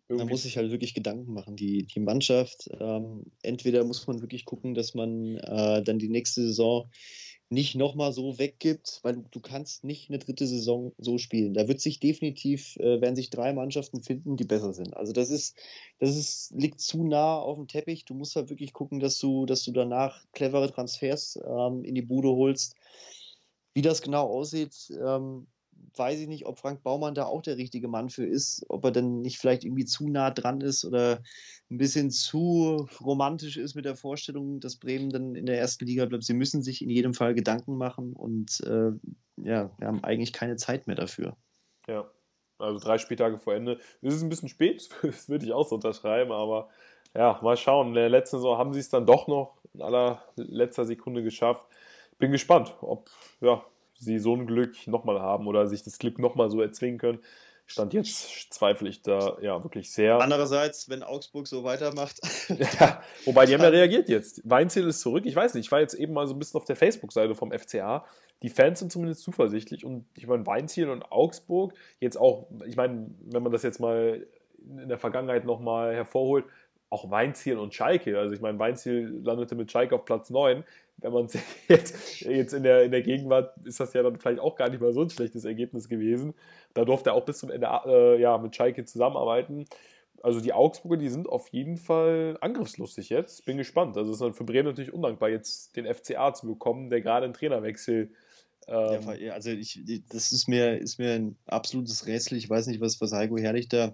Irgendwie. 0.09 0.25
Da 0.25 0.31
muss 0.31 0.45
ich 0.45 0.57
halt 0.57 0.71
wirklich 0.71 0.93
Gedanken 0.93 1.33
machen. 1.33 1.57
Die, 1.57 1.83
die 1.83 1.99
Mannschaft, 1.99 2.69
ähm, 2.79 3.25
entweder 3.41 3.83
muss 3.83 4.07
man 4.07 4.21
wirklich 4.21 4.45
gucken, 4.45 4.73
dass 4.73 4.93
man 4.93 5.35
äh, 5.37 5.83
dann 5.83 5.99
die 5.99 6.07
nächste 6.07 6.43
Saison 6.43 6.89
nicht 7.49 7.75
nochmal 7.75 8.11
so 8.11 8.37
weggibt, 8.39 8.99
weil 9.03 9.23
du, 9.31 9.39
kannst 9.39 9.83
nicht 9.83 10.09
eine 10.09 10.19
dritte 10.19 10.45
Saison 10.45 10.93
so 10.97 11.17
spielen. 11.17 11.53
Da 11.53 11.67
wird 11.67 11.79
sich 11.79 11.99
definitiv, 11.99 12.75
äh, 12.77 12.99
werden 12.99 13.15
sich 13.15 13.29
drei 13.29 13.53
Mannschaften 13.53 14.01
finden, 14.01 14.35
die 14.35 14.43
besser 14.43 14.73
sind. 14.73 14.95
Also 14.97 15.13
das 15.13 15.29
ist, 15.29 15.55
das 15.99 16.17
ist, 16.17 16.51
liegt 16.51 16.81
zu 16.81 17.05
nah 17.05 17.37
auf 17.39 17.57
dem 17.57 17.67
Teppich. 17.67 18.03
Du 18.03 18.15
musst 18.15 18.35
halt 18.35 18.49
wirklich 18.49 18.73
gucken, 18.73 18.99
dass 18.99 19.17
du, 19.19 19.45
dass 19.45 19.63
du 19.63 19.71
danach 19.71 20.25
clevere 20.33 20.71
Transfers 20.71 21.39
ähm, 21.45 21.85
in 21.85 21.95
die 21.95 22.01
Bude 22.01 22.29
holst. 22.29 22.75
Wie 23.73 23.81
das 23.81 24.01
genau 24.01 24.27
aussieht, 24.27 24.91
ähm, 24.99 25.47
weiß 25.95 26.19
ich 26.19 26.27
nicht, 26.27 26.45
ob 26.45 26.59
Frank 26.59 26.83
Baumann 26.83 27.15
da 27.15 27.25
auch 27.25 27.41
der 27.41 27.57
richtige 27.57 27.87
Mann 27.87 28.09
für 28.09 28.25
ist, 28.25 28.65
ob 28.69 28.85
er 28.85 28.91
denn 28.91 29.21
nicht 29.21 29.39
vielleicht 29.39 29.63
irgendwie 29.63 29.85
zu 29.85 30.07
nah 30.07 30.31
dran 30.31 30.61
ist 30.61 30.85
oder 30.85 31.21
ein 31.69 31.77
bisschen 31.77 32.11
zu 32.11 32.87
romantisch 33.01 33.57
ist 33.57 33.75
mit 33.75 33.85
der 33.85 33.95
Vorstellung, 33.95 34.59
dass 34.59 34.77
Bremen 34.77 35.09
dann 35.09 35.35
in 35.35 35.45
der 35.45 35.59
ersten 35.59 35.85
Liga 35.85 36.05
bleibt. 36.05 36.23
Sie 36.23 36.33
müssen 36.33 36.61
sich 36.61 36.81
in 36.81 36.89
jedem 36.89 37.13
Fall 37.13 37.33
Gedanken 37.33 37.77
machen 37.77 38.13
und 38.13 38.61
äh, 38.61 38.91
ja, 39.37 39.71
wir 39.77 39.87
haben 39.87 40.03
eigentlich 40.03 40.33
keine 40.33 40.55
Zeit 40.55 40.87
mehr 40.87 40.95
dafür. 40.95 41.35
Ja, 41.87 42.09
also 42.59 42.79
drei 42.79 42.97
Spieltage 42.97 43.37
vor 43.37 43.55
Ende. 43.55 43.79
Es 44.01 44.13
ist 44.13 44.21
ein 44.21 44.29
bisschen 44.29 44.49
spät, 44.49 44.89
das 45.01 45.29
würde 45.29 45.45
ich 45.45 45.53
auch 45.53 45.67
so 45.67 45.75
unterschreiben, 45.75 46.31
aber 46.31 46.69
ja, 47.15 47.39
mal 47.41 47.57
schauen. 47.57 47.89
In 47.89 47.93
der 47.93 48.09
letzten 48.09 48.37
Saison 48.37 48.57
haben 48.57 48.73
sie 48.73 48.79
es 48.79 48.89
dann 48.89 49.05
doch 49.05 49.27
noch 49.27 49.57
in 49.73 49.81
allerletzter 49.81 50.85
Sekunde 50.85 51.23
geschafft. 51.23 51.65
Bin 52.19 52.31
gespannt, 52.31 52.75
ob 52.81 53.09
ja, 53.41 53.63
sie 53.99 54.19
so 54.19 54.35
ein 54.35 54.47
Glück 54.47 54.87
nochmal 54.87 55.21
haben 55.21 55.47
oder 55.47 55.67
sich 55.67 55.83
das 55.83 55.97
Glück 55.97 56.19
nochmal 56.19 56.49
so 56.49 56.61
erzwingen 56.61 56.99
können. 56.99 57.19
Stand 57.69 57.93
jetzt 57.93 58.53
zweifle 58.53 58.87
ich 58.87 59.01
da 59.01 59.37
ja 59.41 59.61
wirklich 59.61 59.91
sehr. 59.91 60.19
Andererseits, 60.21 60.89
wenn 60.89 61.03
Augsburg 61.03 61.47
so 61.47 61.65
weitermacht. 61.65 62.17
ja, 62.79 63.03
wobei 63.25 63.45
die 63.45 63.53
haben 63.53 63.61
ja 63.61 63.67
reagiert 63.67 64.07
jetzt. 64.07 64.41
Weinziel 64.49 64.87
ist 64.87 65.01
zurück. 65.01 65.25
Ich 65.25 65.35
weiß 65.35 65.53
nicht, 65.53 65.65
ich 65.65 65.71
war 65.71 65.81
jetzt 65.81 65.93
eben 65.93 66.13
mal 66.13 66.27
so 66.27 66.33
ein 66.33 66.39
bisschen 66.39 66.57
auf 66.57 66.65
der 66.65 66.77
Facebook-Seite 66.77 67.35
vom 67.35 67.51
FCA. 67.51 68.05
Die 68.41 68.49
Fans 68.49 68.79
sind 68.79 68.91
zumindest 68.91 69.21
zuversichtlich 69.21 69.83
und 69.83 70.05
ich 70.15 70.27
meine, 70.27 70.45
Weinziel 70.45 70.89
und 70.89 71.11
Augsburg 71.11 71.73
jetzt 71.99 72.15
auch, 72.17 72.47
ich 72.65 72.77
meine, 72.77 73.09
wenn 73.25 73.43
man 73.43 73.51
das 73.51 73.63
jetzt 73.63 73.79
mal 73.79 74.25
in 74.59 74.87
der 74.87 74.99
Vergangenheit 74.99 75.43
nochmal 75.43 75.93
hervorholt, 75.93 76.45
auch 76.89 77.09
Weinziel 77.11 77.57
und 77.57 77.73
Schalke. 77.73 78.17
Also 78.17 78.33
ich 78.33 78.39
meine, 78.39 78.59
Weinziel 78.59 79.19
landete 79.23 79.55
mit 79.55 79.71
Schalke 79.71 79.95
auf 79.95 80.05
Platz 80.05 80.29
9 80.29 80.63
wenn 80.97 81.13
man 81.13 81.27
jetzt, 81.67 82.21
jetzt 82.21 82.53
in, 82.53 82.63
der, 82.63 82.83
in 82.83 82.91
der 82.91 83.01
Gegenwart 83.01 83.55
ist 83.65 83.79
das 83.79 83.93
ja 83.93 84.03
dann 84.03 84.17
vielleicht 84.17 84.39
auch 84.39 84.55
gar 84.55 84.69
nicht 84.69 84.81
mal 84.81 84.93
so 84.93 85.01
ein 85.01 85.09
schlechtes 85.09 85.45
Ergebnis 85.45 85.87
gewesen. 85.89 86.33
Da 86.73 86.85
durfte 86.85 87.11
er 87.11 87.13
auch 87.13 87.25
bis 87.25 87.39
zum 87.39 87.51
Ende 87.51 87.67
äh, 87.85 88.19
ja, 88.19 88.37
mit 88.37 88.55
Schalke 88.55 88.85
zusammenarbeiten. 88.85 89.65
Also 90.23 90.41
die 90.41 90.53
Augsburger, 90.53 90.97
die 90.97 91.09
sind 91.09 91.29
auf 91.29 91.47
jeden 91.49 91.77
Fall 91.77 92.37
angriffslustig 92.41 93.09
jetzt. 93.09 93.45
Bin 93.45 93.57
gespannt. 93.57 93.97
Also 93.97 94.11
es 94.11 94.19
ist 94.19 94.37
für 94.37 94.43
Bremen 94.43 94.67
natürlich 94.67 94.93
undankbar, 94.93 95.29
jetzt 95.29 95.75
den 95.75 95.85
FCA 95.85 96.33
zu 96.33 96.47
bekommen, 96.47 96.89
der 96.89 97.01
gerade 97.01 97.25
einen 97.25 97.33
Trainerwechsel 97.33 98.11
ähm, 98.67 99.15
ja, 99.19 99.33
also 99.33 99.49
ich, 99.51 99.81
das 100.09 100.33
ist 100.33 100.49
mir, 100.49 100.77
ist 100.77 100.99
mir 100.99 101.13
ein 101.13 101.37
absolutes 101.45 102.05
Rätsel. 102.05 102.37
Ich 102.37 102.49
weiß 102.49 102.67
nicht, 102.67 102.81
was, 102.81 102.99
was 102.99 103.13
Heiko 103.13 103.37
Herrlich 103.37 103.69
da 103.69 103.93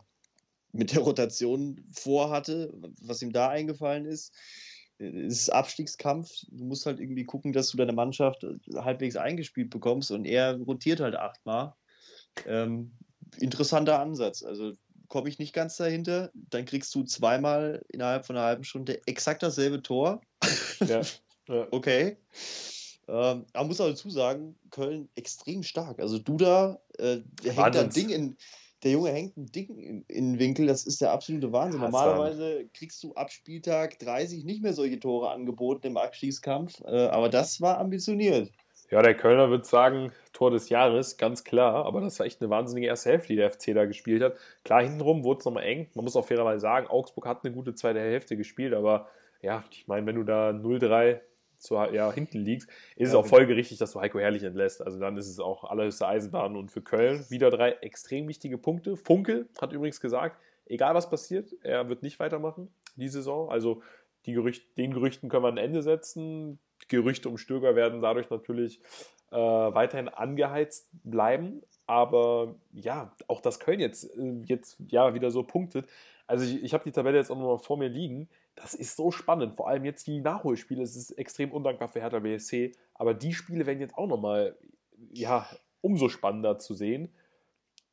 mit 0.71 0.93
der 0.93 1.01
Rotation 1.01 1.85
vorhatte, 1.91 2.73
was 3.01 3.21
ihm 3.21 3.31
da 3.31 3.49
eingefallen 3.49 4.05
ist 4.05 4.33
es 4.99 5.41
ist 5.41 5.49
Abstiegskampf. 5.49 6.32
Du 6.49 6.65
musst 6.65 6.86
halt 6.86 6.99
irgendwie 6.99 7.25
gucken, 7.25 7.53
dass 7.53 7.69
du 7.69 7.77
deine 7.77 7.93
Mannschaft 7.93 8.43
äh, 8.43 8.58
halbwegs 8.75 9.15
eingespielt 9.15 9.69
bekommst 9.69 10.12
und 10.12 10.25
er 10.25 10.58
rotiert 10.58 10.99
halt 10.99 11.15
achtmal. 11.15 11.73
Ähm, 12.47 12.91
interessanter 13.39 13.99
Ansatz. 13.99 14.43
Also 14.43 14.73
komme 15.08 15.29
ich 15.29 15.39
nicht 15.39 15.53
ganz 15.53 15.77
dahinter. 15.77 16.32
Dann 16.34 16.65
kriegst 16.65 16.93
du 16.95 17.03
zweimal 17.03 17.84
innerhalb 17.89 18.25
von 18.25 18.36
einer 18.36 18.45
halben 18.45 18.63
Stunde 18.63 19.01
exakt 19.06 19.43
dasselbe 19.43 19.82
Tor. 19.82 20.21
Ja. 20.79 21.01
ja. 21.47 21.67
okay. 21.71 22.17
Ähm, 23.08 23.45
aber 23.53 23.67
muss 23.67 23.82
auch 23.82 23.89
dazu 23.89 24.10
sagen, 24.10 24.56
Köln 24.71 25.10
extrem 25.15 25.63
stark. 25.63 25.99
Also 25.99 26.19
Duda, 26.19 26.79
äh, 26.97 27.19
der 27.43 27.53
hängt 27.53 27.75
da 27.75 27.82
ein 27.82 27.89
Ding 27.89 28.10
in, 28.10 28.38
der 28.83 28.91
Junge 28.91 29.11
hängt 29.11 29.37
ein 29.37 29.51
Ding 29.51 29.77
in, 29.77 30.05
in 30.07 30.33
den 30.33 30.39
Winkel, 30.39 30.67
das 30.67 30.85
ist 30.85 31.01
der 31.01 31.11
absolute 31.11 31.51
Wahnsinn. 31.51 31.81
Ja, 31.81 31.89
Normalerweise 31.89 32.67
kriegst 32.73 33.03
du 33.03 33.13
ab 33.13 33.31
Spieltag 33.31 33.99
30 33.99 34.43
nicht 34.43 34.61
mehr 34.61 34.73
solche 34.73 34.99
Tore 34.99 35.31
angeboten 35.31 35.87
im 35.87 35.97
Abstiegskampf, 35.97 36.81
äh, 36.85 37.07
aber 37.07 37.29
das 37.29 37.61
war 37.61 37.79
ambitioniert. 37.79 38.51
Ja, 38.91 39.01
der 39.01 39.15
Kölner 39.15 39.49
wird 39.49 39.65
sagen, 39.65 40.11
Tor 40.33 40.51
des 40.51 40.69
Jahres, 40.69 41.17
ganz 41.17 41.43
klar, 41.43 41.85
aber 41.85 42.01
das 42.01 42.19
war 42.19 42.27
echt 42.27 42.41
eine 42.41 42.49
wahnsinnige 42.49 42.87
erste 42.87 43.09
Hälfte, 43.09 43.29
die 43.29 43.37
der 43.37 43.49
FC 43.49 43.73
da 43.73 43.85
gespielt 43.85 44.21
hat. 44.21 44.35
Klar, 44.63 44.83
hintenrum 44.83 45.23
wurde 45.23 45.39
es 45.39 45.45
nochmal 45.45 45.63
eng. 45.63 45.87
Man 45.95 46.05
muss 46.05 46.15
auch 46.15 46.25
fairerweise 46.25 46.59
sagen, 46.59 46.87
Augsburg 46.87 47.25
hat 47.25 47.43
eine 47.43 47.53
gute 47.53 47.73
zweite 47.73 47.99
Hälfte 47.99 48.37
gespielt, 48.37 48.73
aber 48.73 49.07
ja, 49.41 49.63
ich 49.71 49.87
meine, 49.87 50.05
wenn 50.05 50.15
du 50.15 50.23
da 50.23 50.49
0-3 50.49 51.19
zu, 51.63 51.76
ja, 51.76 52.12
hinten 52.12 52.39
liegst, 52.39 52.69
ist 52.95 53.10
es 53.10 53.15
auch 53.15 53.26
folgerichtig, 53.26 53.78
dass 53.78 53.93
du 53.93 54.02
Heiko 54.02 54.19
Herrlich 54.19 54.43
entlässt. 54.43 54.82
Also 54.82 54.99
dann 54.99 55.17
ist 55.17 55.28
es 55.28 55.39
auch 55.39 55.63
allerhöchste 55.63 56.08
Eisenbahn. 56.08 56.56
Und 56.56 56.71
für 56.71 56.82
Köln 56.82 57.26
wieder 57.30 57.49
drei 57.49 57.71
extrem 57.71 58.28
wichtige 58.28 58.58
Punkte. 58.58 58.97
Funkel 58.97 59.47
hat 59.60 59.71
übrigens 59.71 60.02
gesagt, 60.02 60.38
egal 60.65 60.93
was 60.93 61.10
passiert, 61.10 61.56
er 61.63 61.88
wird 61.89 62.04
nicht 62.04 62.19
weitermachen 62.19 62.67
die 62.95 63.08
Saison. 63.08 63.49
Also 63.49 63.82
die 64.26 64.34
Gerücht, 64.34 64.78
den 64.78 64.93
Gerüchten 64.93 65.30
können 65.30 65.43
wir 65.43 65.49
ein 65.49 65.58
Ende 65.58 65.82
setzen. 65.82 66.60
Gerüchte 66.89 67.30
um 67.30 67.38
Stöger 67.38 67.76
werden 67.76 68.02
dadurch 68.02 68.30
natürlich 68.30 68.82
äh, 69.32 69.38
weiterhin 69.38 70.10
angeheizt 70.10 70.89
bleiben. 71.04 71.62
Aber 71.88 72.56
ja, 72.73 73.13
auch 73.28 73.41
dass 73.41 73.60
Köln 73.60 73.80
jetzt, 73.80 74.15
äh, 74.17 74.34
jetzt 74.45 74.78
ja 74.88 75.13
wieder 75.13 75.32
so 75.32 75.43
punktet. 75.43 75.88
Also 76.28 76.45
ich, 76.45 76.63
ich 76.63 76.73
habe 76.73 76.84
die 76.84 76.91
Tabelle 76.91 77.17
jetzt 77.17 77.32
auch 77.32 77.38
nochmal 77.38 77.58
vor 77.58 77.78
mir 77.78 77.89
liegen 77.89 78.30
das 78.55 78.73
ist 78.73 78.95
so 78.95 79.11
spannend. 79.11 79.55
Vor 79.55 79.67
allem 79.67 79.85
jetzt 79.85 80.07
die 80.07 80.19
Nachholspiele. 80.19 80.83
Es 80.83 80.95
ist 80.95 81.11
extrem 81.11 81.51
undankbar 81.51 81.87
für 81.87 82.01
Hertha 82.01 82.19
BSC. 82.19 82.71
Aber 82.93 83.13
die 83.13 83.33
Spiele 83.33 83.65
werden 83.65 83.79
jetzt 83.79 83.97
auch 83.97 84.07
nochmal, 84.07 84.57
ja, 85.11 85.47
umso 85.81 86.09
spannender 86.09 86.59
zu 86.59 86.73
sehen. 86.73 87.13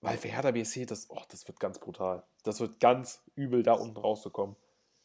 Weil 0.00 0.16
für 0.16 0.28
Hertha 0.28 0.50
BSC, 0.50 0.86
das, 0.86 1.08
oh, 1.10 1.22
das 1.28 1.46
wird 1.46 1.60
ganz 1.60 1.78
brutal. 1.78 2.24
Das 2.42 2.60
wird 2.60 2.80
ganz 2.80 3.22
übel, 3.34 3.62
da 3.62 3.74
unten 3.74 3.96
rauszukommen. 3.96 4.56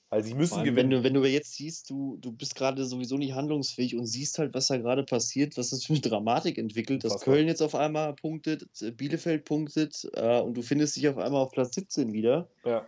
Weil 0.10 0.24
sie 0.24 0.34
müssen 0.34 0.60
allem, 0.60 0.66
gewinnen. 0.66 0.92
Wenn 0.92 0.98
du, 0.98 1.04
wenn 1.04 1.14
du 1.14 1.26
jetzt 1.26 1.54
siehst, 1.56 1.90
du, 1.90 2.18
du 2.18 2.32
bist 2.32 2.56
gerade 2.56 2.86
sowieso 2.86 3.18
nicht 3.18 3.34
handlungsfähig 3.34 3.98
und 3.98 4.06
siehst 4.06 4.38
halt, 4.40 4.54
was 4.54 4.68
da 4.68 4.78
gerade 4.78 5.04
passiert, 5.04 5.58
was 5.58 5.72
das 5.72 5.84
für 5.84 5.94
eine 5.94 6.02
Dramatik 6.02 6.58
entwickelt, 6.58 7.04
dass 7.04 7.22
Köln 7.22 7.48
jetzt 7.48 7.62
auf 7.62 7.76
einmal 7.76 8.14
punktet, 8.14 8.70
Bielefeld 8.96 9.46
punktet 9.46 10.08
äh, 10.14 10.40
und 10.40 10.56
du 10.56 10.62
findest 10.62 10.96
dich 10.96 11.10
auf 11.10 11.18
einmal 11.18 11.42
auf 11.42 11.52
Platz 11.52 11.76
17 11.76 12.14
wieder. 12.14 12.48
Ja. 12.64 12.88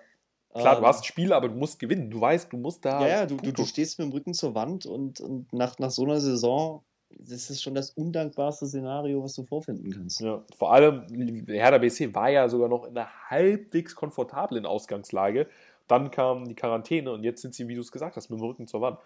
Klar, 0.53 0.75
du 0.75 0.81
ähm. 0.81 0.87
hast 0.87 1.05
Spiele, 1.05 1.35
aber 1.35 1.49
du 1.49 1.55
musst 1.55 1.79
gewinnen. 1.79 2.09
Du 2.09 2.19
weißt, 2.19 2.51
du 2.51 2.57
musst 2.57 2.83
da. 2.85 3.01
Ja, 3.01 3.07
ja 3.07 3.25
du, 3.25 3.37
du, 3.37 3.51
du, 3.51 3.65
stehst 3.65 3.99
mit 3.99 4.07
dem 4.07 4.11
Rücken 4.11 4.33
zur 4.33 4.55
Wand 4.55 4.85
und, 4.85 5.19
und 5.19 5.51
nach, 5.53 5.77
nach 5.79 5.91
so 5.91 6.03
einer 6.03 6.19
Saison, 6.19 6.83
das 7.09 7.49
ist 7.49 7.61
schon 7.61 7.75
das 7.75 7.91
undankbarste 7.91 8.67
Szenario, 8.67 9.23
was 9.23 9.33
du 9.33 9.43
vorfinden 9.43 9.91
kannst. 9.91 10.21
Ja, 10.21 10.43
vor 10.57 10.73
allem, 10.73 11.05
Hertha 11.47 11.77
BC 11.77 12.13
war 12.13 12.29
ja 12.29 12.49
sogar 12.49 12.69
noch 12.69 12.85
in 12.85 12.97
einer 12.97 13.09
halbwegs 13.29 13.95
komfortablen 13.95 14.65
Ausgangslage. 14.65 15.47
Dann 15.87 16.11
kam 16.11 16.47
die 16.47 16.55
Quarantäne 16.55 17.11
und 17.11 17.23
jetzt 17.23 17.41
sind 17.41 17.53
sie, 17.53 17.67
wie 17.67 17.75
du 17.75 17.81
es 17.81 17.91
gesagt 17.91 18.17
hast, 18.17 18.29
mit 18.29 18.39
dem 18.39 18.45
Rücken 18.45 18.67
zur 18.67 18.81
Wand. 18.81 18.99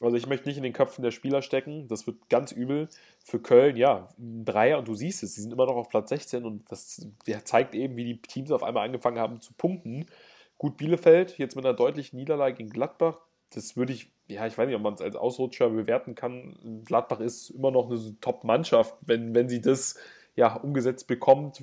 Also 0.00 0.16
ich 0.16 0.28
möchte 0.28 0.48
nicht 0.48 0.56
in 0.56 0.62
den 0.62 0.72
Köpfen 0.72 1.02
der 1.02 1.10
Spieler 1.10 1.42
stecken. 1.42 1.88
Das 1.88 2.06
wird 2.06 2.28
ganz 2.28 2.52
übel. 2.52 2.88
Für 3.24 3.40
Köln, 3.40 3.76
ja, 3.76 4.08
ein 4.18 4.44
Dreier 4.44 4.78
und 4.78 4.86
du 4.86 4.94
siehst 4.94 5.24
es, 5.24 5.34
sie 5.34 5.40
sind 5.42 5.52
immer 5.52 5.66
noch 5.66 5.74
auf 5.74 5.88
Platz 5.88 6.10
16 6.10 6.44
und 6.44 6.70
das 6.70 7.04
zeigt 7.44 7.74
eben, 7.74 7.96
wie 7.96 8.04
die 8.04 8.22
Teams 8.22 8.52
auf 8.52 8.62
einmal 8.62 8.86
angefangen 8.86 9.18
haben 9.18 9.40
zu 9.40 9.52
punkten. 9.54 10.06
Gut, 10.58 10.76
Bielefeld 10.76 11.38
jetzt 11.38 11.54
mit 11.54 11.64
einer 11.64 11.74
deutlichen 11.74 12.16
Niederlage 12.16 12.56
gegen 12.56 12.70
Gladbach. 12.70 13.18
Das 13.50 13.76
würde 13.76 13.92
ich, 13.92 14.12
ja, 14.26 14.46
ich 14.46 14.58
weiß 14.58 14.66
nicht, 14.66 14.76
ob 14.76 14.82
man 14.82 14.94
es 14.94 15.00
als 15.00 15.14
Ausrutscher 15.16 15.70
bewerten 15.70 16.16
kann. 16.16 16.82
Gladbach 16.84 17.20
ist 17.20 17.50
immer 17.50 17.70
noch 17.70 17.88
eine 17.88 18.16
Top-Mannschaft, 18.20 18.94
wenn, 19.00 19.34
wenn 19.34 19.48
sie 19.48 19.60
das 19.60 19.96
ja, 20.34 20.54
umgesetzt 20.56 21.06
bekommt 21.06 21.62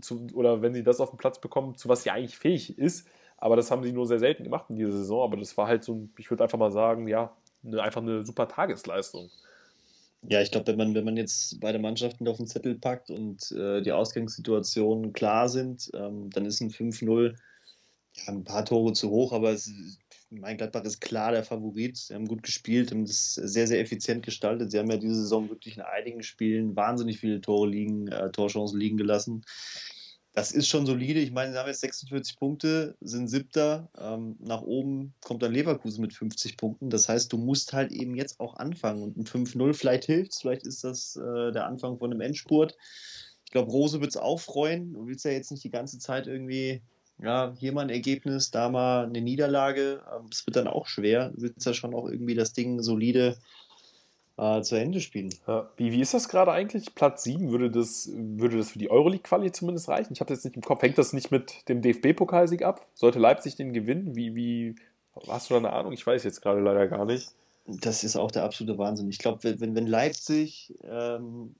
zu, 0.00 0.26
oder 0.34 0.62
wenn 0.62 0.74
sie 0.74 0.82
das 0.82 1.00
auf 1.00 1.10
den 1.10 1.18
Platz 1.18 1.40
bekommt, 1.40 1.78
zu 1.78 1.88
was 1.88 2.02
sie 2.02 2.10
eigentlich 2.10 2.38
fähig 2.38 2.78
ist. 2.78 3.06
Aber 3.36 3.56
das 3.56 3.70
haben 3.70 3.82
sie 3.82 3.92
nur 3.92 4.06
sehr 4.06 4.18
selten 4.18 4.44
gemacht 4.44 4.66
in 4.68 4.76
dieser 4.76 4.92
Saison. 4.92 5.22
Aber 5.22 5.36
das 5.36 5.56
war 5.56 5.68
halt 5.68 5.84
so, 5.84 6.08
ich 6.18 6.30
würde 6.30 6.42
einfach 6.42 6.58
mal 6.58 6.72
sagen, 6.72 7.08
ja, 7.08 7.36
eine, 7.64 7.82
einfach 7.82 8.02
eine 8.02 8.24
super 8.24 8.48
Tagesleistung. 8.48 9.30
Ja, 10.22 10.40
ich 10.40 10.50
glaube, 10.50 10.66
wenn 10.66 10.76
man, 10.76 10.94
wenn 10.94 11.04
man 11.04 11.16
jetzt 11.16 11.60
beide 11.60 11.78
Mannschaften 11.78 12.28
auf 12.28 12.36
den 12.36 12.46
Zettel 12.46 12.74
packt 12.74 13.10
und 13.10 13.52
äh, 13.52 13.80
die 13.80 13.92
Ausgangssituationen 13.92 15.12
klar 15.12 15.48
sind, 15.48 15.90
ähm, 15.94 16.28
dann 16.30 16.44
ist 16.44 16.60
ein 16.60 16.70
5-0 16.70 17.36
ja, 18.16 18.32
ein 18.32 18.44
paar 18.44 18.64
Tore 18.64 18.92
zu 18.92 19.10
hoch, 19.10 19.32
aber 19.32 19.50
es, 19.50 19.70
mein 20.30 20.56
Gladbach 20.56 20.84
ist 20.84 21.00
klar 21.00 21.32
der 21.32 21.44
Favorit. 21.44 21.96
Sie 21.96 22.14
haben 22.14 22.26
gut 22.26 22.42
gespielt, 22.42 22.90
haben 22.90 23.04
das 23.04 23.34
sehr, 23.34 23.66
sehr 23.66 23.80
effizient 23.80 24.24
gestaltet. 24.24 24.70
Sie 24.70 24.78
haben 24.78 24.90
ja 24.90 24.96
diese 24.96 25.16
Saison 25.16 25.48
wirklich 25.50 25.76
in 25.76 25.82
einigen 25.82 26.22
Spielen 26.22 26.76
wahnsinnig 26.76 27.18
viele 27.18 27.40
Tore 27.40 27.68
liegen, 27.68 28.08
äh, 28.08 28.30
Torchancen 28.30 28.78
liegen 28.78 28.96
gelassen. 28.96 29.44
Das 30.32 30.52
ist 30.52 30.68
schon 30.68 30.86
solide. 30.86 31.18
Ich 31.18 31.32
meine, 31.32 31.52
sie 31.52 31.58
haben 31.58 31.66
jetzt 31.66 31.80
46 31.80 32.38
Punkte, 32.38 32.96
sind 33.00 33.28
siebter. 33.28 33.90
Ähm, 33.98 34.36
nach 34.38 34.62
oben 34.62 35.12
kommt 35.20 35.42
dann 35.42 35.52
Leverkusen 35.52 36.02
mit 36.02 36.12
50 36.12 36.56
Punkten. 36.56 36.88
Das 36.88 37.08
heißt, 37.08 37.32
du 37.32 37.36
musst 37.36 37.72
halt 37.72 37.90
eben 37.90 38.14
jetzt 38.14 38.38
auch 38.38 38.54
anfangen. 38.54 39.02
Und 39.02 39.16
ein 39.16 39.24
5-0 39.24 39.74
vielleicht 39.74 40.04
hilft 40.04 40.36
Vielleicht 40.40 40.66
ist 40.66 40.84
das 40.84 41.16
äh, 41.16 41.50
der 41.50 41.66
Anfang 41.66 41.98
von 41.98 42.12
einem 42.12 42.20
Endspurt. 42.20 42.76
Ich 43.44 43.50
glaube, 43.50 43.72
Rose 43.72 44.00
wird 44.00 44.10
es 44.10 44.16
auch 44.16 44.38
freuen. 44.38 44.92
Du 44.92 45.08
willst 45.08 45.24
ja 45.24 45.32
jetzt 45.32 45.50
nicht 45.50 45.64
die 45.64 45.70
ganze 45.70 45.98
Zeit 45.98 46.28
irgendwie 46.28 46.82
ja, 47.22 47.54
hier 47.58 47.72
mal 47.72 47.82
ein 47.82 47.90
Ergebnis, 47.90 48.50
da 48.50 48.68
mal 48.68 49.04
eine 49.04 49.20
Niederlage. 49.20 50.00
Es 50.30 50.46
wird 50.46 50.56
dann 50.56 50.68
auch 50.68 50.86
schwer. 50.86 51.30
Du 51.30 51.42
willst 51.42 51.66
ja 51.66 51.74
schon 51.74 51.94
auch 51.94 52.08
irgendwie 52.08 52.34
das 52.34 52.52
Ding 52.52 52.82
solide 52.82 53.36
äh, 54.38 54.62
zu 54.62 54.76
Ende 54.76 55.00
spielen. 55.00 55.34
Ja. 55.46 55.68
Wie, 55.76 55.92
wie 55.92 56.00
ist 56.00 56.14
das 56.14 56.28
gerade 56.28 56.52
eigentlich? 56.52 56.94
Platz 56.94 57.24
7, 57.24 57.50
würde 57.50 57.70
das, 57.70 58.10
würde 58.14 58.56
das 58.56 58.70
für 58.70 58.78
die 58.78 58.90
Euroleague-Quali 58.90 59.52
zumindest 59.52 59.88
reichen? 59.88 60.14
Ich 60.14 60.20
habe 60.20 60.28
das 60.28 60.38
jetzt 60.38 60.44
nicht 60.46 60.56
im 60.56 60.62
Kopf. 60.62 60.82
Hängt 60.82 60.96
das 60.96 61.12
nicht 61.12 61.30
mit 61.30 61.68
dem 61.68 61.82
DFB-Pokalsieg 61.82 62.62
ab? 62.62 62.86
Sollte 62.94 63.18
Leipzig 63.18 63.56
den 63.56 63.72
gewinnen? 63.72 64.16
Wie, 64.16 64.34
wie, 64.34 64.74
hast 65.28 65.50
du 65.50 65.54
da 65.54 65.58
eine 65.58 65.72
Ahnung? 65.72 65.92
Ich 65.92 66.06
weiß 66.06 66.24
jetzt 66.24 66.40
gerade 66.40 66.60
leider 66.60 66.88
gar 66.88 67.04
nicht. 67.04 67.32
Das 67.66 68.02
ist 68.02 68.16
auch 68.16 68.30
der 68.30 68.44
absolute 68.44 68.78
Wahnsinn. 68.78 69.10
Ich 69.10 69.18
glaube, 69.18 69.60
wenn, 69.60 69.74
wenn 69.74 69.86
Leipzig 69.86 70.74
ähm, 70.84 71.54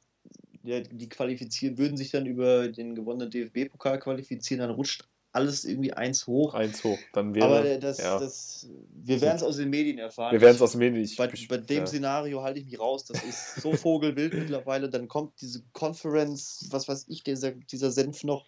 die 0.63 1.09
qualifizieren, 1.09 1.79
würden 1.79 1.97
sich 1.97 2.11
dann 2.11 2.27
über 2.27 2.69
den 2.69 2.95
gewonnenen 2.95 3.31
DFB-Pokal 3.31 3.99
qualifizieren, 3.99 4.61
dann 4.61 4.71
rutscht 4.71 5.05
alles 5.33 5.65
irgendwie 5.65 5.93
eins 5.93 6.27
hoch. 6.27 6.55
Eins 6.55 6.83
hoch, 6.83 6.99
dann 7.13 7.35
wäre. 7.35 7.47
Aber 7.47 7.79
das, 7.79 7.99
ja. 7.99 8.19
das, 8.19 8.69
wir 8.93 9.21
werden 9.21 9.37
es 9.37 9.43
aus 9.43 9.57
den 9.57 9.71
Medien 9.71 9.99
erfahren. 9.99 10.33
Wir 10.33 10.41
werden 10.41 10.57
es 10.57 10.63
aus 10.63 10.73
den 10.73 10.79
Medien. 10.79 11.03
Ich, 11.03 11.17
bei, 11.17 11.29
bei 11.49 11.59
dem 11.59 11.79
ja. 11.79 11.87
Szenario 11.87 12.43
halte 12.43 12.61
ich 12.61 12.67
mich 12.67 12.79
raus. 12.79 13.05
Das 13.05 13.23
ist 13.23 13.57
so 13.57 13.73
vogelwild 13.77 14.35
mittlerweile. 14.35 14.89
Dann 14.89 15.09
kommt 15.09 15.41
diese 15.41 15.63
Conference, 15.73 16.67
was 16.71 16.89
weiß 16.89 17.07
ich, 17.09 17.23
dieser, 17.23 17.53
dieser 17.53 17.91
Senf 17.91 18.25
noch. 18.25 18.47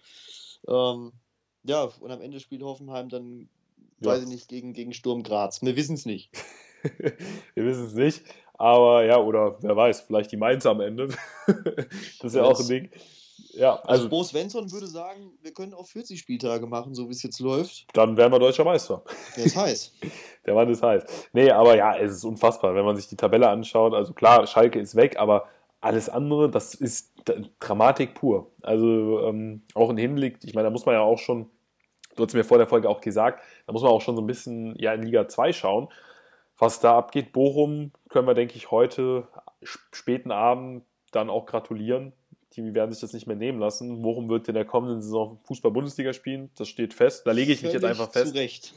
Ähm, 0.68 1.12
ja, 1.64 1.84
und 2.00 2.10
am 2.10 2.20
Ende 2.20 2.40
spielt 2.40 2.62
Hoffenheim 2.62 3.08
dann, 3.08 3.48
ja. 4.00 4.10
weiß 4.10 4.22
ich 4.22 4.28
nicht, 4.28 4.48
gegen, 4.48 4.72
gegen 4.72 4.92
Sturm 4.92 5.22
Graz. 5.22 5.62
Wir 5.62 5.76
wissen 5.76 5.94
es 5.94 6.06
nicht. 6.06 6.30
wir 7.54 7.64
wissen 7.64 7.86
es 7.86 7.94
nicht. 7.94 8.22
Aber 8.54 9.04
ja, 9.04 9.18
oder 9.18 9.58
wer 9.62 9.76
weiß, 9.76 10.02
vielleicht 10.02 10.32
die 10.32 10.36
Mainz 10.36 10.66
am 10.66 10.80
Ende. 10.80 11.08
das 11.46 12.24
ist 12.24 12.34
ja 12.34 12.42
auch 12.42 12.58
ein 12.58 12.68
Ding. 12.68 12.90
Ja, 13.54 13.74
also, 13.76 13.88
also 13.88 14.08
Bo 14.08 14.22
Svensson 14.22 14.70
würde 14.72 14.86
sagen, 14.86 15.32
wir 15.42 15.52
können 15.52 15.74
auch 15.74 15.86
40 15.86 16.18
Spieltage 16.18 16.66
machen, 16.66 16.94
so 16.94 17.08
wie 17.08 17.12
es 17.12 17.22
jetzt 17.22 17.40
läuft. 17.40 17.86
Dann 17.92 18.16
wären 18.16 18.32
wir 18.32 18.38
deutscher 18.38 18.64
Meister. 18.64 19.02
Der 19.36 19.44
ist 19.44 19.56
heiß. 19.56 19.92
Der 20.46 20.54
Mann 20.54 20.68
ist 20.70 20.82
heiß. 20.82 21.04
Nee, 21.32 21.50
aber 21.50 21.76
ja, 21.76 21.96
es 21.96 22.12
ist 22.12 22.24
unfassbar, 22.24 22.74
wenn 22.74 22.84
man 22.84 22.96
sich 22.96 23.08
die 23.08 23.16
Tabelle 23.16 23.48
anschaut. 23.48 23.94
Also 23.94 24.12
klar, 24.12 24.46
Schalke 24.46 24.80
ist 24.80 24.96
weg, 24.96 25.18
aber 25.18 25.48
alles 25.80 26.08
andere, 26.08 26.50
das 26.50 26.74
ist 26.74 27.12
Dramatik 27.60 28.14
pur. 28.14 28.50
Also 28.62 29.20
ähm, 29.26 29.62
auch 29.74 29.90
in 29.90 29.98
Hinblick, 29.98 30.38
ich 30.42 30.54
meine, 30.54 30.66
da 30.66 30.70
muss 30.70 30.86
man 30.86 30.94
ja 30.94 31.02
auch 31.02 31.18
schon, 31.18 31.50
du 32.16 32.24
hast 32.24 32.34
mir 32.34 32.44
vor 32.44 32.58
der 32.58 32.66
Folge 32.66 32.88
auch 32.88 33.00
gesagt, 33.00 33.42
da 33.66 33.72
muss 33.72 33.82
man 33.82 33.92
auch 33.92 34.00
schon 34.00 34.16
so 34.16 34.22
ein 34.22 34.26
bisschen 34.26 34.74
ja, 34.78 34.94
in 34.94 35.02
Liga 35.02 35.28
2 35.28 35.52
schauen. 35.52 35.88
Was 36.58 36.80
da 36.80 36.96
abgeht, 36.96 37.32
Bochum, 37.32 37.92
können 38.08 38.26
wir, 38.26 38.34
denke 38.34 38.56
ich, 38.56 38.70
heute 38.70 39.28
späten 39.62 40.30
Abend 40.30 40.84
dann 41.10 41.30
auch 41.30 41.46
gratulieren 41.46 42.12
die 42.56 42.74
werden 42.74 42.92
sich 42.92 43.00
das 43.00 43.12
nicht 43.12 43.26
mehr 43.26 43.36
nehmen 43.36 43.58
lassen. 43.58 44.02
Worum 44.04 44.28
wird 44.28 44.48
in 44.48 44.54
der 44.54 44.64
kommenden 44.64 45.00
Saison 45.00 45.38
Fußball-Bundesliga 45.44 46.12
spielen? 46.12 46.50
Das 46.56 46.68
steht 46.68 46.94
fest. 46.94 47.26
Da 47.26 47.32
lege 47.32 47.52
ich 47.52 47.62
mich 47.62 47.72
jetzt 47.72 47.84
einfach 47.84 48.10
fest. 48.10 48.32
Zu 48.32 48.38
Recht. 48.38 48.74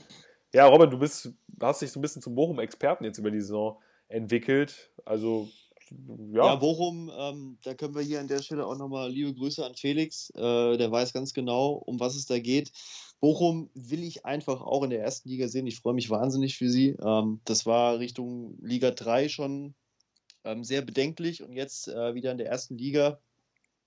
Ja, 0.54 0.68
Robin, 0.68 0.90
du 0.90 0.98
bist, 0.98 1.34
hast 1.62 1.82
dich 1.82 1.92
so 1.92 2.00
ein 2.00 2.02
bisschen 2.02 2.22
zum 2.22 2.36
Bochum-Experten 2.36 3.04
jetzt 3.04 3.18
über 3.18 3.32
die 3.32 3.42
Saison 3.42 3.78
entwickelt. 4.08 4.90
Also, 5.04 5.50
ja. 6.32 6.46
Ja, 6.46 6.56
Bochum, 6.56 7.12
ähm, 7.16 7.58
da 7.64 7.74
können 7.74 7.94
wir 7.94 8.02
hier 8.02 8.20
an 8.20 8.28
der 8.28 8.42
Stelle 8.42 8.66
auch 8.66 8.78
nochmal 8.78 9.12
liebe 9.12 9.34
Grüße 9.34 9.66
an 9.66 9.76
Felix. 9.76 10.30
Äh, 10.32 10.78
der 10.78 10.92
weiß 10.92 11.14
ganz 11.14 11.34
genau, 11.34 11.74
um 11.74 12.00
was 12.00 12.16
es 12.16 12.26
da 12.26 12.40
geht. 12.40 12.72
Bochum 13.20 13.70
will 13.74 14.04
ich 14.04 14.26
einfach 14.26 14.62
auch 14.62 14.84
in 14.84 14.90
der 14.90 15.02
ersten 15.02 15.30
Liga 15.30 15.48
sehen. 15.48 15.68
Ich 15.68 15.80
freue 15.80 15.94
mich 15.94 16.10
wahnsinnig 16.10 16.58
für 16.58 16.70
sie. 16.70 16.96
Ähm, 17.04 17.42
das 17.46 17.66
war 17.66 18.00
Richtung 18.00 18.58
Liga 18.62 18.92
3 18.92 19.30
schon 19.30 19.76
ähm, 20.44 20.64
sehr 20.64 20.82
bedenklich 20.82 21.44
und 21.44 21.54
jetzt 21.54 21.88
äh, 21.88 22.14
wieder 22.16 22.32
in 22.32 22.38
der 22.38 22.48
ersten 22.48 22.78
Liga 22.78 23.20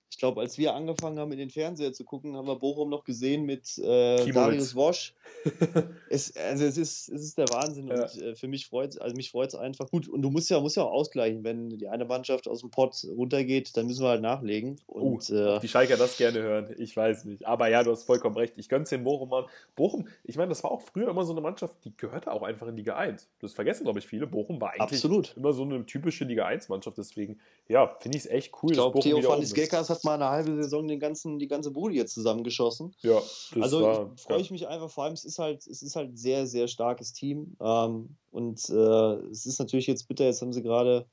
ich 0.09 0.17
glaube, 0.17 0.41
als 0.41 0.57
wir 0.57 0.73
angefangen 0.73 1.19
haben, 1.19 1.31
in 1.31 1.37
den 1.37 1.49
Fernseher 1.51 1.93
zu 1.93 2.03
gucken, 2.03 2.35
haben 2.35 2.47
wir 2.47 2.55
Bochum 2.55 2.89
noch 2.89 3.03
gesehen 3.03 3.45
mit 3.45 3.77
äh, 3.77 4.31
Darius 4.31 4.75
Wosch. 4.75 5.13
es, 6.09 6.35
also 6.35 6.65
es 6.65 6.77
ist, 6.77 7.09
es 7.09 7.21
ist 7.21 7.37
der 7.37 7.47
Wahnsinn 7.49 7.87
ja. 7.87 8.03
und 8.03 8.21
äh, 8.21 8.35
für 8.35 8.47
mich 8.47 8.67
freut 8.67 8.91
es, 8.91 8.97
also 8.97 9.15
mich 9.15 9.29
freut 9.29 9.49
es 9.49 9.55
einfach. 9.55 9.89
Gut, 9.89 10.07
und 10.07 10.23
du 10.23 10.31
musst 10.31 10.49
ja, 10.49 10.59
musst 10.59 10.77
ja 10.77 10.83
auch 10.83 10.91
ausgleichen, 10.91 11.43
wenn 11.43 11.69
die 11.69 11.87
eine 11.87 12.05
Mannschaft 12.05 12.47
aus 12.47 12.61
dem 12.61 12.71
Pott 12.71 13.05
runtergeht, 13.15 13.77
dann 13.77 13.85
müssen 13.85 14.03
wir 14.03 14.09
halt 14.09 14.21
nachlegen. 14.21 14.77
Und, 14.87 15.29
uh, 15.29 15.35
äh, 15.35 15.59
die 15.59 15.67
Schalker 15.67 15.95
das 15.95 16.17
gerne 16.17 16.41
hören, 16.41 16.75
ich 16.79 16.97
weiß 16.97 17.25
nicht. 17.25 17.45
Aber 17.45 17.69
ja, 17.69 17.83
du 17.83 17.91
hast 17.91 18.03
vollkommen 18.03 18.35
recht. 18.35 18.55
Ich 18.57 18.67
gönn's 18.67 18.89
den 18.89 19.03
Bochum 19.03 19.31
an. 19.33 19.45
Bochum, 19.75 20.07
ich 20.23 20.37
meine, 20.37 20.49
das 20.49 20.63
war 20.63 20.71
auch 20.71 20.81
früher 20.81 21.09
immer 21.09 21.23
so 21.23 21.33
eine 21.33 21.41
Mannschaft, 21.41 21.75
die 21.85 21.95
gehörte 21.95 22.31
auch 22.31 22.41
einfach 22.41 22.67
in 22.67 22.75
Liga 22.75 22.95
1. 22.95 23.27
Das 23.41 23.53
vergessen, 23.53 23.83
glaube 23.83 23.99
ich, 23.99 24.07
viele. 24.07 24.25
Bochum 24.25 24.59
war 24.59 24.71
eigentlich 24.71 24.81
Absolut. 24.81 25.37
immer 25.37 25.53
so 25.53 25.63
eine 25.63 25.85
typische 25.85 26.25
Liga 26.25 26.47
1-Mannschaft, 26.47 26.97
deswegen, 26.97 27.39
ja, 27.67 27.95
finde 27.99 28.17
ich 28.17 28.25
es 28.25 28.29
echt 28.29 28.53
cool. 28.63 28.71
Ich 28.71 28.77
glaube, 28.77 28.99
Theo 28.99 29.23
van 29.23 29.41
Gekas 29.41 29.89
hat 29.89 29.98
mal 30.03 30.15
eine 30.15 30.29
halbe 30.29 30.55
Saison 30.55 30.87
den 30.87 30.99
ganzen, 30.99 31.39
die 31.39 31.47
ganze 31.47 31.71
Bude 31.71 31.95
jetzt 31.95 32.13
zusammengeschossen. 32.13 32.95
Ja, 33.01 33.21
also 33.59 34.11
freue 34.17 34.41
ich 34.41 34.51
mich 34.51 34.67
einfach, 34.67 34.89
vor 34.89 35.05
allem 35.05 35.13
es 35.13 35.25
ist 35.25 35.39
halt, 35.39 35.65
es 35.67 35.81
ist 35.81 35.95
halt 35.95 36.11
ein 36.11 36.17
sehr, 36.17 36.47
sehr 36.47 36.67
starkes 36.67 37.13
Team. 37.13 37.55
Ähm, 37.61 38.17
und 38.31 38.69
äh, 38.69 39.13
es 39.31 39.45
ist 39.45 39.59
natürlich 39.59 39.87
jetzt 39.87 40.07
bitter, 40.07 40.25
jetzt 40.25 40.41
haben 40.41 40.53
sie 40.53 40.63
gerade, 40.63 41.07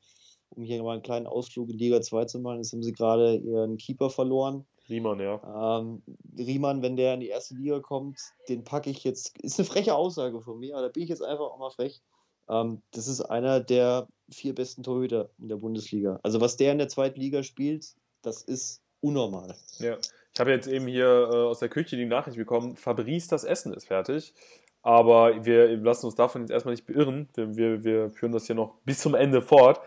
um 0.50 0.62
hier 0.62 0.82
mal 0.82 0.94
einen 0.94 1.02
kleinen 1.02 1.26
Ausflug 1.26 1.70
in 1.70 1.78
Liga 1.78 2.00
2 2.00 2.24
zu 2.26 2.40
machen, 2.40 2.58
jetzt 2.58 2.72
haben 2.72 2.82
sie 2.82 2.92
gerade 2.92 3.36
ihren 3.36 3.76
Keeper 3.76 4.10
verloren. 4.10 4.66
Riemann, 4.88 5.20
ja. 5.20 5.80
Ähm, 5.80 6.02
Riemann, 6.38 6.82
wenn 6.82 6.96
der 6.96 7.14
in 7.14 7.20
die 7.20 7.28
erste 7.28 7.54
Liga 7.54 7.80
kommt, 7.80 8.20
den 8.48 8.64
packe 8.64 8.90
ich 8.90 9.02
jetzt. 9.04 9.36
Ist 9.42 9.58
eine 9.58 9.66
freche 9.66 9.94
Aussage 9.94 10.40
von 10.40 10.58
mir, 10.58 10.76
aber 10.76 10.86
da 10.86 10.92
bin 10.92 11.02
ich 11.02 11.08
jetzt 11.08 11.22
einfach 11.22 11.46
auch 11.46 11.58
mal 11.58 11.70
frech. 11.70 12.02
Ähm, 12.48 12.82
das 12.92 13.08
ist 13.08 13.20
einer 13.20 13.60
der 13.60 14.08
vier 14.30 14.54
besten 14.54 14.82
Torhüter 14.82 15.30
in 15.38 15.48
der 15.48 15.56
Bundesliga. 15.56 16.20
Also 16.22 16.40
was 16.40 16.56
der 16.56 16.72
in 16.72 16.78
der 16.78 16.88
zweiten 16.88 17.20
Liga 17.20 17.42
spielt, 17.42 17.94
das 18.26 18.42
ist 18.42 18.82
unnormal. 19.00 19.54
Ja. 19.78 19.96
Ich 20.34 20.40
habe 20.40 20.50
jetzt 20.50 20.66
eben 20.66 20.86
hier 20.86 21.06
äh, 21.06 21.36
aus 21.36 21.60
der 21.60 21.68
Küche 21.68 21.96
die 21.96 22.04
Nachricht 22.04 22.36
bekommen, 22.36 22.76
Fabrice, 22.76 23.28
das 23.28 23.44
Essen 23.44 23.72
ist 23.72 23.86
fertig. 23.86 24.34
Aber 24.82 25.44
wir 25.44 25.76
lassen 25.78 26.06
uns 26.06 26.14
davon 26.14 26.42
jetzt 26.42 26.50
erstmal 26.50 26.74
nicht 26.74 26.86
beirren. 26.86 27.28
Wir, 27.34 27.56
wir, 27.56 27.84
wir 27.84 28.10
führen 28.10 28.32
das 28.32 28.46
hier 28.46 28.54
noch 28.54 28.74
bis 28.84 29.00
zum 29.00 29.14
Ende 29.14 29.42
fort. 29.42 29.80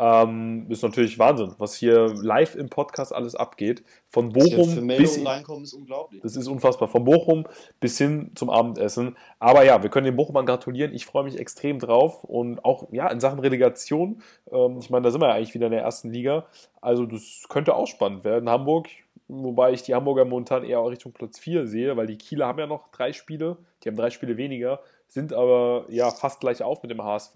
Ähm, 0.00 0.66
ist 0.68 0.84
natürlich 0.84 1.18
Wahnsinn, 1.18 1.54
was 1.58 1.74
hier 1.74 2.14
live 2.22 2.54
im 2.54 2.68
Podcast 2.68 3.12
alles 3.12 3.34
abgeht. 3.34 3.82
Von 4.08 4.32
Bochum 4.32 4.86
bis 4.86 5.24
reinkommen 5.24 5.64
ist 5.64 5.72
unglaublich. 5.72 6.22
Das 6.22 6.36
ist 6.36 6.46
unfassbar. 6.46 6.86
Von 6.86 7.04
Bochum 7.04 7.46
bis 7.80 7.98
hin 7.98 8.30
zum 8.36 8.48
Abendessen. 8.48 9.16
Aber 9.40 9.64
ja, 9.64 9.82
wir 9.82 9.90
können 9.90 10.04
den 10.04 10.14
Bochumern 10.14 10.46
gratulieren. 10.46 10.94
Ich 10.94 11.04
freue 11.04 11.24
mich 11.24 11.36
extrem 11.38 11.80
drauf 11.80 12.22
und 12.22 12.64
auch 12.64 12.86
ja 12.92 13.08
in 13.08 13.18
Sachen 13.18 13.40
Relegation. 13.40 14.22
Ähm, 14.52 14.78
ich 14.78 14.88
meine, 14.88 15.02
da 15.02 15.10
sind 15.10 15.20
wir 15.20 15.28
ja 15.28 15.34
eigentlich 15.34 15.54
wieder 15.54 15.66
in 15.66 15.72
der 15.72 15.82
ersten 15.82 16.12
Liga. 16.12 16.46
Also 16.80 17.04
das 17.04 17.46
könnte 17.48 17.74
auch 17.74 17.88
spannend 17.88 18.22
werden. 18.22 18.48
Hamburg, 18.48 18.86
wobei 19.26 19.72
ich 19.72 19.82
die 19.82 19.96
Hamburger 19.96 20.24
momentan 20.24 20.62
eher 20.62 20.84
Richtung 20.86 21.12
Platz 21.12 21.40
4 21.40 21.66
sehe, 21.66 21.96
weil 21.96 22.06
die 22.06 22.18
Kieler 22.18 22.46
haben 22.46 22.60
ja 22.60 22.68
noch 22.68 22.92
drei 22.92 23.12
Spiele. 23.12 23.56
Die 23.82 23.88
haben 23.88 23.96
drei 23.96 24.10
Spiele 24.10 24.36
weniger, 24.36 24.80
sind 25.08 25.32
aber 25.32 25.86
ja 25.88 26.10
fast 26.12 26.38
gleich 26.38 26.62
auf 26.62 26.82
mit 26.82 26.92
dem 26.92 27.02
HSV. 27.02 27.34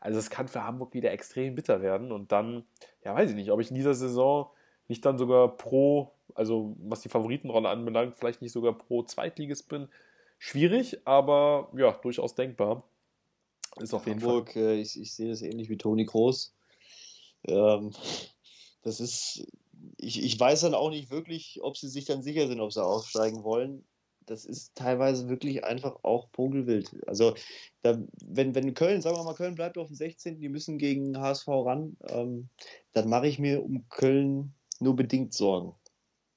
Also 0.00 0.18
es 0.18 0.30
kann 0.30 0.48
für 0.48 0.64
Hamburg 0.64 0.94
wieder 0.94 1.12
extrem 1.12 1.54
bitter 1.54 1.82
werden. 1.82 2.10
Und 2.10 2.32
dann, 2.32 2.64
ja, 3.04 3.14
weiß 3.14 3.30
ich 3.30 3.36
nicht, 3.36 3.50
ob 3.50 3.60
ich 3.60 3.68
in 3.68 3.76
dieser 3.76 3.94
Saison 3.94 4.50
nicht 4.88 5.04
dann 5.04 5.18
sogar 5.18 5.56
pro, 5.56 6.10
also 6.34 6.74
was 6.80 7.02
die 7.02 7.08
Favoritenrolle 7.08 7.68
anbelangt, 7.68 8.16
vielleicht 8.16 8.42
nicht 8.42 8.52
sogar 8.52 8.76
pro 8.76 9.02
Zweitligist 9.02 9.68
bin. 9.68 9.88
Schwierig, 10.38 11.06
aber 11.06 11.70
ja, 11.76 11.92
durchaus 11.92 12.34
denkbar. 12.34 12.82
Ist 13.76 13.94
auf 13.94 14.06
jeden 14.06 14.20
Hamburg, 14.20 14.52
Fall. 14.52 14.62
Äh, 14.62 14.80
ich, 14.80 14.98
ich 14.98 15.14
sehe 15.14 15.28
das 15.28 15.42
ähnlich 15.42 15.68
wie 15.68 15.76
Toni 15.76 16.06
Kroos. 16.06 16.54
Ähm, 17.46 17.92
das 18.82 19.00
ist, 19.00 19.46
ich, 19.98 20.22
ich 20.22 20.40
weiß 20.40 20.62
dann 20.62 20.74
auch 20.74 20.90
nicht 20.90 21.10
wirklich, 21.10 21.60
ob 21.62 21.76
sie 21.76 21.88
sich 21.88 22.06
dann 22.06 22.22
sicher 22.22 22.48
sind, 22.48 22.60
ob 22.60 22.72
sie 22.72 22.82
aufsteigen 22.82 23.44
wollen 23.44 23.84
das 24.30 24.44
ist 24.44 24.76
teilweise 24.76 25.28
wirklich 25.28 25.64
einfach 25.64 25.96
auch 26.02 26.28
vogelwild. 26.32 26.90
Also, 27.06 27.34
da, 27.82 27.98
wenn, 28.24 28.54
wenn 28.54 28.74
Köln, 28.74 29.02
sagen 29.02 29.16
wir 29.16 29.24
mal, 29.24 29.34
Köln 29.34 29.56
bleibt 29.56 29.76
auf 29.76 29.88
dem 29.88 29.96
16., 29.96 30.38
die 30.38 30.48
müssen 30.48 30.78
gegen 30.78 31.18
HSV 31.18 31.48
ran, 31.48 31.96
ähm, 32.08 32.48
dann 32.92 33.08
mache 33.08 33.26
ich 33.26 33.38
mir 33.38 33.64
um 33.64 33.86
Köln 33.88 34.54
nur 34.78 34.94
bedingt 34.94 35.34
Sorgen. 35.34 35.74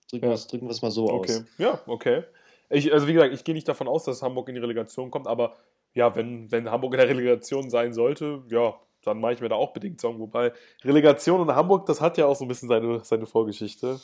Drücken, 0.09 0.25
ja. 0.25 0.37
wir 0.51 0.69
es 0.69 0.81
mal 0.81 0.91
so 0.91 1.09
okay. 1.09 1.37
aus. 1.37 1.43
Ja, 1.59 1.81
okay. 1.85 2.23
Ich, 2.69 2.91
also, 2.91 3.07
wie 3.07 3.13
gesagt, 3.13 3.33
ich 3.33 3.43
gehe 3.43 3.53
nicht 3.53 3.67
davon 3.67 3.87
aus, 3.87 4.05
dass 4.05 4.23
Hamburg 4.23 4.49
in 4.49 4.55
die 4.55 4.61
Relegation 4.61 5.11
kommt, 5.11 5.27
aber 5.27 5.55
ja, 5.93 6.15
wenn, 6.15 6.51
wenn 6.51 6.71
Hamburg 6.71 6.93
in 6.93 6.99
der 6.99 7.09
Relegation 7.09 7.69
sein 7.69 7.93
sollte, 7.93 8.43
ja, 8.49 8.75
dann 9.03 9.19
mache 9.19 9.33
ich 9.33 9.41
mir 9.41 9.49
da 9.49 9.55
auch 9.55 9.73
bedingt 9.73 10.01
Sorgen. 10.01 10.19
Wobei 10.19 10.51
Relegation 10.83 11.47
in 11.47 11.55
Hamburg, 11.55 11.85
das 11.85 12.01
hat 12.01 12.17
ja 12.17 12.25
auch 12.25 12.35
so 12.35 12.45
ein 12.45 12.47
bisschen 12.47 12.69
seine, 12.69 13.03
seine 13.03 13.27
Vorgeschichte. 13.27 13.99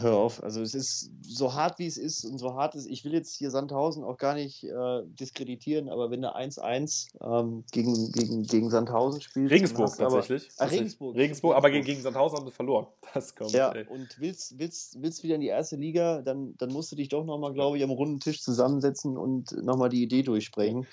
Hör 0.00 0.16
auf, 0.16 0.42
also 0.42 0.62
es 0.62 0.74
ist 0.74 1.10
so 1.20 1.52
hart 1.52 1.78
wie 1.78 1.86
es 1.86 1.98
ist 1.98 2.24
und 2.24 2.38
so 2.38 2.54
hart 2.54 2.74
ist. 2.74 2.86
Ich 2.86 3.04
will 3.04 3.12
jetzt 3.12 3.34
hier 3.36 3.50
Sandhausen 3.50 4.04
auch 4.04 4.16
gar 4.16 4.34
nicht 4.34 4.64
äh, 4.64 5.02
diskreditieren, 5.04 5.90
aber 5.90 6.10
wenn 6.10 6.22
du 6.22 6.34
1-1 6.34 7.08
ähm, 7.20 7.64
gegen, 7.72 8.10
gegen, 8.12 8.42
gegen 8.44 8.70
Sandhausen 8.70 9.20
spielst. 9.20 9.52
Regensburg 9.52 9.94
tatsächlich. 9.94 10.48
Aber, 10.56 10.70
ah, 10.70 10.72
Regensburg. 10.72 11.16
Regensburg, 11.16 11.56
aber 11.56 11.70
gegen, 11.70 11.84
gegen 11.84 12.00
Sandhausen 12.00 12.38
haben 12.38 12.46
sie 12.46 12.52
verloren. 12.52 12.86
Das 13.14 13.34
kommt. 13.34 13.50
Ja, 13.50 13.70
ey. 13.72 13.86
und 13.86 14.18
willst, 14.18 14.58
willst, 14.58 15.02
willst 15.02 15.22
wieder 15.22 15.34
in 15.34 15.42
die 15.42 15.48
erste 15.48 15.76
Liga, 15.76 16.22
dann, 16.22 16.56
dann 16.56 16.72
musst 16.72 16.90
du 16.90 16.96
dich 16.96 17.10
doch 17.10 17.24
nochmal, 17.24 17.52
glaube 17.52 17.76
ich, 17.76 17.84
am 17.84 17.90
runden 17.90 18.20
Tisch 18.20 18.40
zusammensetzen 18.40 19.18
und 19.18 19.52
nochmal 19.62 19.90
die 19.90 20.02
Idee 20.02 20.22
durchsprechen. 20.22 20.86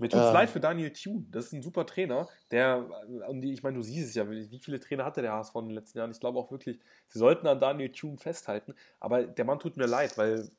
Mir 0.00 0.08
tut 0.08 0.20
es 0.20 0.30
äh, 0.30 0.32
leid 0.32 0.48
für 0.48 0.60
Daniel 0.60 0.90
Thune. 0.92 1.26
Das 1.30 1.46
ist 1.46 1.52
ein 1.52 1.62
super 1.62 1.84
Trainer, 1.84 2.26
der, 2.50 2.88
und 3.28 3.42
ich 3.44 3.62
meine, 3.62 3.76
du 3.76 3.82
siehst 3.82 4.08
es 4.08 4.14
ja, 4.14 4.28
wie 4.30 4.58
viele 4.58 4.80
Trainer 4.80 5.04
hatte 5.04 5.20
der 5.20 5.32
HSV 5.32 5.54
in 5.56 5.66
den 5.66 5.74
letzten 5.74 5.98
Jahren? 5.98 6.10
Ich 6.10 6.20
glaube 6.20 6.38
auch 6.38 6.50
wirklich, 6.50 6.80
sie 7.08 7.18
sollten 7.18 7.46
an 7.46 7.60
Daniel 7.60 7.92
Thune 7.92 8.16
festhalten, 8.16 8.74
aber 8.98 9.24
der 9.24 9.44
Mann 9.44 9.58
tut 9.58 9.76
mir 9.76 9.86
leid, 9.86 10.16
weil 10.16 10.50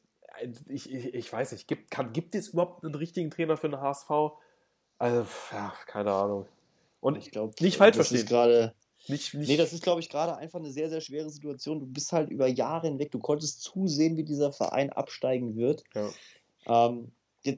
ich, 0.68 0.92
ich, 0.92 1.14
ich 1.14 1.34
weiß 1.34 1.54
nicht, 1.54 1.68
gibt, 1.68 1.90
kann, 1.90 2.14
gibt 2.14 2.36
es 2.36 2.50
überhaupt 2.50 2.86
einen 2.86 2.94
richtigen 2.94 3.32
Trainer 3.32 3.58
für 3.58 3.70
den 3.70 3.82
HSV? 3.82 4.10
Also, 5.00 5.26
ja, 5.52 5.74
keine 5.88 6.12
Ahnung. 6.12 6.46
Und 7.00 7.18
ich 7.18 7.32
glaube, 7.32 7.56
nicht 7.60 7.78
falsch 7.78 7.98
das 7.98 8.10
verstehen. 8.10 8.30
gerade. 8.30 8.76
Nicht, 9.08 9.34
nicht 9.34 9.50
nee, 9.50 9.58
das 9.58 9.74
ist, 9.74 9.82
glaube 9.82 10.00
ich, 10.00 10.10
gerade 10.10 10.38
einfach 10.38 10.60
eine 10.60 10.70
sehr, 10.70 10.88
sehr 10.90 11.02
schwere 11.02 11.32
Situation. 11.32 11.80
Du 11.80 11.88
bist 11.88 12.14
halt 12.14 12.30
über 12.30 12.46
Jahre 12.46 12.88
hinweg, 12.88 13.12
du 13.12 13.18
konntest 13.18 13.64
zusehen, 13.64 14.16
wie 14.16 14.24
dieser 14.24 14.54
Verein 14.54 14.92
absteigen 14.92 15.56
wird. 15.56 15.84
Ja. 15.96 16.12
Ähm, 16.68 17.12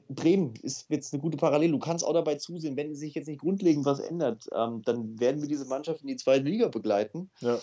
Bremen 0.08 0.54
ist 0.62 0.86
jetzt 0.88 1.12
eine 1.12 1.20
gute 1.20 1.36
Parallele. 1.36 1.72
Du 1.72 1.78
kannst 1.78 2.04
auch 2.04 2.14
dabei 2.14 2.36
zusehen, 2.36 2.76
wenn 2.76 2.94
sich 2.94 3.14
jetzt 3.14 3.28
nicht 3.28 3.40
grundlegend 3.40 3.84
was 3.84 4.00
ändert, 4.00 4.48
ähm, 4.54 4.82
dann 4.84 5.18
werden 5.20 5.42
wir 5.42 5.48
diese 5.48 5.66
Mannschaft 5.66 6.02
in 6.02 6.08
die 6.08 6.16
zweite 6.16 6.44
Liga 6.44 6.68
begleiten. 6.68 7.30
Ja. 7.40 7.58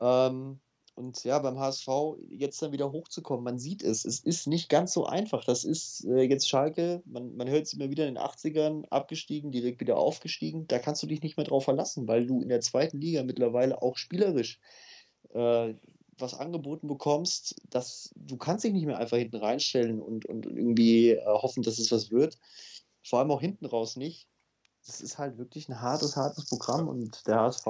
Ähm, 0.00 0.60
und 0.96 1.22
ja, 1.24 1.38
beim 1.38 1.58
HSV 1.58 1.88
jetzt 2.30 2.62
dann 2.62 2.72
wieder 2.72 2.90
hochzukommen, 2.90 3.44
man 3.44 3.58
sieht 3.58 3.82
es, 3.82 4.06
es 4.06 4.20
ist 4.20 4.46
nicht 4.46 4.70
ganz 4.70 4.94
so 4.94 5.04
einfach. 5.04 5.44
Das 5.44 5.62
ist 5.62 6.06
äh, 6.06 6.22
jetzt 6.22 6.48
Schalke, 6.48 7.02
man, 7.04 7.36
man 7.36 7.50
hört 7.50 7.66
es 7.66 7.74
immer 7.74 7.90
wieder 7.90 8.08
in 8.08 8.14
den 8.14 8.22
80ern, 8.22 8.88
abgestiegen, 8.88 9.52
direkt 9.52 9.80
wieder 9.80 9.98
aufgestiegen. 9.98 10.66
Da 10.68 10.78
kannst 10.78 11.02
du 11.02 11.06
dich 11.06 11.20
nicht 11.20 11.36
mehr 11.36 11.44
drauf 11.44 11.64
verlassen, 11.64 12.08
weil 12.08 12.26
du 12.26 12.40
in 12.40 12.48
der 12.48 12.62
zweiten 12.62 12.98
Liga 12.98 13.24
mittlerweile 13.24 13.82
auch 13.82 13.98
spielerisch 13.98 14.58
äh, 15.34 15.74
was 16.18 16.34
angeboten 16.34 16.88
bekommst, 16.88 17.56
dass 17.70 18.10
du 18.16 18.36
kannst 18.36 18.64
dich 18.64 18.72
nicht 18.72 18.86
mehr 18.86 18.98
einfach 18.98 19.16
hinten 19.16 19.36
reinstellen 19.36 20.00
und, 20.00 20.26
und 20.26 20.46
irgendwie 20.46 21.10
äh, 21.10 21.24
hoffen, 21.24 21.62
dass 21.62 21.78
es 21.78 21.92
was 21.92 22.10
wird. 22.10 22.38
Vor 23.02 23.18
allem 23.18 23.30
auch 23.30 23.40
hinten 23.40 23.66
raus 23.66 23.96
nicht. 23.96 24.28
Das 24.86 25.00
ist 25.00 25.18
halt 25.18 25.36
wirklich 25.38 25.68
ein 25.68 25.80
hartes, 25.80 26.16
hartes 26.16 26.46
Programm 26.46 26.88
und 26.88 27.26
der 27.26 27.40
HSV 27.40 27.66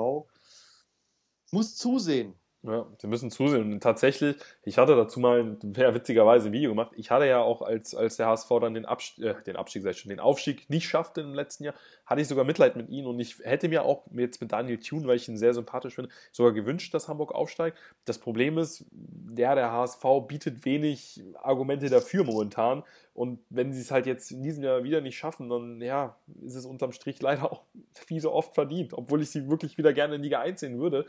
muss 1.51 1.77
zusehen, 1.77 2.35
ja, 2.67 2.87
sie 2.99 3.07
müssen 3.07 3.31
zusehen. 3.31 3.73
Und 3.73 3.83
tatsächlich, 3.83 4.37
ich 4.63 4.79
hatte 4.79 4.97
dazu 4.97 5.21
mal 5.21 5.57
ja, 5.77 5.95
witzigerweise 5.95 6.49
ein 6.49 6.53
Video 6.53 6.71
gemacht. 6.71 6.93
Ich 6.97 7.11
hatte 7.11 7.27
ja 7.27 7.41
auch, 7.41 7.63
als, 7.63 7.95
als 7.95 8.17
der 8.17 8.27
HSV 8.27 8.49
dann 8.61 8.75
den, 8.75 8.85
Abstieg, 8.85 9.25
äh, 9.25 9.35
den 9.47 9.57
Abstieg, 9.57 9.83
sag 9.83 9.93
ich 9.93 9.99
schon, 9.99 10.11
den 10.11 10.21
Aufstieg 10.21 10.69
nicht 10.69 10.89
schaffte 10.89 11.21
im 11.21 11.35
letzten 11.35 11.65
Jahr, 11.65 11.75
hatte 12.05 12.21
ich 12.21 12.29
sogar 12.29 12.45
Mitleid 12.45 12.77
mit 12.77 12.89
ihnen. 12.89 13.07
Und 13.07 13.21
ich 13.21 13.39
hätte 13.45 13.69
mir 13.69 13.85
auch 13.85 14.05
jetzt 14.13 14.41
mit 14.41 14.53
Daniel 14.53 14.79
Thune, 14.79 15.07
weil 15.07 15.17
ich 15.17 15.29
ihn 15.29 15.37
sehr 15.37 15.55
sympathisch 15.55 15.95
finde, 15.95 16.11
sogar 16.33 16.53
gewünscht, 16.53 16.93
dass 16.95 17.09
Hamburg 17.09 17.35
aufsteigt. 17.35 17.79
Das 18.05 18.19
Problem 18.19 18.59
ist, 18.59 18.85
der, 18.91 19.55
der 19.55 19.73
HSV 19.73 20.05
bietet 20.27 20.65
wenig 20.65 21.23
Argumente 21.43 21.89
dafür 21.89 22.25
momentan. 22.25 22.83
Und 23.15 23.39
wenn 23.49 23.73
sie 23.73 23.81
es 23.81 23.91
halt 23.91 24.05
jetzt 24.05 24.31
in 24.31 24.43
diesem 24.43 24.63
Jahr 24.63 24.85
wieder 24.85 25.01
nicht 25.01 25.17
schaffen, 25.17 25.49
dann 25.49 25.81
ja, 25.81 26.17
ist 26.43 26.55
es 26.55 26.67
unterm 26.67 26.93
Strich 26.93 27.23
leider 27.23 27.51
auch 27.51 27.63
wie 28.09 28.21
so 28.21 28.33
oft 28.33 28.55
verdient, 28.55 28.93
obwohl 28.93 29.23
ich 29.23 29.31
sie 29.31 29.49
wirklich 29.49 29.79
wieder 29.79 29.93
gerne 29.93 30.17
in 30.17 30.23
Liga 30.23 30.41
1 30.41 30.61
sehen 30.61 30.79
würde 30.79 31.07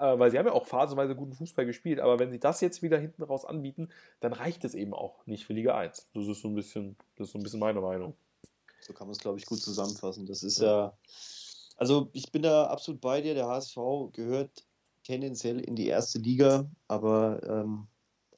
weil 0.00 0.30
sie 0.30 0.38
haben 0.38 0.46
ja 0.46 0.52
auch 0.52 0.66
phasenweise 0.66 1.14
guten 1.14 1.34
Fußball 1.34 1.66
gespielt, 1.66 2.00
aber 2.00 2.18
wenn 2.18 2.30
sie 2.30 2.40
das 2.40 2.60
jetzt 2.60 2.82
wieder 2.82 2.98
hinten 2.98 3.22
raus 3.22 3.44
anbieten, 3.44 3.90
dann 4.20 4.32
reicht 4.32 4.64
es 4.64 4.74
eben 4.74 4.94
auch 4.94 5.26
nicht 5.26 5.44
für 5.44 5.52
Liga 5.52 5.76
1. 5.76 6.08
Das 6.14 6.26
ist 6.26 6.40
so 6.40 6.48
ein 6.48 6.54
bisschen, 6.54 6.96
das 7.16 7.28
ist 7.28 7.32
so 7.32 7.38
ein 7.38 7.42
bisschen 7.42 7.60
meine 7.60 7.80
Meinung. 7.80 8.14
So 8.80 8.92
kann 8.94 9.06
man 9.06 9.12
es, 9.12 9.18
glaube 9.18 9.38
ich, 9.38 9.46
gut 9.46 9.60
zusammenfassen. 9.60 10.26
Das 10.26 10.42
ist 10.42 10.60
ja. 10.60 10.66
ja, 10.66 10.98
also 11.76 12.08
ich 12.12 12.32
bin 12.32 12.42
da 12.42 12.66
absolut 12.66 13.00
bei 13.00 13.20
dir. 13.20 13.34
Der 13.34 13.46
HSV 13.46 13.76
gehört 14.12 14.64
tendenziell 15.04 15.60
in 15.60 15.76
die 15.76 15.86
erste 15.86 16.18
Liga, 16.18 16.68
aber 16.88 17.40
ähm, 17.46 17.86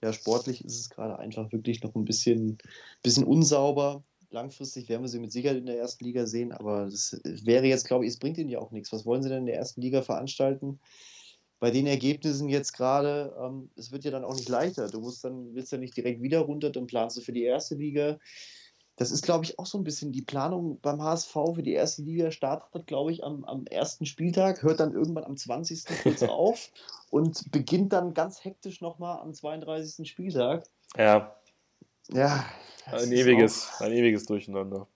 ja, 0.02 0.12
sportlich 0.12 0.64
ist 0.64 0.78
es 0.78 0.90
gerade 0.90 1.18
einfach 1.18 1.52
wirklich 1.52 1.82
noch 1.82 1.94
ein 1.94 2.04
bisschen, 2.04 2.58
bisschen 3.02 3.24
unsauber. 3.24 4.02
Langfristig 4.30 4.88
werden 4.88 5.02
wir 5.02 5.08
sie 5.08 5.20
mit 5.20 5.30
Sicherheit 5.30 5.58
in 5.58 5.66
der 5.66 5.78
ersten 5.78 6.04
Liga 6.04 6.26
sehen, 6.26 6.52
aber 6.52 6.86
das 6.86 7.20
wäre 7.24 7.66
jetzt, 7.66 7.86
glaube 7.86 8.04
ich, 8.04 8.12
es 8.12 8.18
bringt 8.18 8.38
ihnen 8.38 8.48
ja 8.48 8.58
auch 8.58 8.72
nichts. 8.72 8.92
Was 8.92 9.06
wollen 9.06 9.22
sie 9.22 9.28
denn 9.28 9.40
in 9.40 9.46
der 9.46 9.56
ersten 9.56 9.80
Liga 9.80 10.02
veranstalten? 10.02 10.80
Bei 11.62 11.70
den 11.70 11.86
Ergebnissen 11.86 12.48
jetzt 12.48 12.72
gerade, 12.72 13.36
ähm, 13.40 13.70
es 13.76 13.92
wird 13.92 14.02
ja 14.02 14.10
dann 14.10 14.24
auch 14.24 14.34
nicht 14.34 14.48
leichter. 14.48 14.88
Du 14.88 14.98
musst 14.98 15.22
dann, 15.22 15.54
willst 15.54 15.70
ja 15.70 15.78
nicht 15.78 15.96
direkt 15.96 16.20
wieder 16.20 16.40
runter, 16.40 16.70
dann 16.70 16.88
planst 16.88 17.16
du 17.16 17.20
für 17.20 17.30
die 17.30 17.44
erste 17.44 17.76
Liga. 17.76 18.18
Das 18.96 19.12
ist, 19.12 19.22
glaube 19.22 19.44
ich, 19.44 19.60
auch 19.60 19.66
so 19.66 19.78
ein 19.78 19.84
bisschen 19.84 20.10
die 20.10 20.22
Planung 20.22 20.80
beim 20.80 21.00
HSV 21.00 21.32
für 21.54 21.62
die 21.62 21.74
erste 21.74 22.02
Liga 22.02 22.32
startet, 22.32 22.88
glaube 22.88 23.12
ich, 23.12 23.22
am, 23.22 23.44
am 23.44 23.64
ersten 23.66 24.06
Spieltag, 24.06 24.64
hört 24.64 24.80
dann 24.80 24.92
irgendwann 24.92 25.22
am 25.22 25.36
20. 25.36 25.84
kurz 26.02 26.24
auf 26.24 26.72
und 27.10 27.52
beginnt 27.52 27.92
dann 27.92 28.12
ganz 28.12 28.44
hektisch 28.44 28.80
nochmal 28.80 29.20
am 29.20 29.32
32. 29.32 30.10
Spieltag. 30.10 30.64
Ja. 30.96 31.36
Ja. 32.12 32.44
Ein 32.86 33.12
ewiges, 33.12 33.70
ein 33.78 33.92
ewiges 33.92 34.24
Durcheinander. 34.24 34.88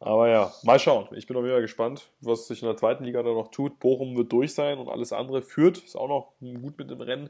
Aber 0.00 0.28
ja, 0.28 0.52
mal 0.62 0.78
schauen. 0.78 1.08
Ich 1.14 1.26
bin 1.26 1.36
auch 1.36 1.44
wieder 1.44 1.60
gespannt, 1.60 2.10
was 2.20 2.48
sich 2.48 2.62
in 2.62 2.68
der 2.68 2.76
zweiten 2.76 3.04
Liga 3.04 3.22
da 3.22 3.30
noch 3.30 3.48
tut. 3.48 3.78
Bochum 3.78 4.16
wird 4.16 4.32
durch 4.32 4.54
sein 4.54 4.78
und 4.78 4.88
alles 4.88 5.12
andere 5.12 5.42
führt. 5.42 5.78
Ist 5.78 5.96
auch 5.96 6.08
noch 6.08 6.32
gut 6.40 6.78
mit 6.78 6.90
dem 6.90 7.02
Rennen. 7.02 7.28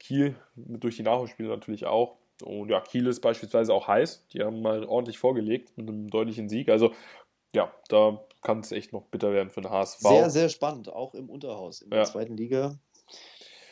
Kiel 0.00 0.34
durch 0.56 0.96
die 0.96 1.04
Nachholspiele 1.04 1.48
natürlich 1.48 1.86
auch. 1.86 2.16
Und 2.42 2.68
ja, 2.68 2.80
Kiel 2.80 3.06
ist 3.06 3.20
beispielsweise 3.20 3.72
auch 3.72 3.86
heiß. 3.86 4.26
Die 4.32 4.42
haben 4.42 4.60
mal 4.60 4.84
ordentlich 4.84 5.18
vorgelegt 5.18 5.78
mit 5.78 5.88
einem 5.88 6.10
deutlichen 6.10 6.48
Sieg. 6.48 6.68
Also 6.68 6.92
ja, 7.54 7.72
da 7.88 8.20
kann 8.42 8.58
es 8.58 8.72
echt 8.72 8.92
noch 8.92 9.04
bitter 9.04 9.32
werden 9.32 9.50
für 9.50 9.60
den 9.60 9.70
HSV. 9.70 10.00
Sehr, 10.00 10.30
sehr 10.30 10.48
spannend, 10.48 10.92
auch 10.92 11.14
im 11.14 11.30
Unterhaus, 11.30 11.80
in 11.80 11.90
der 11.90 12.00
ja. 12.00 12.04
zweiten 12.04 12.36
Liga. 12.36 12.76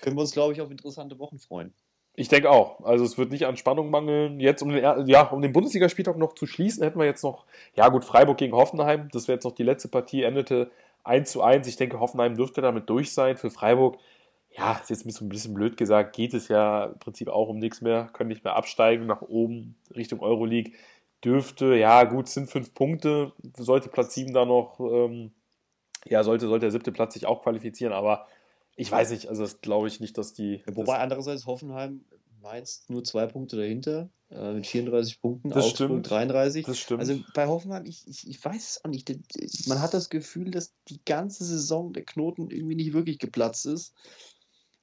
Können 0.01 0.17
wir 0.17 0.21
uns, 0.21 0.31
glaube 0.31 0.53
ich, 0.53 0.61
auf 0.61 0.71
interessante 0.71 1.19
Wochen 1.19 1.41
freuen. 1.41 1.75
Ich 2.15 2.29
denke 2.29 2.51
auch. 2.51 2.85
Also 2.85 3.05
es 3.05 3.17
wird 3.17 3.31
nicht 3.31 3.47
an 3.47 3.57
Spannung 3.57 3.91
mangeln. 3.91 4.39
Jetzt, 4.39 4.63
um 4.63 4.69
den, 4.69 5.07
ja, 5.07 5.23
um 5.31 5.41
den 5.41 5.53
Bundesligaspieltag 5.53 6.19
noch 6.19 6.35
zu 6.35 6.47
schließen, 6.47 6.83
hätten 6.83 6.99
wir 6.99 7.07
jetzt 7.07 7.25
noch, 7.25 7.47
ja 7.75 7.89
gut, 7.89 8.05
Freiburg 8.05 8.37
gegen 8.37 8.55
Hoffenheim. 8.55 9.09
Das 9.13 9.29
wäre 9.29 9.37
jetzt 9.37 9.45
noch 9.45 9.55
die 9.55 9.63
letzte 9.63 9.89
Partie, 9.89 10.23
endete 10.23 10.71
1 11.05 11.31
zu 11.31 11.43
1. 11.43 11.67
Ich 11.67 11.77
denke, 11.77 12.01
Hoffenheim 12.01 12.37
dürfte 12.37 12.61
damit 12.61 12.91
durch 12.91 13.13
sein. 13.13 13.39
Für 13.39 13.51
Freiburg, 13.51 13.97
ja, 14.51 14.79
ist 14.83 14.91
jetzt 14.91 15.07
ein 15.07 15.29
bisschen 15.29 15.55
blöd 15.55 15.77
gesagt, 15.79 16.15
geht 16.15 16.35
es 16.35 16.49
ja 16.49 16.87
im 16.87 16.99
Prinzip 16.99 17.29
auch 17.29 17.49
um 17.49 17.59
nichts 17.59 17.81
mehr, 17.81 18.11
können 18.13 18.29
nicht 18.29 18.45
mehr 18.45 18.57
absteigen 18.57 19.07
nach 19.07 19.23
oben 19.23 19.77
Richtung 19.95 20.21
Euroleague. 20.21 20.73
Dürfte, 21.25 21.77
ja 21.77 22.05
gut, 22.05 22.29
sind 22.29 22.51
fünf 22.51 22.75
Punkte, 22.75 23.33
sollte 23.57 23.89
Platz 23.89 24.15
7 24.15 24.35
da 24.35 24.45
noch, 24.45 24.81
ähm, 24.81 25.33
ja, 26.05 26.25
sollte, 26.25 26.49
sollte 26.49 26.67
der 26.67 26.73
siebte 26.73 26.93
Platz 26.93 27.15
sich 27.15 27.27
auch 27.27 27.43
qualifizieren, 27.43 27.93
aber 27.93 28.27
ich 28.77 28.91
weiß 28.91 29.11
nicht, 29.11 29.29
also 29.29 29.43
das 29.43 29.61
glaube 29.61 29.89
ich 29.89 30.01
nicht, 30.01 30.17
dass 30.19 30.33
die. 30.33 30.63
Ja, 30.67 30.77
wobei 30.77 30.99
andererseits 30.99 31.47
Hoffenheim 31.47 32.05
Mainz 32.43 32.85
nur 32.89 33.05
zwei 33.05 33.27
Punkte 33.27 33.57
dahinter, 33.57 34.11
äh, 34.31 34.53
mit 34.55 34.67
34 34.67 35.21
Punkten, 35.21 35.51
das 35.51 35.67
Augsburg 35.67 35.89
stimmt. 35.91 36.11
33. 36.11 36.67
Das 36.67 36.79
stimmt. 36.79 37.01
Also 37.01 37.21
bei 37.35 37.47
Hoffenheim, 37.47 37.87
ich, 37.87 38.07
ich, 38.09 38.29
ich 38.29 38.45
weiß 38.45 38.71
es 38.71 38.85
auch 38.85 38.91
nicht. 38.91 39.11
Man 39.69 39.81
hat 39.81 39.95
das 39.95 40.11
Gefühl, 40.11 40.51
dass 40.51 40.75
die 40.89 41.01
ganze 41.05 41.45
Saison 41.45 41.93
der 41.93 42.05
Knoten 42.05 42.51
irgendwie 42.51 42.75
nicht 42.75 42.93
wirklich 42.93 43.19
geplatzt 43.19 43.67
ist. 43.67 43.95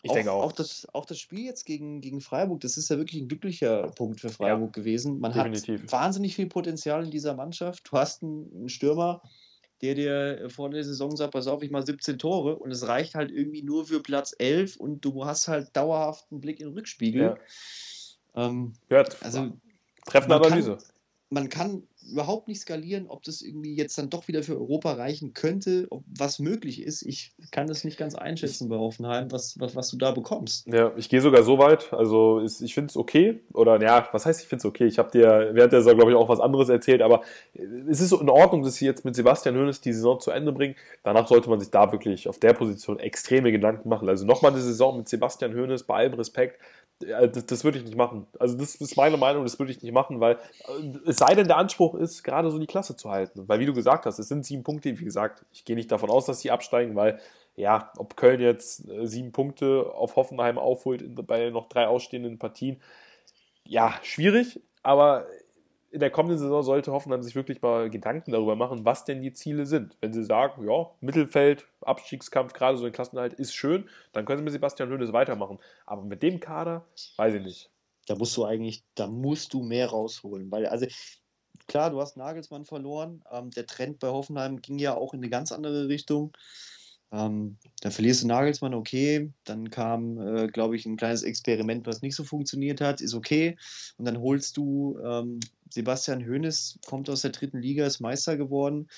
Ich 0.01 0.11
auch, 0.11 0.15
denke 0.15 0.31
auch. 0.31 0.43
Auch 0.43 0.51
das, 0.53 0.87
auch 0.93 1.05
das 1.05 1.19
Spiel 1.19 1.43
jetzt 1.43 1.65
gegen, 1.65 1.99
gegen 1.99 2.21
Freiburg, 2.21 2.61
das 2.61 2.77
ist 2.77 2.89
ja 2.89 2.97
wirklich 2.97 3.21
ein 3.21 3.27
glücklicher 3.27 3.91
Punkt 3.91 4.21
für 4.21 4.29
Freiburg 4.29 4.75
ja, 4.77 4.81
gewesen. 4.81 5.19
Man 5.19 5.33
definitiv. 5.33 5.83
hat 5.83 5.91
wahnsinnig 5.91 6.35
viel 6.35 6.47
Potenzial 6.47 7.03
in 7.03 7.11
dieser 7.11 7.33
Mannschaft. 7.33 7.89
Du 7.91 7.97
hast 7.97 8.23
einen, 8.23 8.49
einen 8.55 8.69
Stürmer, 8.69 9.21
der 9.81 9.95
dir 9.95 10.49
vor 10.49 10.69
der 10.69 10.83
Saison 10.83 11.15
sagt, 11.15 11.31
pass 11.31 11.47
auf, 11.47 11.63
ich 11.63 11.71
mal 11.71 11.85
17 11.85 12.17
Tore 12.19 12.57
und 12.57 12.71
es 12.71 12.87
reicht 12.87 13.15
halt 13.15 13.31
irgendwie 13.31 13.63
nur 13.63 13.85
für 13.85 14.01
Platz 14.01 14.35
11 14.37 14.75
und 14.77 15.03
du 15.05 15.25
hast 15.25 15.47
halt 15.47 15.75
dauerhaft 15.75 16.25
einen 16.31 16.41
Blick 16.41 16.59
in 16.59 16.67
den 16.67 16.73
Rückspiegel. 16.73 17.21
Ja. 17.21 17.37
Ähm, 18.35 18.73
ja, 18.89 19.03
also 19.21 19.53
treffende 20.05 20.35
Analyse. 20.35 20.77
Kann, 20.77 20.85
man 21.29 21.49
kann 21.49 21.83
überhaupt 22.11 22.47
nicht 22.47 22.61
skalieren, 22.61 23.07
ob 23.07 23.23
das 23.23 23.41
irgendwie 23.41 23.75
jetzt 23.75 23.97
dann 23.97 24.09
doch 24.09 24.27
wieder 24.27 24.43
für 24.43 24.55
Europa 24.55 24.93
reichen 24.93 25.33
könnte, 25.33 25.87
ob 25.89 26.03
was 26.07 26.39
möglich 26.39 26.81
ist. 26.81 27.01
Ich 27.03 27.33
kann 27.51 27.67
das 27.67 27.83
nicht 27.83 27.97
ganz 27.97 28.15
einschätzen 28.15 28.69
bei 28.69 28.77
Hoffenheim, 28.77 29.31
was, 29.31 29.59
was, 29.59 29.75
was 29.75 29.89
du 29.89 29.97
da 29.97 30.11
bekommst. 30.11 30.67
Ja, 30.67 30.91
ich 30.97 31.09
gehe 31.09 31.21
sogar 31.21 31.43
so 31.43 31.57
weit. 31.57 31.93
Also 31.93 32.39
ist, 32.39 32.61
ich 32.61 32.73
finde 32.73 32.89
es 32.89 32.97
okay. 32.97 33.39
Oder 33.53 33.81
ja, 33.81 34.07
was 34.11 34.25
heißt, 34.25 34.41
ich 34.41 34.47
finde 34.47 34.61
es 34.61 34.65
okay? 34.65 34.85
Ich 34.85 34.99
habe 34.99 35.11
dir 35.11 35.51
während 35.53 35.73
der 35.73 35.81
Saison, 35.81 35.97
glaube 35.97 36.11
ich, 36.11 36.17
auch 36.17 36.29
was 36.29 36.39
anderes 36.39 36.69
erzählt, 36.69 37.01
aber 37.01 37.21
es 37.89 38.01
ist 38.01 38.11
in 38.11 38.29
Ordnung, 38.29 38.63
dass 38.63 38.75
sie 38.75 38.85
jetzt 38.85 39.05
mit 39.05 39.15
Sebastian 39.15 39.55
Hoeneß 39.55 39.81
die 39.81 39.93
Saison 39.93 40.19
zu 40.19 40.31
Ende 40.31 40.51
bringen. 40.51 40.75
Danach 41.03 41.27
sollte 41.27 41.49
man 41.49 41.59
sich 41.59 41.69
da 41.69 41.91
wirklich 41.91 42.27
auf 42.27 42.39
der 42.39 42.53
Position 42.53 42.99
extreme 42.99 43.51
Gedanken 43.51 43.89
machen. 43.89 44.09
Also 44.09 44.25
nochmal 44.25 44.51
eine 44.51 44.61
Saison 44.61 44.97
mit 44.97 45.07
Sebastian 45.09 45.53
Hoeneß, 45.55 45.83
bei 45.83 45.95
allem 45.95 46.13
Respekt 46.13 46.59
das, 46.99 47.45
das 47.45 47.63
würde 47.63 47.77
ich 47.77 47.85
nicht 47.85 47.95
machen. 47.95 48.27
Also 48.39 48.57
das, 48.57 48.75
ist 48.75 48.97
meine 48.97 49.17
Meinung, 49.17 49.43
das 49.43 49.57
würde 49.57 49.71
ich 49.71 49.81
nicht 49.81 49.93
machen, 49.93 50.19
weil 50.19 50.35
äh, 50.35 51.09
es 51.09 51.17
sei 51.17 51.33
denn, 51.35 51.47
der 51.47 51.57
Anspruch 51.57 51.95
ist, 51.95 52.23
gerade 52.23 52.51
so 52.51 52.59
die 52.59 52.67
Klasse 52.67 52.95
zu 52.95 53.09
halten. 53.09 53.47
Weil 53.47 53.59
wie 53.59 53.65
du 53.65 53.73
gesagt 53.73 54.05
hast, 54.05 54.19
es 54.19 54.27
sind 54.27 54.45
sieben 54.45 54.63
Punkte, 54.63 54.97
wie 54.99 55.05
gesagt, 55.05 55.45
ich 55.51 55.65
gehe 55.65 55.75
nicht 55.75 55.91
davon 55.91 56.09
aus, 56.09 56.25
dass 56.25 56.41
sie 56.41 56.51
absteigen, 56.51 56.95
weil 56.95 57.19
ja, 57.55 57.91
ob 57.97 58.15
Köln 58.15 58.39
jetzt 58.41 58.87
äh, 58.89 59.05
sieben 59.05 59.31
Punkte 59.31 59.91
auf 59.93 60.15
Hoffenheim 60.15 60.57
aufholt 60.57 61.03
bei 61.27 61.49
noch 61.49 61.69
drei 61.69 61.87
ausstehenden 61.87 62.39
Partien, 62.39 62.81
ja, 63.65 63.93
schwierig, 64.01 64.61
aber 64.81 65.27
in 65.91 65.99
der 65.99 66.11
kommenden 66.11 66.37
Saison 66.37 66.61
sollte 66.63 66.91
Hoffenheim 66.91 67.23
sich 67.23 67.35
wirklich 67.35 67.61
mal 67.61 67.89
Gedanken 67.89 68.31
darüber 68.31 68.55
machen, 68.55 68.85
was 68.85 69.05
denn 69.05 69.21
die 69.21 69.33
Ziele 69.33 69.65
sind. 69.65 69.97
Wenn 70.01 70.13
sie 70.13 70.23
sagen, 70.23 70.67
ja, 70.67 70.91
Mittelfeld, 71.01 71.65
Abstiegskampf, 71.81 72.53
gerade 72.53 72.77
so 72.77 72.85
ein 72.85 72.91
Klassenhalt 72.91 73.33
ist 73.33 73.53
schön, 73.53 73.89
dann 74.13 74.25
können 74.25 74.39
sie 74.39 74.43
mit 74.43 74.53
Sebastian 74.53 74.89
Hönes 74.89 75.13
weitermachen. 75.13 75.59
Aber 75.85 76.03
mit 76.03 76.21
dem 76.21 76.39
Kader, 76.39 76.85
weiß 77.17 77.35
ich 77.35 77.43
nicht. 77.43 77.69
Da 78.07 78.15
musst 78.15 78.35
du 78.37 78.45
eigentlich, 78.45 78.83
da 78.95 79.07
musst 79.07 79.53
du 79.53 79.63
mehr 79.63 79.89
rausholen. 79.89 80.51
Weil, 80.51 80.67
also, 80.67 80.85
klar, 81.67 81.89
du 81.89 81.99
hast 81.99 82.17
Nagelsmann 82.17 82.65
verloren. 82.65 83.23
Ähm, 83.31 83.51
der 83.51 83.65
Trend 83.65 83.99
bei 83.99 84.09
Hoffenheim 84.09 84.61
ging 84.61 84.79
ja 84.79 84.95
auch 84.95 85.13
in 85.13 85.19
eine 85.19 85.29
ganz 85.29 85.51
andere 85.51 85.87
Richtung. 85.87 86.33
Ähm, 87.11 87.57
dann 87.81 87.91
verlierst 87.91 88.23
du 88.23 88.27
Nagelsmann, 88.27 88.73
okay. 88.73 89.31
Dann 89.43 89.69
kam, 89.69 90.19
äh, 90.19 90.47
glaube 90.47 90.75
ich, 90.75 90.85
ein 90.85 90.97
kleines 90.97 91.23
Experiment, 91.23 91.87
was 91.87 92.01
nicht 92.01 92.15
so 92.15 92.23
funktioniert 92.23 92.81
hat, 92.81 93.01
ist 93.01 93.13
okay. 93.13 93.57
Und 93.97 94.05
dann 94.05 94.19
holst 94.19 94.57
du 94.57 94.99
ähm, 95.03 95.39
Sebastian 95.69 96.25
Hoeneß, 96.25 96.79
kommt 96.85 97.09
aus 97.09 97.21
der 97.21 97.31
dritten 97.31 97.59
Liga, 97.59 97.85
ist 97.85 97.99
Meister 97.99 98.37
geworden. 98.37 98.89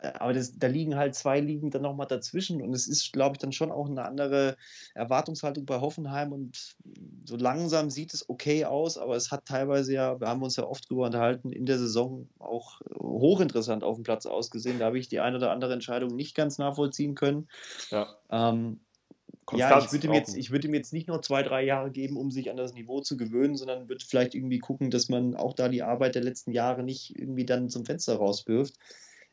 Äh, 0.00 0.12
aber 0.18 0.32
das, 0.32 0.58
da 0.58 0.66
liegen 0.66 0.96
halt 0.96 1.14
zwei 1.14 1.40
Ligen 1.40 1.70
dann 1.70 1.82
nochmal 1.82 2.06
dazwischen 2.06 2.62
und 2.62 2.72
es 2.74 2.88
ist, 2.88 3.12
glaube 3.12 3.34
ich, 3.34 3.38
dann 3.38 3.52
schon 3.52 3.70
auch 3.70 3.88
eine 3.88 4.04
andere 4.04 4.56
Erwartungshaltung 4.94 5.66
bei 5.66 5.80
Hoffenheim 5.80 6.32
und 6.32 6.76
so 7.24 7.36
langsam 7.36 7.90
sieht 7.90 8.14
es 8.14 8.28
okay 8.28 8.64
aus, 8.64 8.98
aber 8.98 9.16
es 9.16 9.30
hat 9.30 9.46
teilweise 9.46 9.92
ja, 9.92 10.20
wir 10.20 10.28
haben 10.28 10.42
uns 10.42 10.56
ja 10.56 10.64
oft 10.64 10.88
drüber 10.88 11.06
unterhalten, 11.06 11.52
in 11.52 11.66
der 11.66 11.78
Saison 11.78 12.28
auch 12.38 12.80
hochinteressant 12.98 13.84
auf 13.84 13.96
dem 13.96 14.04
Platz 14.04 14.26
ausgesehen. 14.26 14.78
Da 14.78 14.86
habe 14.86 14.98
ich 14.98 15.08
die 15.08 15.20
eine 15.20 15.36
oder 15.36 15.50
andere 15.50 15.72
Entscheidung 15.72 16.14
nicht 16.14 16.34
ganz 16.34 16.58
nachvollziehen 16.58 17.14
können. 17.14 17.48
Ja. 17.90 18.08
Ähm, 18.30 18.80
ja, 19.52 19.78
ich 19.78 19.90
würde, 19.90 20.06
ihm 20.06 20.12
jetzt, 20.12 20.36
ich 20.36 20.50
würde 20.50 20.68
ihm 20.68 20.74
jetzt 20.74 20.92
nicht 20.92 21.08
nur 21.08 21.22
zwei, 21.22 21.42
drei 21.42 21.64
Jahre 21.64 21.90
geben, 21.90 22.16
um 22.16 22.30
sich 22.30 22.50
an 22.50 22.56
das 22.56 22.74
Niveau 22.74 23.00
zu 23.00 23.16
gewöhnen, 23.16 23.56
sondern 23.56 23.88
würde 23.88 24.04
vielleicht 24.04 24.34
irgendwie 24.34 24.58
gucken, 24.58 24.90
dass 24.90 25.08
man 25.08 25.34
auch 25.34 25.54
da 25.54 25.68
die 25.68 25.82
Arbeit 25.82 26.14
der 26.14 26.22
letzten 26.22 26.52
Jahre 26.52 26.82
nicht 26.82 27.18
irgendwie 27.18 27.44
dann 27.44 27.68
zum 27.68 27.84
Fenster 27.84 28.16
rauswirft. 28.16 28.74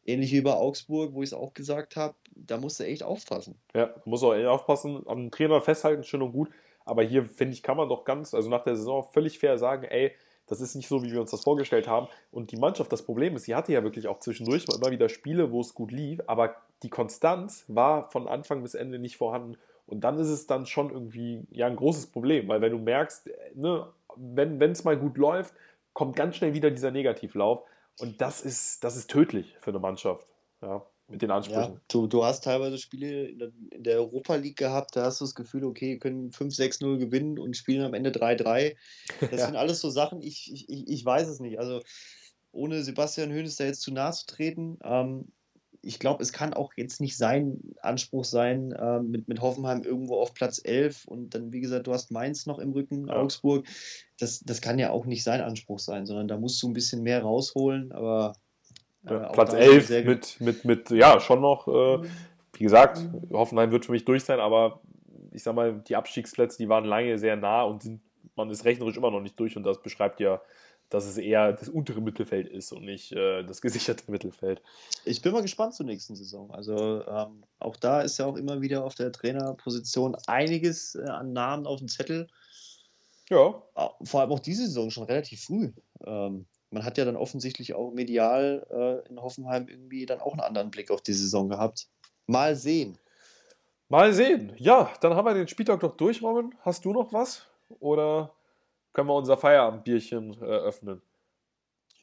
Ähnlich 0.08 0.32
wie 0.32 0.42
bei 0.42 0.54
Augsburg, 0.54 1.14
wo 1.14 1.22
ich 1.22 1.30
es 1.30 1.34
auch 1.34 1.54
gesagt 1.54 1.96
habe, 1.98 2.16
da 2.34 2.58
musst 2.58 2.80
du 2.80 2.86
echt 2.86 3.04
aufpassen. 3.04 3.60
Ja, 3.76 3.94
muss 4.06 4.24
auch 4.24 4.34
echt 4.34 4.48
aufpassen. 4.48 5.04
Am 5.06 5.30
Trainer 5.32 5.62
festhalten, 5.62 6.04
schön 6.04 6.22
und 6.22 6.32
gut. 6.32 6.50
Aber 6.86 7.04
hier, 7.04 7.26
finde 7.26 7.54
ich, 7.54 7.62
kann 7.62 7.76
man 7.76 7.90
doch 7.90 8.06
ganz, 8.06 8.34
also 8.34 8.50
nach 8.50 8.64
der 8.64 8.78
Saison 8.78 9.04
völlig 9.12 9.38
fair 9.40 9.58
sagen, 9.58 9.84
ey, 9.84 10.14
das 10.48 10.62
ist 10.62 10.76
nicht 10.76 10.88
so, 10.88 11.04
wie 11.04 11.12
wir 11.12 11.20
uns 11.20 11.32
das 11.32 11.44
vorgestellt 11.44 11.88
haben. 11.88 12.08
Und 12.32 12.52
die 12.52 12.58
Mannschaft, 12.58 12.92
das 12.92 13.04
Problem 13.04 13.36
ist, 13.36 13.44
sie 13.44 13.56
hatte 13.56 13.74
ja 13.74 13.84
wirklich 13.84 14.08
auch 14.08 14.20
zwischendurch 14.20 14.66
immer 14.74 14.92
wieder 14.92 15.10
Spiele, 15.10 15.52
wo 15.52 15.60
es 15.60 15.74
gut 15.74 15.92
lief, 15.92 16.22
aber 16.26 16.56
die 16.84 16.90
Konstanz 16.90 17.66
war 17.68 18.10
von 18.12 18.28
Anfang 18.30 18.64
bis 18.64 18.74
Ende 18.74 19.00
nicht 19.00 19.18
vorhanden. 19.18 19.58
Und 19.86 20.02
dann 20.06 20.18
ist 20.18 20.30
es 20.30 20.48
dann 20.48 20.66
schon 20.66 20.90
irgendwie 20.90 21.46
ja 21.52 21.68
ein 21.68 21.76
großes 21.76 22.08
Problem, 22.08 22.48
weil 22.48 22.62
wenn 22.62 22.72
du 22.72 22.78
merkst, 22.78 23.30
ne, 23.56 23.88
wenn 24.16 24.62
es 24.62 24.84
mal 24.84 24.98
gut 24.98 25.18
läuft, 25.18 25.54
kommt 25.94 26.16
ganz 26.16 26.36
schnell 26.38 26.54
wieder 26.54 26.72
dieser 26.72 26.92
Negativlauf. 26.92 27.64
Und 28.00 28.22
das 28.22 28.42
ist, 28.42 28.84
das 28.84 28.96
ist 28.96 29.10
tödlich 29.10 29.56
für 29.60 29.72
eine 29.72 29.80
Mannschaft, 29.80 30.28
ja, 30.62 30.86
mit 31.08 31.22
den 31.22 31.32
Ansprüchen. 31.32 31.74
Ja, 31.74 31.82
du, 31.88 32.08
du 32.08 32.24
hast 32.24 32.44
teilweise 32.44 32.78
Spiele 32.78 33.28
in 33.28 33.84
der, 33.84 33.98
Europa 33.98 34.36
League 34.36 34.58
gehabt, 34.58 34.96
da 34.96 35.06
hast 35.06 35.22
du 35.22 35.26
das 35.26 35.36
Gefühl, 35.36 35.64
okay, 35.64 35.98
können 35.98 36.32
5-6-0 36.32 36.98
gewinnen 36.98 37.40
und 37.40 37.56
spielen 37.56 37.84
am 37.84 37.94
Ende 37.94 38.12
3-3. 38.12 38.76
Das 39.20 39.40
ja. 39.40 39.46
sind 39.46 39.56
alles 39.56 39.80
so 39.80 39.90
Sachen, 39.90 40.22
ich, 40.22 40.52
ich, 40.52 40.88
ich 40.88 41.06
weiß 41.06 41.28
es 41.28 41.40
nicht. 41.40 41.60
Also 41.60 41.82
ohne 42.52 42.84
Sebastian 42.84 43.32
Hoeneß 43.32 43.56
da 43.56 43.66
jetzt 43.66 43.82
zu 43.82 43.92
nahe 43.92 44.12
zu 44.12 44.26
treten, 44.26 44.78
ähm, 44.84 45.32
ich 45.82 46.00
glaube, 46.00 46.22
es 46.22 46.34
kann 46.34 46.54
auch 46.54 46.74
jetzt 46.76 47.00
nicht 47.00 47.18
sein 47.18 47.62
Anspruch 47.82 48.26
sein, 48.26 48.72
äh, 48.74 49.00
mit, 49.00 49.28
mit 49.28 49.42
Hoffenheim 49.42 49.84
irgendwo 49.84 50.20
auf 50.20 50.34
Platz 50.34 50.60
11 50.64 51.06
und 51.06 51.34
dann, 51.34 51.54
wie 51.54 51.62
gesagt, 51.62 51.88
du 51.88 51.94
hast 51.94 52.12
Mainz 52.12 52.46
noch 52.46 52.60
im 52.60 52.72
Rücken, 52.72 53.08
ja. 53.08 53.16
Augsburg. 53.16 53.66
Das, 54.20 54.40
das 54.40 54.62
kann 54.62 54.80
ja 54.80 54.92
auch 54.92 55.06
nicht 55.06 55.24
sein 55.24 55.42
Anspruch 55.42 55.80
sein, 55.80 56.06
sondern 56.06 56.28
da 56.28 56.38
musst 56.38 56.62
du 56.62 56.70
ein 56.70 56.74
bisschen 56.74 57.04
mehr 57.04 57.22
rausholen, 57.22 57.92
aber. 57.92 58.34
Äh, 59.06 59.14
ja, 59.14 59.30
Platz 59.30 59.54
11 59.54 60.06
mit, 60.06 60.42
mit, 60.42 60.66
mit, 60.66 60.90
ja, 60.92 61.20
schon 61.20 61.42
noch, 61.42 61.68
äh, 61.68 62.08
wie 62.54 62.64
gesagt, 62.64 63.00
Hoffenheim 63.32 63.72
wird 63.72 63.86
für 63.86 63.92
mich 63.92 64.06
durch 64.06 64.24
sein, 64.24 64.40
aber 64.40 64.82
ich 65.32 65.44
sag 65.44 65.56
mal, 65.56 65.82
die 65.88 65.96
Abstiegsplätze, 65.96 66.58
die 66.58 66.68
waren 66.68 66.86
lange 66.86 67.18
sehr 67.18 67.36
nah 67.36 67.64
und 67.64 67.84
sind, 67.84 68.02
man 68.36 68.50
ist 68.50 68.66
rechnerisch 68.66 68.98
immer 68.98 69.12
noch 69.12 69.22
nicht 69.22 69.40
durch 69.40 69.56
und 69.56 69.64
das 69.64 69.82
beschreibt 69.82 70.20
ja 70.20 70.42
dass 70.90 71.06
es 71.06 71.18
eher 71.18 71.54
das 71.54 71.70
untere 71.70 72.02
Mittelfeld 72.02 72.48
ist 72.48 72.72
und 72.72 72.86
nicht 72.86 73.12
äh, 73.12 73.44
das 73.44 73.62
gesicherte 73.62 74.04
Mittelfeld. 74.12 74.62
Ich 75.06 75.22
bin 75.22 75.34
mal 75.34 75.42
gespannt 75.42 75.74
zur 75.74 75.86
nächsten 75.86 76.16
Saison. 76.16 76.52
Also 76.52 77.06
ähm, 77.06 77.44
auch 77.60 77.76
da 77.76 78.02
ist 78.02 78.18
ja 78.20 78.26
auch 78.26 78.38
immer 78.38 78.62
wieder 78.62 78.84
auf 78.84 78.96
der 78.96 79.12
Trainerposition 79.12 80.16
einiges 80.28 80.96
äh, 80.96 81.04
an 81.04 81.34
Namen 81.34 81.68
auf 81.68 81.80
dem 81.80 81.88
Zettel. 81.88 82.28
Ja. 83.30 83.64
Vor 84.04 84.22
allem 84.22 84.32
auch 84.32 84.40
diese 84.40 84.66
Saison 84.66 84.90
schon 84.90 85.04
relativ 85.04 85.44
früh. 85.44 85.74
Ähm, 86.06 86.48
man 86.70 86.84
hat 86.84 86.98
ja 86.98 87.06
dann 87.06 87.16
offensichtlich 87.16 87.74
auch 87.74 87.92
medial 87.92 88.66
äh, 88.70 89.10
in 89.10 89.22
Hoffenheim 89.22 89.68
irgendwie 89.68 90.06
dann 90.06 90.20
auch 90.20 90.34
einen 90.34 90.42
anderen 90.42 90.72
Blick 90.72 90.92
auf 90.92 91.02
die 91.02 91.14
Saison 91.14 91.50
gehabt. 91.50 91.88
Mal 92.26 92.56
sehen. 92.56 92.98
Mal 93.90 94.14
sehen. 94.14 94.54
Ja, 94.58 94.92
dann 95.02 95.16
haben 95.16 95.26
wir 95.26 95.34
den 95.34 95.48
Spieltag 95.48 95.80
doch 95.80 95.96
durch, 95.96 96.22
Robin. 96.22 96.54
Hast 96.60 96.84
du 96.84 96.92
noch 96.92 97.14
was? 97.14 97.48
Oder 97.80 98.34
können 98.94 99.08
wir 99.08 99.16
unser 99.16 99.38
Feierabendbierchen 99.38 100.42
äh, 100.42 100.46
öffnen. 100.46 101.02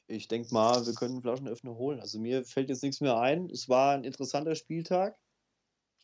Ich 0.07 0.29
denke 0.29 0.53
mal, 0.53 0.87
wir 0.87 0.95
können 0.95 1.21
Flaschenöffner 1.21 1.75
holen. 1.77 2.01
Also 2.01 2.19
mir 2.19 2.45
fällt 2.45 2.69
jetzt 2.69 2.83
nichts 2.83 3.01
mehr 3.01 3.19
ein. 3.19 3.51
Es 3.51 3.69
war 3.69 3.95
ein 3.95 4.05
interessanter 4.05 4.55
Spieltag. 4.55 5.19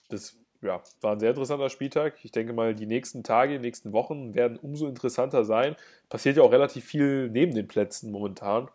Das 0.09 0.37
ja, 0.62 0.82
war 1.00 1.12
ein 1.12 1.20
sehr 1.20 1.30
interessanter 1.30 1.70
Spieltag. 1.70 2.14
Ich 2.22 2.32
denke 2.32 2.52
mal, 2.52 2.74
die 2.74 2.86
nächsten 2.86 3.22
Tage, 3.22 3.54
die 3.54 3.58
nächsten 3.58 3.92
Wochen 3.92 4.34
werden 4.34 4.58
umso 4.61 4.86
interessanter 4.86 5.44
sein. 5.44 5.76
Passiert 6.08 6.36
ja 6.36 6.42
auch 6.42 6.52
relativ 6.52 6.84
viel 6.84 7.28
neben 7.30 7.54
den 7.54 7.68
Plätzen 7.68 8.11
momentan. 8.11 8.68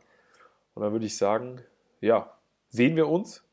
Und 0.73 0.83
dann 0.83 0.91
würde 0.91 1.05
ich 1.05 1.17
sagen, 1.17 1.61
ja, 2.01 2.31
sehen 2.69 2.95
wir 2.95 3.07
uns 3.07 3.43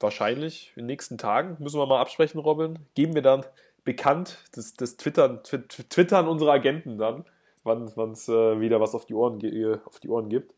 wahrscheinlich 0.00 0.72
in 0.76 0.82
den 0.82 0.86
nächsten 0.86 1.18
Tagen. 1.18 1.56
Müssen 1.58 1.78
wir 1.78 1.86
mal 1.86 2.00
absprechen, 2.00 2.40
Robin. 2.40 2.78
Geben 2.94 3.14
wir 3.14 3.22
dann 3.22 3.44
bekannt 3.84 4.38
das, 4.54 4.74
das 4.74 4.96
Twittern, 4.96 5.42
Twittern 5.42 6.28
unserer 6.28 6.52
Agenten 6.52 6.98
dann 6.98 7.24
wann 7.64 8.12
es 8.12 8.28
äh, 8.28 8.60
wieder 8.60 8.80
was 8.80 8.94
auf 8.94 9.06
die, 9.06 9.14
Ohren, 9.14 9.40
äh, 9.40 9.78
auf 9.84 10.00
die 10.00 10.08
Ohren 10.08 10.28
gibt. 10.28 10.54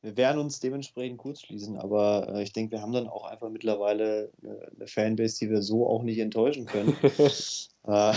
Wir 0.00 0.16
werden 0.16 0.38
uns 0.38 0.60
dementsprechend 0.60 1.18
kurz 1.18 1.40
schließen, 1.40 1.76
aber 1.76 2.28
äh, 2.32 2.42
ich 2.42 2.52
denke, 2.52 2.72
wir 2.72 2.82
haben 2.82 2.92
dann 2.92 3.08
auch 3.08 3.24
einfach 3.24 3.50
mittlerweile 3.50 4.30
eine, 4.42 4.70
eine 4.76 4.86
Fanbase, 4.86 5.38
die 5.40 5.50
wir 5.50 5.62
so 5.62 5.88
auch 5.88 6.04
nicht 6.04 6.18
enttäuschen 6.18 6.66
können. 6.66 6.96
äh, 7.02 8.14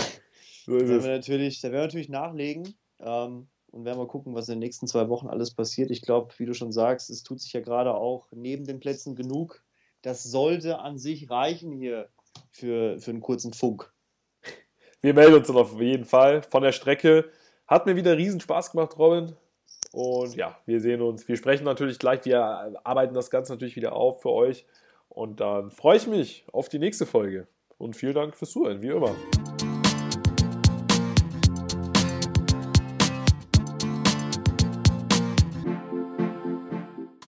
so 0.64 0.76
ist 0.76 0.90
es. 0.90 1.04
Wir 1.04 1.10
natürlich, 1.10 1.60
da 1.60 1.68
werden 1.68 1.74
wir 1.74 1.86
natürlich 1.86 2.08
nachlegen 2.08 2.74
ähm, 3.00 3.48
und 3.72 3.84
werden 3.84 3.98
mal 3.98 4.06
gucken, 4.06 4.34
was 4.34 4.48
in 4.48 4.54
den 4.54 4.60
nächsten 4.60 4.86
zwei 4.86 5.08
Wochen 5.08 5.26
alles 5.26 5.54
passiert. 5.54 5.90
Ich 5.90 6.02
glaube, 6.02 6.32
wie 6.38 6.46
du 6.46 6.54
schon 6.54 6.70
sagst, 6.70 7.10
es 7.10 7.24
tut 7.24 7.40
sich 7.40 7.52
ja 7.52 7.60
gerade 7.60 7.94
auch 7.94 8.28
neben 8.30 8.64
den 8.64 8.78
Plätzen 8.78 9.16
genug. 9.16 9.64
Das 10.02 10.22
sollte 10.22 10.78
an 10.78 10.98
sich 10.98 11.30
reichen 11.30 11.72
hier 11.72 12.08
für, 12.50 13.00
für 13.00 13.10
einen 13.10 13.20
kurzen 13.20 13.52
Funk. 13.52 13.92
Wir 15.00 15.14
melden 15.14 15.34
uns 15.34 15.48
dann 15.48 15.56
auf 15.56 15.80
jeden 15.80 16.04
Fall 16.04 16.42
von 16.42 16.62
der 16.62 16.70
Strecke. 16.70 17.28
Hat 17.66 17.86
mir 17.86 17.96
wieder 17.96 18.16
riesen 18.16 18.40
Spaß 18.40 18.70
gemacht, 18.70 18.96
Robin. 18.98 19.34
Und 19.92 20.34
ja, 20.36 20.56
wir 20.66 20.80
sehen 20.80 21.02
uns. 21.02 21.28
Wir 21.28 21.36
sprechen 21.36 21.64
natürlich 21.64 21.98
gleich. 21.98 22.24
Wir 22.24 22.80
arbeiten 22.84 23.14
das 23.14 23.30
Ganze 23.30 23.52
natürlich 23.52 23.76
wieder 23.76 23.92
auf 23.92 24.22
für 24.22 24.30
euch. 24.30 24.66
Und 25.08 25.40
dann 25.40 25.70
freue 25.70 25.98
ich 25.98 26.06
mich 26.06 26.44
auf 26.52 26.68
die 26.68 26.78
nächste 26.78 27.04
Folge. 27.04 27.46
Und 27.78 27.96
vielen 27.96 28.14
Dank 28.14 28.34
fürs 28.34 28.52
Zuhören, 28.52 28.80
wie 28.80 28.88
immer. 28.88 29.14